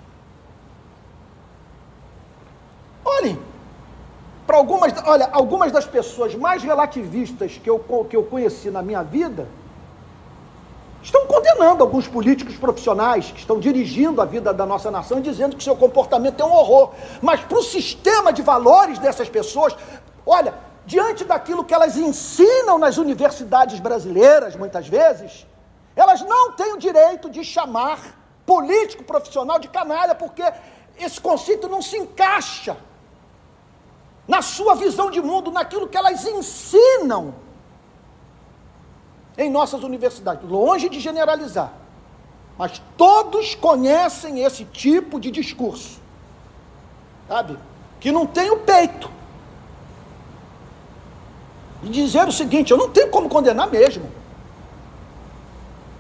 Olhem, 3.03 3.39
para 4.45 4.57
algumas, 4.57 4.93
olha, 5.03 5.30
algumas 5.32 5.71
das 5.71 5.88
pessoas 5.88 6.36
mais 6.36 6.61
relativistas 6.61 7.57
que 7.57 7.67
eu, 7.67 7.80
que 8.07 8.15
eu 8.15 8.23
conheci 8.23 8.69
na 8.69 8.84
minha 8.84 9.01
vida 9.01 9.47
estão 11.01 11.25
condenando 11.25 11.82
alguns 11.82 12.07
políticos 12.07 12.55
profissionais 12.55 13.32
que 13.32 13.39
estão 13.39 13.59
dirigindo 13.59 14.21
a 14.21 14.25
vida 14.25 14.53
da 14.53 14.65
nossa 14.65 14.91
nação, 14.91 15.21
dizendo 15.21 15.55
que 15.55 15.63
seu 15.63 15.75
comportamento 15.75 16.39
é 16.39 16.45
um 16.45 16.51
horror. 16.51 16.91
Mas 17.19 17.39
para 17.39 17.57
o 17.57 17.63
sistema 17.63 18.32
de 18.32 18.41
valores 18.41 18.99
dessas 18.99 19.30
pessoas, 19.30 19.75
olha, 20.26 20.53
diante 20.86 21.24
daquilo 21.24 21.63
que 21.63 21.74
elas 21.74 21.95
ensinam 21.97 22.78
nas 22.78 22.97
universidades 22.97 23.80
brasileiras, 23.80 24.55
muitas 24.55 24.88
vezes, 24.88 25.45
elas 25.95 26.22
não 26.22 26.53
têm 26.53 26.74
o 26.74 26.78
direito 26.78 27.30
de 27.30 27.43
chamar 27.43 27.99
político 28.45 29.03
profissional 29.03 29.59
de 29.59 29.67
canalha, 29.67 30.15
porque 30.15 30.43
esse 30.97 31.20
conceito 31.22 31.67
não 31.67 31.82
se 31.82 31.97
encaixa 31.97 32.76
na 34.28 34.41
sua 34.41 34.76
visão 34.76 35.09
de 35.09 35.22
mundo, 35.22 35.51
naquilo 35.51 35.88
que 35.88 35.97
elas 35.97 36.26
ensinam. 36.26 37.34
em 39.38 39.49
nossas 39.49 39.84
universidades, 39.84 40.43
longe 40.49 40.89
de 40.89 40.99
generalizar, 40.99 41.72
mas 42.57 42.82
todos 42.97 43.55
conhecem 43.55 44.43
esse 44.43 44.65
tipo 44.65 45.17
de 45.17 45.32
discurso, 45.32 46.01
sabe? 47.26 47.57
Que 48.01 48.11
não 48.11 48.28
tem 48.28 48.51
o 48.51 48.57
peito. 48.57 49.09
E 51.84 51.89
dizer 51.89 52.27
o 52.27 52.32
seguinte: 52.32 52.71
eu 52.71 52.77
não 52.77 52.89
tenho 52.89 53.09
como 53.09 53.30
condenar 53.30 53.69
mesmo. 53.69 54.09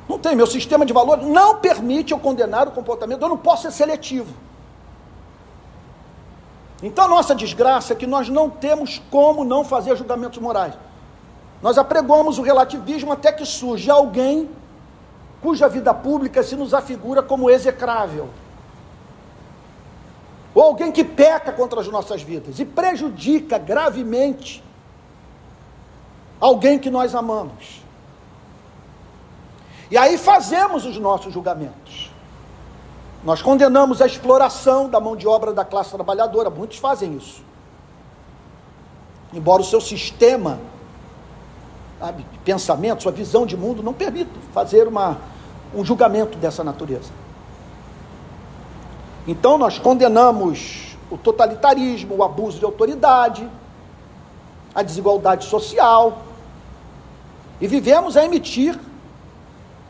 Não 0.07 0.17
tem, 0.17 0.35
meu 0.35 0.47
sistema 0.47 0.85
de 0.85 0.91
valores 0.91 1.25
não 1.25 1.57
permite 1.57 2.11
eu 2.11 2.19
condenar 2.19 2.67
o 2.67 2.71
comportamento, 2.71 3.21
eu 3.21 3.29
não 3.29 3.37
posso 3.37 3.63
ser 3.63 3.71
seletivo. 3.71 4.33
Então 6.81 7.05
a 7.05 7.07
nossa 7.07 7.35
desgraça 7.35 7.93
é 7.93 7.95
que 7.95 8.07
nós 8.07 8.27
não 8.27 8.49
temos 8.49 8.99
como 9.11 9.43
não 9.43 9.63
fazer 9.63 9.95
julgamentos 9.95 10.39
morais. 10.39 10.73
Nós 11.61 11.77
apregamos 11.77 12.39
o 12.39 12.41
relativismo 12.41 13.11
até 13.11 13.31
que 13.31 13.45
surge 13.45 13.91
alguém 13.91 14.49
cuja 15.41 15.69
vida 15.69 15.93
pública 15.93 16.41
se 16.41 16.55
nos 16.55 16.73
afigura 16.73 17.21
como 17.21 17.49
execrável. 17.49 18.29
Ou 20.55 20.63
alguém 20.63 20.91
que 20.91 21.03
peca 21.03 21.51
contra 21.51 21.79
as 21.81 21.87
nossas 21.87 22.21
vidas 22.21 22.59
e 22.59 22.65
prejudica 22.65 23.57
gravemente 23.57 24.63
alguém 26.39 26.79
que 26.79 26.89
nós 26.89 27.13
amamos. 27.13 27.81
E 29.91 29.97
aí 29.97 30.17
fazemos 30.17 30.85
os 30.85 30.97
nossos 30.97 31.33
julgamentos. 31.33 32.11
Nós 33.23 33.41
condenamos 33.41 34.01
a 34.01 34.05
exploração 34.05 34.89
da 34.89 34.99
mão 34.99 35.15
de 35.15 35.27
obra 35.27 35.51
da 35.51 35.65
classe 35.65 35.91
trabalhadora, 35.91 36.49
muitos 36.49 36.77
fazem 36.77 37.15
isso. 37.17 37.43
Embora 39.33 39.61
o 39.61 39.65
seu 39.65 39.81
sistema 39.81 40.59
sabe, 41.99 42.25
de 42.31 42.37
pensamento, 42.39 43.03
sua 43.03 43.11
visão 43.11 43.45
de 43.45 43.57
mundo 43.57 43.83
não 43.83 43.93
permita 43.93 44.31
fazer 44.53 44.87
uma, 44.87 45.17
um 45.75 45.83
julgamento 45.83 46.37
dessa 46.37 46.63
natureza. 46.63 47.11
Então 49.27 49.57
nós 49.57 49.77
condenamos 49.77 50.97
o 51.11 51.17
totalitarismo, 51.17 52.15
o 52.15 52.23
abuso 52.23 52.57
de 52.57 52.65
autoridade, 52.65 53.47
a 54.73 54.81
desigualdade 54.81 55.45
social, 55.45 56.19
e 57.59 57.67
vivemos 57.67 58.15
a 58.15 58.23
emitir 58.23 58.79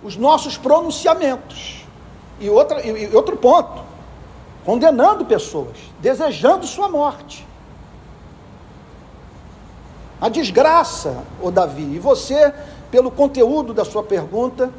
os 0.03 0.15
nossos 0.15 0.57
pronunciamentos. 0.57 1.85
E, 2.39 2.49
outra, 2.49 2.81
e 2.85 3.15
outro 3.15 3.35
ponto, 3.35 3.83
condenando 4.65 5.25
pessoas, 5.25 5.77
desejando 5.99 6.65
sua 6.65 6.87
morte. 6.87 7.45
A 10.21 10.29
desgraça, 10.29 11.23
o 11.41 11.51
Davi, 11.51 11.95
e 11.95 11.99
você, 11.99 12.53
pelo 12.91 13.11
conteúdo 13.11 13.73
da 13.73 13.85
sua 13.85 14.03
pergunta, 14.03 14.71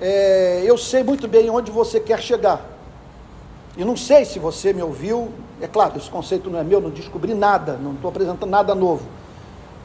é, 0.00 0.62
eu 0.64 0.76
sei 0.76 1.02
muito 1.02 1.28
bem 1.28 1.48
onde 1.50 1.70
você 1.70 2.00
quer 2.00 2.20
chegar. 2.20 2.60
E 3.76 3.84
não 3.84 3.96
sei 3.96 4.24
se 4.24 4.38
você 4.38 4.72
me 4.72 4.82
ouviu, 4.82 5.32
é 5.60 5.66
claro, 5.66 5.96
esse 5.96 6.10
conceito 6.10 6.48
não 6.48 6.58
é 6.58 6.64
meu, 6.64 6.80
não 6.80 6.90
descobri 6.90 7.34
nada, 7.34 7.78
não 7.80 7.92
estou 7.92 8.08
apresentando 8.08 8.50
nada 8.50 8.74
novo. 8.74 9.04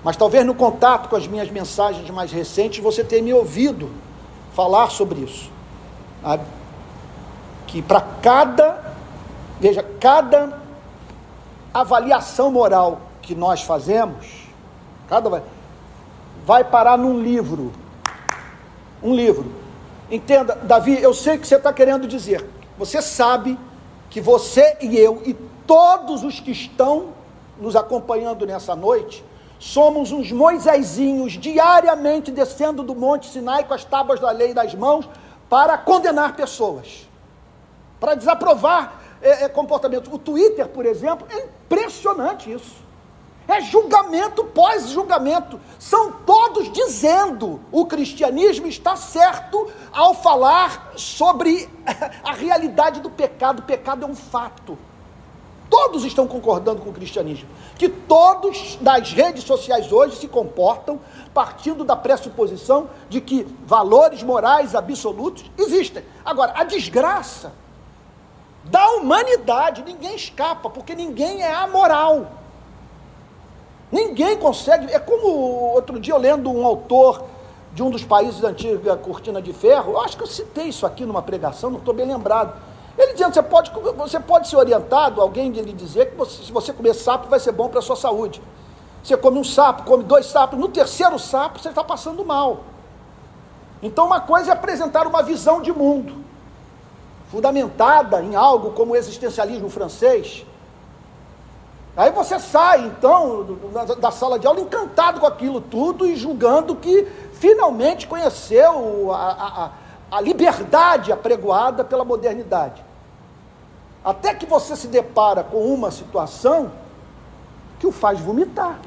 Mas 0.03 0.15
talvez 0.15 0.45
no 0.45 0.55
contato 0.55 1.09
com 1.09 1.15
as 1.15 1.27
minhas 1.27 1.49
mensagens 1.49 2.09
mais 2.09 2.31
recentes 2.31 2.81
você 2.81 3.03
tenha 3.03 3.21
me 3.21 3.33
ouvido 3.33 3.89
falar 4.53 4.89
sobre 4.89 5.21
isso. 5.21 5.51
Sabe? 6.21 6.43
Que 7.67 7.81
para 7.81 8.01
cada, 8.21 8.95
veja, 9.59 9.85
cada 9.99 10.57
avaliação 11.73 12.51
moral 12.51 13.01
que 13.21 13.35
nós 13.35 13.61
fazemos, 13.61 14.25
cada 15.07 15.43
vai 16.45 16.63
parar 16.63 16.97
num 16.97 17.21
livro. 17.21 17.71
Um 19.03 19.13
livro. 19.13 19.53
Entenda, 20.09 20.55
Davi, 20.55 20.99
eu 21.01 21.13
sei 21.13 21.35
o 21.35 21.39
que 21.39 21.47
você 21.47 21.55
está 21.55 21.71
querendo 21.71 22.07
dizer. 22.07 22.43
Você 22.77 23.01
sabe 23.01 23.59
que 24.09 24.19
você 24.19 24.77
e 24.81 24.97
eu 24.97 25.21
e 25.25 25.33
todos 25.67 26.23
os 26.23 26.39
que 26.39 26.51
estão 26.51 27.09
nos 27.59 27.75
acompanhando 27.75 28.47
nessa 28.47 28.75
noite 28.75 29.23
somos 29.59 30.13
uns 30.13 30.31
Moisésinhos 30.31 31.33
diariamente 31.33 32.31
descendo 32.31 32.81
do 32.81 32.95
Monte 32.95 33.27
Sinai 33.27 33.65
com 33.65 33.73
as 33.73 33.83
tábuas 33.83 34.19
da 34.19 34.31
lei 34.31 34.53
nas 34.53 34.73
mãos 34.73 35.07
para 35.49 35.77
condenar 35.77 36.35
pessoas, 36.35 37.07
para 37.99 38.15
desaprovar 38.15 39.01
é, 39.21 39.43
é, 39.45 39.49
comportamentos. 39.49 40.11
O 40.11 40.17
Twitter, 40.17 40.67
por 40.69 40.85
exemplo, 40.85 41.27
é 41.29 41.39
impressionante 41.39 42.51
isso. 42.51 42.87
É 43.47 43.59
julgamento 43.61 44.43
pós-julgamento. 44.45 45.59
São 45.79 46.11
todos 46.11 46.71
dizendo 46.71 47.59
o 47.71 47.85
cristianismo 47.85 48.67
está 48.67 48.95
certo 48.95 49.69
ao 49.91 50.13
falar 50.13 50.91
sobre 50.95 51.67
a 52.23 52.31
realidade 52.31 53.01
do 53.01 53.09
pecado. 53.09 53.59
O 53.59 53.63
pecado 53.63 54.05
é 54.05 54.07
um 54.07 54.15
fato. 54.15 54.77
Todos 55.69 56.03
estão 56.03 56.27
concordando 56.27 56.81
com 56.81 56.89
o 56.89 56.93
cristianismo. 56.93 57.47
Que 57.77 57.87
todos 57.87 58.77
das 58.81 59.13
redes 59.13 59.43
sociais 59.43 59.91
hoje 59.91 60.15
se 60.15 60.27
comportam 60.27 60.99
partindo 61.33 61.83
da 61.83 61.95
pressuposição 61.95 62.89
de 63.07 63.21
que 63.21 63.45
valores 63.65 64.23
morais 64.23 64.73
absolutos 64.73 65.45
existem. 65.57 66.03
Agora, 66.25 66.53
a 66.55 66.63
desgraça 66.63 67.53
da 68.63 68.89
humanidade, 68.93 69.83
ninguém 69.83 70.15
escapa, 70.15 70.69
porque 70.69 70.95
ninguém 70.95 71.43
é 71.43 71.53
amoral. 71.53 72.31
Ninguém 73.91 74.37
consegue. 74.37 74.91
É 74.91 74.99
como 74.99 75.27
outro 75.27 75.99
dia 75.99 76.13
eu 76.13 76.19
lendo 76.19 76.51
um 76.51 76.65
autor 76.65 77.23
de 77.73 77.83
um 77.83 77.91
dos 77.91 78.03
países 78.03 78.41
da 78.41 78.49
antiga 78.49 78.97
cortina 78.97 79.39
de 79.41 79.53
ferro, 79.53 79.93
eu 79.93 80.01
acho 80.01 80.17
que 80.17 80.23
eu 80.23 80.27
citei 80.27 80.65
isso 80.65 80.85
aqui 80.87 81.05
numa 81.05 81.21
pregação, 81.21 81.69
não 81.69 81.77
estou 81.77 81.93
bem 81.93 82.05
lembrado 82.05 82.53
ele 83.01 83.13
dizendo, 83.13 83.33
você 83.33 83.41
pode, 83.43 83.71
você 83.71 84.19
pode 84.19 84.47
ser 84.49 84.57
orientado, 84.57 85.21
alguém 85.21 85.51
lhe 85.51 85.73
dizer 85.73 86.11
que 86.11 86.17
você, 86.17 86.43
se 86.43 86.51
você 86.51 86.73
comer 86.73 86.93
sapo 86.93 87.29
vai 87.29 87.39
ser 87.39 87.53
bom 87.53 87.69
para 87.69 87.79
a 87.79 87.81
sua 87.81 87.95
saúde. 87.95 88.41
Você 89.01 89.15
come 89.15 89.39
um 89.39 89.43
sapo, 89.43 89.83
come 89.83 90.03
dois 90.03 90.25
sapos, 90.25 90.59
no 90.59 90.67
terceiro 90.67 91.17
sapo 91.17 91.59
você 91.59 91.69
está 91.69 91.83
passando 91.83 92.25
mal. 92.25 92.59
Então 93.81 94.05
uma 94.05 94.19
coisa 94.19 94.51
é 94.51 94.53
apresentar 94.53 95.07
uma 95.07 95.23
visão 95.23 95.61
de 95.61 95.71
mundo, 95.71 96.23
fundamentada 97.31 98.21
em 98.21 98.35
algo 98.35 98.71
como 98.71 98.91
o 98.91 98.95
existencialismo 98.95 99.69
francês. 99.69 100.45
Aí 101.95 102.11
você 102.11 102.37
sai, 102.39 102.85
então, 102.85 103.57
da 103.99 104.11
sala 104.11 104.37
de 104.37 104.45
aula 104.45 104.59
encantado 104.59 105.19
com 105.19 105.25
aquilo 105.25 105.59
tudo 105.59 106.05
e 106.05 106.15
julgando 106.15 106.75
que 106.75 107.07
finalmente 107.33 108.07
conheceu 108.07 109.11
a, 109.11 109.71
a, 110.11 110.17
a 110.17 110.21
liberdade 110.21 111.11
apregoada 111.11 111.83
pela 111.83 112.05
modernidade. 112.05 112.88
Até 114.03 114.33
que 114.33 114.45
você 114.45 114.75
se 114.75 114.87
depara 114.87 115.43
com 115.43 115.57
uma 115.73 115.91
situação 115.91 116.71
que 117.79 117.87
o 117.87 117.91
faz 117.91 118.19
vomitar. 118.19 118.79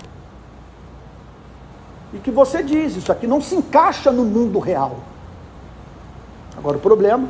E 2.12 2.18
que 2.18 2.30
você 2.30 2.62
diz, 2.62 2.96
isso 2.96 3.10
aqui 3.10 3.26
não 3.26 3.40
se 3.40 3.54
encaixa 3.54 4.10
no 4.10 4.24
mundo 4.24 4.58
real. 4.58 4.96
Agora 6.56 6.76
o 6.76 6.80
problema 6.80 7.28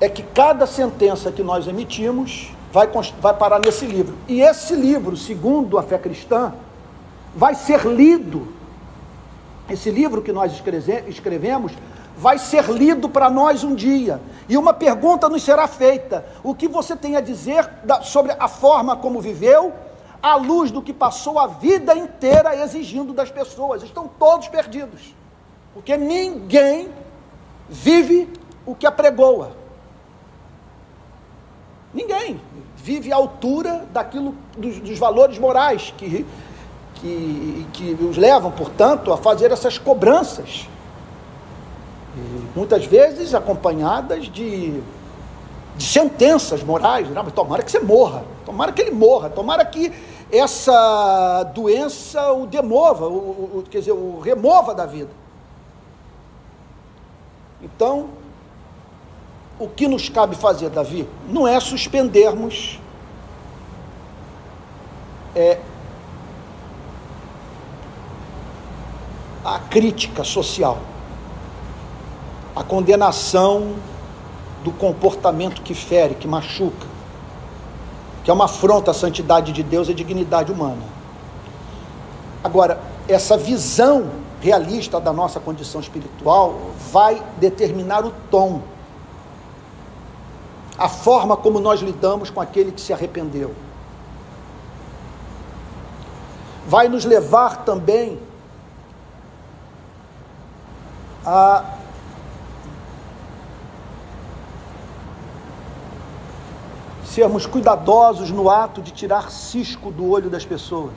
é 0.00 0.08
que 0.08 0.22
cada 0.22 0.66
sentença 0.66 1.32
que 1.32 1.42
nós 1.42 1.66
emitimos 1.66 2.52
vai, 2.72 2.88
vai 3.20 3.34
parar 3.34 3.58
nesse 3.58 3.86
livro. 3.86 4.14
E 4.28 4.42
esse 4.42 4.74
livro, 4.74 5.16
segundo 5.16 5.78
a 5.78 5.82
fé 5.82 5.98
cristã, 5.98 6.52
vai 7.34 7.54
ser 7.54 7.86
lido. 7.86 8.48
Esse 9.68 9.90
livro 9.90 10.22
que 10.22 10.32
nós 10.32 10.52
escrevemos 11.08 11.72
vai 12.16 12.38
ser 12.38 12.64
lido 12.70 13.08
para 13.08 13.28
nós 13.28 13.62
um 13.62 13.74
dia. 13.74 14.20
E 14.48 14.56
uma 14.56 14.72
pergunta 14.72 15.28
nos 15.28 15.42
será 15.42 15.68
feita: 15.68 16.24
o 16.42 16.54
que 16.54 16.66
você 16.66 16.96
tem 16.96 17.16
a 17.16 17.20
dizer 17.20 17.68
sobre 18.02 18.34
a 18.38 18.48
forma 18.48 18.96
como 18.96 19.20
viveu, 19.20 19.72
à 20.22 20.34
luz 20.36 20.70
do 20.70 20.80
que 20.80 20.92
passou 20.92 21.38
a 21.38 21.46
vida 21.46 21.94
inteira 21.94 22.56
exigindo 22.56 23.12
das 23.12 23.30
pessoas? 23.30 23.82
Estão 23.82 24.08
todos 24.08 24.48
perdidos, 24.48 25.14
porque 25.74 25.96
ninguém 25.96 26.88
vive 27.68 28.32
o 28.64 28.74
que 28.74 28.86
apregoa. 28.86 29.52
Ninguém 31.92 32.40
vive 32.76 33.12
à 33.12 33.16
altura 33.16 33.86
daquilo 33.92 34.34
dos, 34.56 34.78
dos 34.78 34.98
valores 34.98 35.38
morais 35.38 35.94
que, 35.96 36.26
que, 36.96 37.66
que 37.72 38.04
os 38.04 38.16
levam, 38.16 38.50
portanto, 38.50 39.12
a 39.12 39.16
fazer 39.16 39.50
essas 39.50 39.78
cobranças 39.78 40.68
muitas 42.54 42.84
vezes 42.86 43.34
acompanhadas 43.34 44.26
de, 44.26 44.80
de 45.76 45.84
sentenças 45.84 46.62
morais. 46.62 47.08
Não, 47.10 47.22
mas 47.22 47.32
tomara 47.32 47.62
que 47.62 47.70
você 47.70 47.80
morra, 47.80 48.24
tomara 48.44 48.72
que 48.72 48.82
ele 48.82 48.92
morra, 48.92 49.28
tomara 49.28 49.64
que 49.64 49.92
essa 50.30 51.44
doença 51.54 52.32
o 52.32 52.46
demova, 52.46 53.06
o, 53.06 53.58
o, 53.58 53.64
quer 53.70 53.78
dizer, 53.78 53.92
o 53.92 54.20
remova 54.20 54.74
da 54.74 54.86
vida. 54.86 55.10
Então, 57.62 58.08
o 59.58 59.68
que 59.68 59.88
nos 59.88 60.08
cabe 60.08 60.36
fazer, 60.36 60.68
Davi, 60.68 61.08
não 61.28 61.48
é 61.48 61.58
suspendermos 61.60 62.78
é, 65.34 65.58
a 69.44 69.58
crítica 69.58 70.24
social, 70.24 70.78
a 72.56 72.64
condenação 72.64 73.74
do 74.64 74.72
comportamento 74.72 75.60
que 75.60 75.74
fere, 75.74 76.14
que 76.14 76.26
machuca, 76.26 76.86
que 78.24 78.30
é 78.30 78.34
uma 78.34 78.46
afronta 78.46 78.92
à 78.92 78.94
santidade 78.94 79.52
de 79.52 79.62
Deus 79.62 79.88
e 79.88 79.92
à 79.92 79.94
dignidade 79.94 80.50
humana. 80.50 80.82
Agora, 82.42 82.80
essa 83.06 83.36
visão 83.36 84.10
realista 84.40 84.98
da 84.98 85.12
nossa 85.12 85.38
condição 85.38 85.82
espiritual 85.82 86.72
vai 86.90 87.22
determinar 87.38 88.06
o 88.06 88.12
tom, 88.30 88.62
a 90.78 90.88
forma 90.88 91.36
como 91.36 91.60
nós 91.60 91.80
lidamos 91.80 92.30
com 92.30 92.40
aquele 92.40 92.72
que 92.72 92.80
se 92.80 92.92
arrependeu. 92.92 93.54
Vai 96.66 96.88
nos 96.88 97.04
levar 97.04 97.64
também 97.64 98.18
a 101.24 101.64
sermos 107.16 107.46
cuidadosos 107.46 108.30
no 108.30 108.50
ato 108.50 108.82
de 108.82 108.90
tirar 108.90 109.30
cisco 109.30 109.90
do 109.90 110.10
olho 110.10 110.28
das 110.28 110.44
pessoas. 110.44 110.92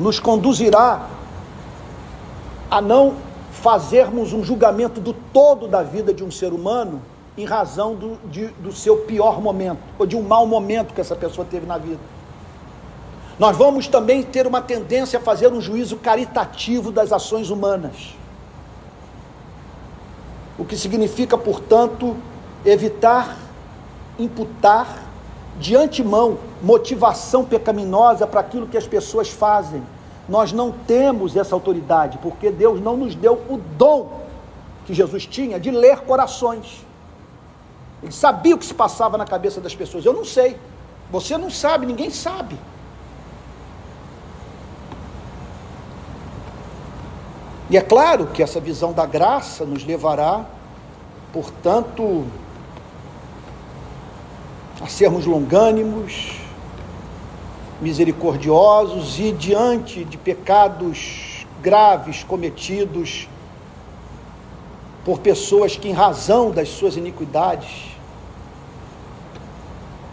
Nos 0.00 0.18
conduzirá 0.18 1.06
a 2.70 2.80
não 2.80 3.16
fazermos 3.52 4.32
um 4.32 4.42
julgamento 4.42 4.98
do 4.98 5.12
todo 5.12 5.68
da 5.68 5.82
vida 5.82 6.14
de 6.14 6.24
um 6.24 6.30
ser 6.30 6.54
humano 6.54 7.02
em 7.36 7.44
razão 7.44 7.94
do, 7.94 8.16
de, 8.30 8.46
do 8.46 8.72
seu 8.72 8.96
pior 9.00 9.42
momento, 9.42 9.80
ou 9.98 10.06
de 10.06 10.16
um 10.16 10.22
mau 10.22 10.46
momento 10.46 10.94
que 10.94 11.00
essa 11.02 11.14
pessoa 11.14 11.46
teve 11.50 11.66
na 11.66 11.76
vida. 11.76 12.00
Nós 13.38 13.54
vamos 13.58 13.86
também 13.88 14.22
ter 14.22 14.46
uma 14.46 14.62
tendência 14.62 15.18
a 15.18 15.22
fazer 15.22 15.52
um 15.52 15.60
juízo 15.60 15.98
caritativo 15.98 16.90
das 16.90 17.12
ações 17.12 17.50
humanas. 17.50 18.16
O 20.58 20.64
que 20.64 20.78
significa, 20.78 21.36
portanto, 21.36 22.16
evitar 22.66 23.36
imputar 24.18 25.04
de 25.58 25.74
antemão 25.76 26.38
motivação 26.60 27.44
pecaminosa 27.44 28.26
para 28.26 28.40
aquilo 28.40 28.66
que 28.66 28.76
as 28.76 28.86
pessoas 28.86 29.30
fazem. 29.30 29.82
Nós 30.28 30.52
não 30.52 30.72
temos 30.72 31.36
essa 31.36 31.54
autoridade, 31.54 32.18
porque 32.18 32.50
Deus 32.50 32.80
não 32.80 32.96
nos 32.96 33.14
deu 33.14 33.34
o 33.48 33.58
dom 33.78 34.20
que 34.84 34.92
Jesus 34.92 35.24
tinha 35.24 35.58
de 35.58 35.70
ler 35.70 36.00
corações. 36.00 36.84
Ele 38.02 38.12
sabia 38.12 38.54
o 38.54 38.58
que 38.58 38.66
se 38.66 38.74
passava 38.74 39.16
na 39.16 39.24
cabeça 39.24 39.60
das 39.60 39.74
pessoas. 39.74 40.04
Eu 40.04 40.12
não 40.12 40.24
sei. 40.24 40.58
Você 41.10 41.38
não 41.38 41.50
sabe, 41.50 41.86
ninguém 41.86 42.10
sabe. 42.10 42.58
E 47.70 47.76
é 47.76 47.80
claro 47.80 48.26
que 48.26 48.42
essa 48.42 48.60
visão 48.60 48.92
da 48.92 49.06
graça 49.06 49.64
nos 49.64 49.84
levará, 49.84 50.44
portanto, 51.32 52.26
a 54.80 54.86
sermos 54.86 55.24
longânimos, 55.24 56.32
misericordiosos 57.80 59.18
e 59.18 59.32
diante 59.32 60.04
de 60.04 60.16
pecados 60.16 61.46
graves 61.62 62.22
cometidos 62.22 63.28
por 65.04 65.18
pessoas 65.20 65.76
que, 65.76 65.88
em 65.88 65.92
razão 65.92 66.50
das 66.50 66.68
suas 66.68 66.96
iniquidades, 66.96 67.96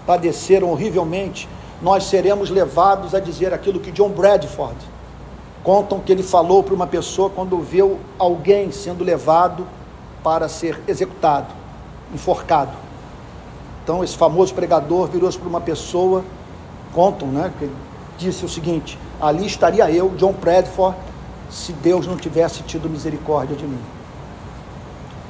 padeceram 0.06 0.70
horrivelmente, 0.70 1.48
nós 1.82 2.06
seremos 2.06 2.50
levados 2.50 3.16
a 3.16 3.20
dizer 3.20 3.54
aquilo 3.54 3.80
que 3.80 3.92
John 3.92 4.10
Bradford 4.10 4.78
contam 5.64 6.00
que 6.00 6.12
ele 6.12 6.24
falou 6.24 6.62
para 6.62 6.74
uma 6.74 6.88
pessoa 6.88 7.30
quando 7.30 7.58
viu 7.60 8.00
alguém 8.20 8.72
sendo 8.72 9.04
levado 9.04 9.66
para 10.24 10.48
ser 10.48 10.80
executado, 10.88 11.54
enforcado. 12.14 12.83
Então, 13.84 14.04
esse 14.04 14.16
famoso 14.16 14.54
pregador 14.54 15.08
virou-se 15.08 15.38
para 15.38 15.50
uma 15.50 15.60
pessoa, 15.60 16.24
contam, 16.94 17.28
né? 17.28 17.52
Que 17.60 17.70
disse 18.18 18.46
o 18.46 18.50
seguinte: 18.50 18.98
ali 19.20 19.46
estaria 19.46 19.92
eu, 19.92 20.10
John 20.12 20.32
Bradford, 20.32 20.96
se 21.50 21.74
Deus 21.74 22.08
não 22.08 22.16
tivesse 22.16 22.64
tido 22.64 22.90
misericórdia 22.90 23.56
de 23.56 23.66
mim. 23.66 23.80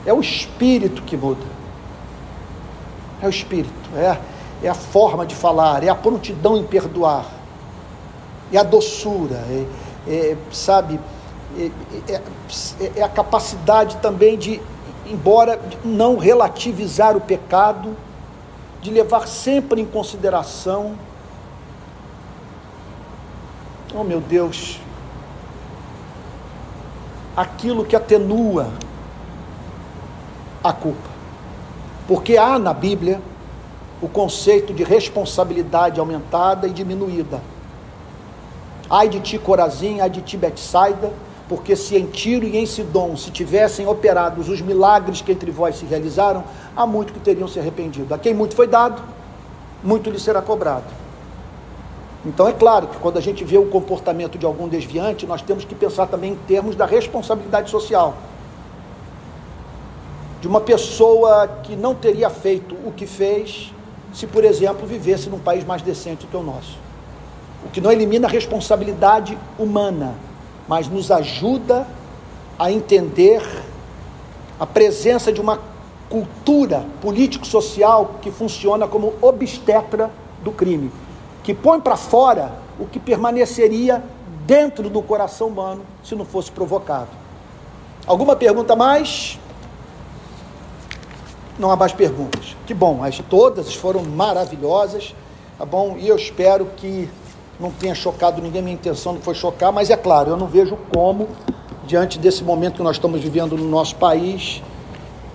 É 0.06 0.14
o 0.14 0.22
espírito 0.22 1.01
que 1.01 1.18
muda. 1.18 1.45
É 3.22 3.26
o 3.26 3.30
espírito, 3.30 3.89
é, 3.95 4.18
é 4.62 4.70
a 4.70 4.74
forma 4.74 5.26
de 5.26 5.34
falar, 5.34 5.82
é 5.82 5.88
a 5.88 5.95
prontidão 5.95 6.58
em 6.58 6.64
perdoar, 6.64 7.26
é 8.51 8.58
a 8.58 8.64
doçura, 8.64 9.38
é, 9.49 9.66
é 10.06 10.38
sabe, 10.51 10.99
é, 11.58 11.72
é, 12.10 12.22
é 12.97 13.01
a 13.01 13.08
capacidade 13.08 13.95
também 13.97 14.38
de, 14.38 14.62
embora 15.06 15.58
não 15.86 16.18
relativizar 16.18 17.16
o 17.16 17.22
pecado, 17.22 17.95
de 18.84 18.91
levar 18.91 19.27
sempre 19.29 19.81
em 19.81 19.86
consideração, 19.86 20.95
oh 23.95 24.03
meu 24.03 24.19
Deus, 24.19 24.77
aquilo 27.36 27.86
que 27.86 27.95
atenua 27.95 28.69
a 30.61 30.73
culpa. 30.73 31.09
Porque 32.05 32.38
há 32.38 32.59
na 32.59 32.73
Bíblia 32.73 33.21
o 34.01 34.09
conceito 34.09 34.73
de 34.73 34.84
responsabilidade 34.84 35.97
aumentada 35.97 36.67
e 36.67 36.71
diminuída. 36.71 37.41
Ai 38.89 39.07
de 39.07 39.21
ti, 39.21 39.39
Corazim, 39.39 40.01
ai 40.01 40.09
de 40.09 40.21
ti, 40.21 40.36
Betsaida, 40.36 41.09
porque 41.47 41.75
se 41.75 41.95
em 41.95 42.07
Tiro 42.07 42.45
e 42.45 42.57
em 42.57 42.65
Sidom 42.65 43.15
se 43.15 43.31
tivessem 43.31 43.88
operados 43.88 44.49
os 44.49 44.59
milagres 44.59 45.21
que 45.21 45.31
entre 45.31 45.51
vós 45.51 45.77
se 45.77 45.86
realizaram, 45.86 46.43
há 46.76 46.86
muito 46.86 47.13
que 47.13 47.19
teriam 47.19 47.47
se 47.47 47.59
arrependido. 47.59 48.13
A 48.13 48.17
quem 48.17 48.34
muito 48.34 48.55
foi 48.55 48.67
dado, 48.67 49.01
muito 49.84 50.09
lhe 50.09 50.19
será 50.19 50.41
cobrado. 50.41 50.86
Então 52.26 52.47
é 52.47 52.53
claro 52.53 52.88
que 52.88 52.97
quando 52.97 53.17
a 53.17 53.21
gente 53.21 53.43
vê 53.43 53.57
o 53.57 53.65
comportamento 53.65 54.38
de 54.38 54.45
algum 54.45 54.67
desviante, 54.67 55.28
nós 55.28 55.41
temos 55.41 55.65
que 55.65 55.76
pensar 55.76 56.07
também 56.07 56.32
em 56.34 56.36
termos 56.47 56.76
da 56.76 56.86
responsabilidade 56.86 57.69
social. 57.69 58.15
De 60.39 60.47
uma 60.47 60.61
pessoa 60.61 61.47
que 61.63 61.76
não 61.76 61.93
teria 61.93 62.30
feito 62.30 62.76
o 62.86 62.91
que 62.91 63.05
fez 63.05 63.74
se, 64.13 64.28
por 64.28 64.43
exemplo, 64.45 64.88
vivesse 64.88 65.30
num 65.30 65.39
país 65.39 65.65
mais 65.65 65.82
decente 65.82 66.26
do 66.26 66.30
que 66.30 66.38
o 66.38 66.43
nosso. 66.43 66.78
O 67.65 67.69
que 67.69 67.82
não 67.82 67.91
elimina 67.91 68.28
a 68.28 68.30
responsabilidade 68.30 69.38
humana, 69.57 70.15
mas 70.67 70.88
nos 70.88 71.11
ajuda 71.11 71.88
a 72.57 72.71
entender 72.71 73.41
a 74.59 74.65
presença 74.65 75.32
de 75.32 75.41
uma 75.41 75.59
cultura 76.14 76.86
político-social 77.01 78.20
que 78.22 78.30
funciona 78.30 78.88
como 78.88 79.16
obstetra 79.20 80.11
do 80.43 80.51
crime, 80.51 80.91
que 81.41 81.55
põe 81.55 81.80
para 81.82 81.97
fora 81.97 82.51
o 82.80 82.86
que 82.86 82.99
permaneceria 82.99 84.03
dentro 84.45 84.91
do 84.91 85.01
coração 85.01 85.47
humano 85.47 85.82
se 86.03 86.14
não 86.14 86.24
fosse 86.24 86.51
provocado. 86.51 87.07
Alguma 88.05 88.36
pergunta 88.36 88.76
mais? 88.76 89.39
Não 91.57 91.72
há 91.72 91.76
mais 91.76 91.93
perguntas. 91.93 92.55
Que 92.68 92.76
bom, 92.76 93.03
as 93.03 93.18
todas 93.18 93.74
foram 93.74 94.03
maravilhosas, 94.03 95.16
tá 95.57 95.66
bom? 95.66 95.97
E 95.97 96.07
eu 96.07 96.16
espero 96.16 96.68
que 96.78 97.09
não 97.59 97.72
tenha 97.72 97.95
chocado 97.95 98.39
ninguém, 98.39 98.61
minha 98.61 98.76
intenção 98.76 99.14
não 99.14 99.22
foi 99.22 99.34
chocar, 99.34 99.72
mas 99.72 99.89
é 99.89 99.97
claro, 99.97 100.30
eu 100.30 100.38
não 100.38 100.45
vejo 100.45 100.78
como, 100.93 101.28
diante 101.88 102.20
desse 102.20 102.43
momento 102.43 102.76
que 102.76 102.84
nós 102.84 102.97
estamos 102.97 103.20
vivendo 103.20 103.57
no 103.57 103.68
nosso 103.68 103.95
país, 103.95 104.61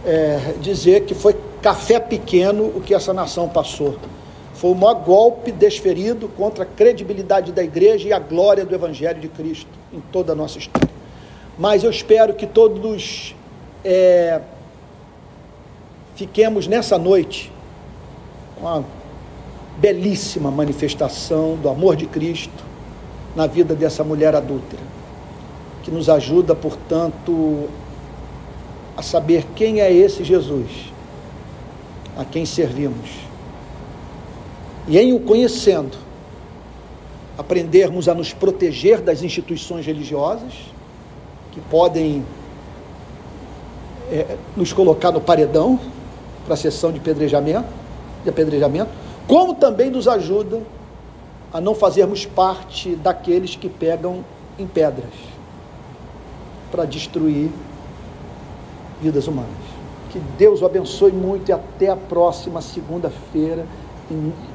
é, 0.05 0.55
dizer 0.61 1.05
que 1.05 1.15
foi 1.15 1.37
café 1.63 1.99
pequeno 1.99 2.67
o 2.67 2.81
que 2.81 2.95
essa 2.95 3.13
nação 3.13 3.49
passou. 3.49 3.97
Foi 4.55 4.71
o 4.71 4.75
maior 4.75 4.95
golpe 4.95 5.53
desferido 5.53 6.29
contra 6.29 6.65
a 6.65 6.67
credibilidade 6.67 7.53
da 7.53 7.63
igreja 7.63 8.09
e 8.09 8.13
a 8.13 8.19
glória 8.19 8.65
do 8.65 8.75
Evangelho 8.75 9.21
de 9.21 9.29
Cristo 9.29 9.71
em 9.93 10.01
toda 10.13 10.33
a 10.33 10.35
nossa 10.35 10.59
história. 10.59 10.89
Mas 11.59 11.85
eu 11.85 11.91
espero 11.91 12.35
que 12.35 12.47
todos 12.47 13.35
é, 13.85 14.41
fiquemos 16.15 16.67
nessa 16.67 16.99
noite 16.99 17.53
com 18.61 18.67
a 18.67 18.83
belíssima 19.79 20.51
manifestação 20.51 21.57
do 21.57 21.69
amor 21.69 21.95
de 21.95 22.07
Cristo 22.07 22.65
na 23.37 23.47
vida 23.47 23.75
dessa 23.75 24.03
mulher 24.03 24.35
adúltera, 24.35 24.83
que 25.85 25.91
nos 25.91 26.09
ajuda, 26.09 26.55
portanto, 26.55 27.69
a 28.99 29.03
saber 29.03 29.47
quem 29.55 29.81
é 29.81 29.93
esse 29.93 30.25
Jesus, 30.25 30.93
a 32.19 32.25
quem 32.25 32.45
servimos. 32.45 33.11
E 34.89 34.99
em 34.99 35.13
o 35.13 35.21
conhecendo, 35.21 35.97
aprendermos 37.39 38.09
a 38.09 38.15
nos 38.15 38.33
proteger 38.33 39.01
das 39.01 39.23
instituições 39.23 39.87
religiosas, 39.87 40.53
que 41.53 41.61
podem 41.71 42.27
é, 44.11 44.37
nos 44.57 44.73
colocar 44.73 45.13
no 45.13 45.21
paredão 45.21 45.79
para 46.45 46.55
a 46.55 46.57
sessão 46.57 46.91
de 46.91 46.99
apedrejamento, 46.99 47.69
de 48.25 48.31
apedrejamento 48.31 48.91
como 49.29 49.55
também 49.55 49.91
nos 49.91 50.09
ajuda 50.09 50.61
a 51.53 51.61
não 51.61 51.75
fazermos 51.75 52.27
parte 52.27 52.97
daqueles 52.97 53.55
que 53.55 53.69
pegam 53.69 54.25
em 54.59 54.67
pedras 54.67 55.13
para 56.73 56.85
destruir 56.85 57.51
vidas 59.01 59.27
humanas. 59.27 59.51
Que 60.11 60.19
Deus 60.39 60.63
o 60.63 60.67
abençoe 60.67 61.13
muito 61.13 61.51
e 61.51 61.53
até 61.53 61.91
a 61.91 61.97
próxima 61.97 62.61
segunda-feira, 62.61 63.67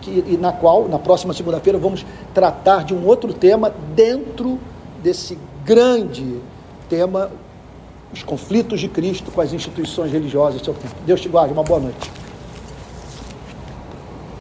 e 0.06 0.38
na 0.38 0.52
qual, 0.52 0.88
na 0.88 0.98
próxima 0.98 1.34
segunda-feira, 1.34 1.78
vamos 1.78 2.06
tratar 2.34 2.84
de 2.84 2.94
um 2.94 3.06
outro 3.06 3.34
tema 3.34 3.72
dentro 3.96 4.60
desse 5.04 5.38
grande 5.64 6.40
tema, 6.90 7.32
os 8.12 8.24
conflitos 8.24 8.80
de 8.80 8.88
Cristo 8.88 9.32
com 9.32 9.42
as 9.42 9.54
instituições 9.54 10.12
religiosas 10.12 10.60
do 10.60 10.66
seu 10.66 10.74
tempo. 10.74 10.96
Deus 11.06 11.22
te 11.22 11.30
guarde, 11.30 11.54
uma 11.54 11.64
boa 11.64 11.80
noite. 11.80 12.23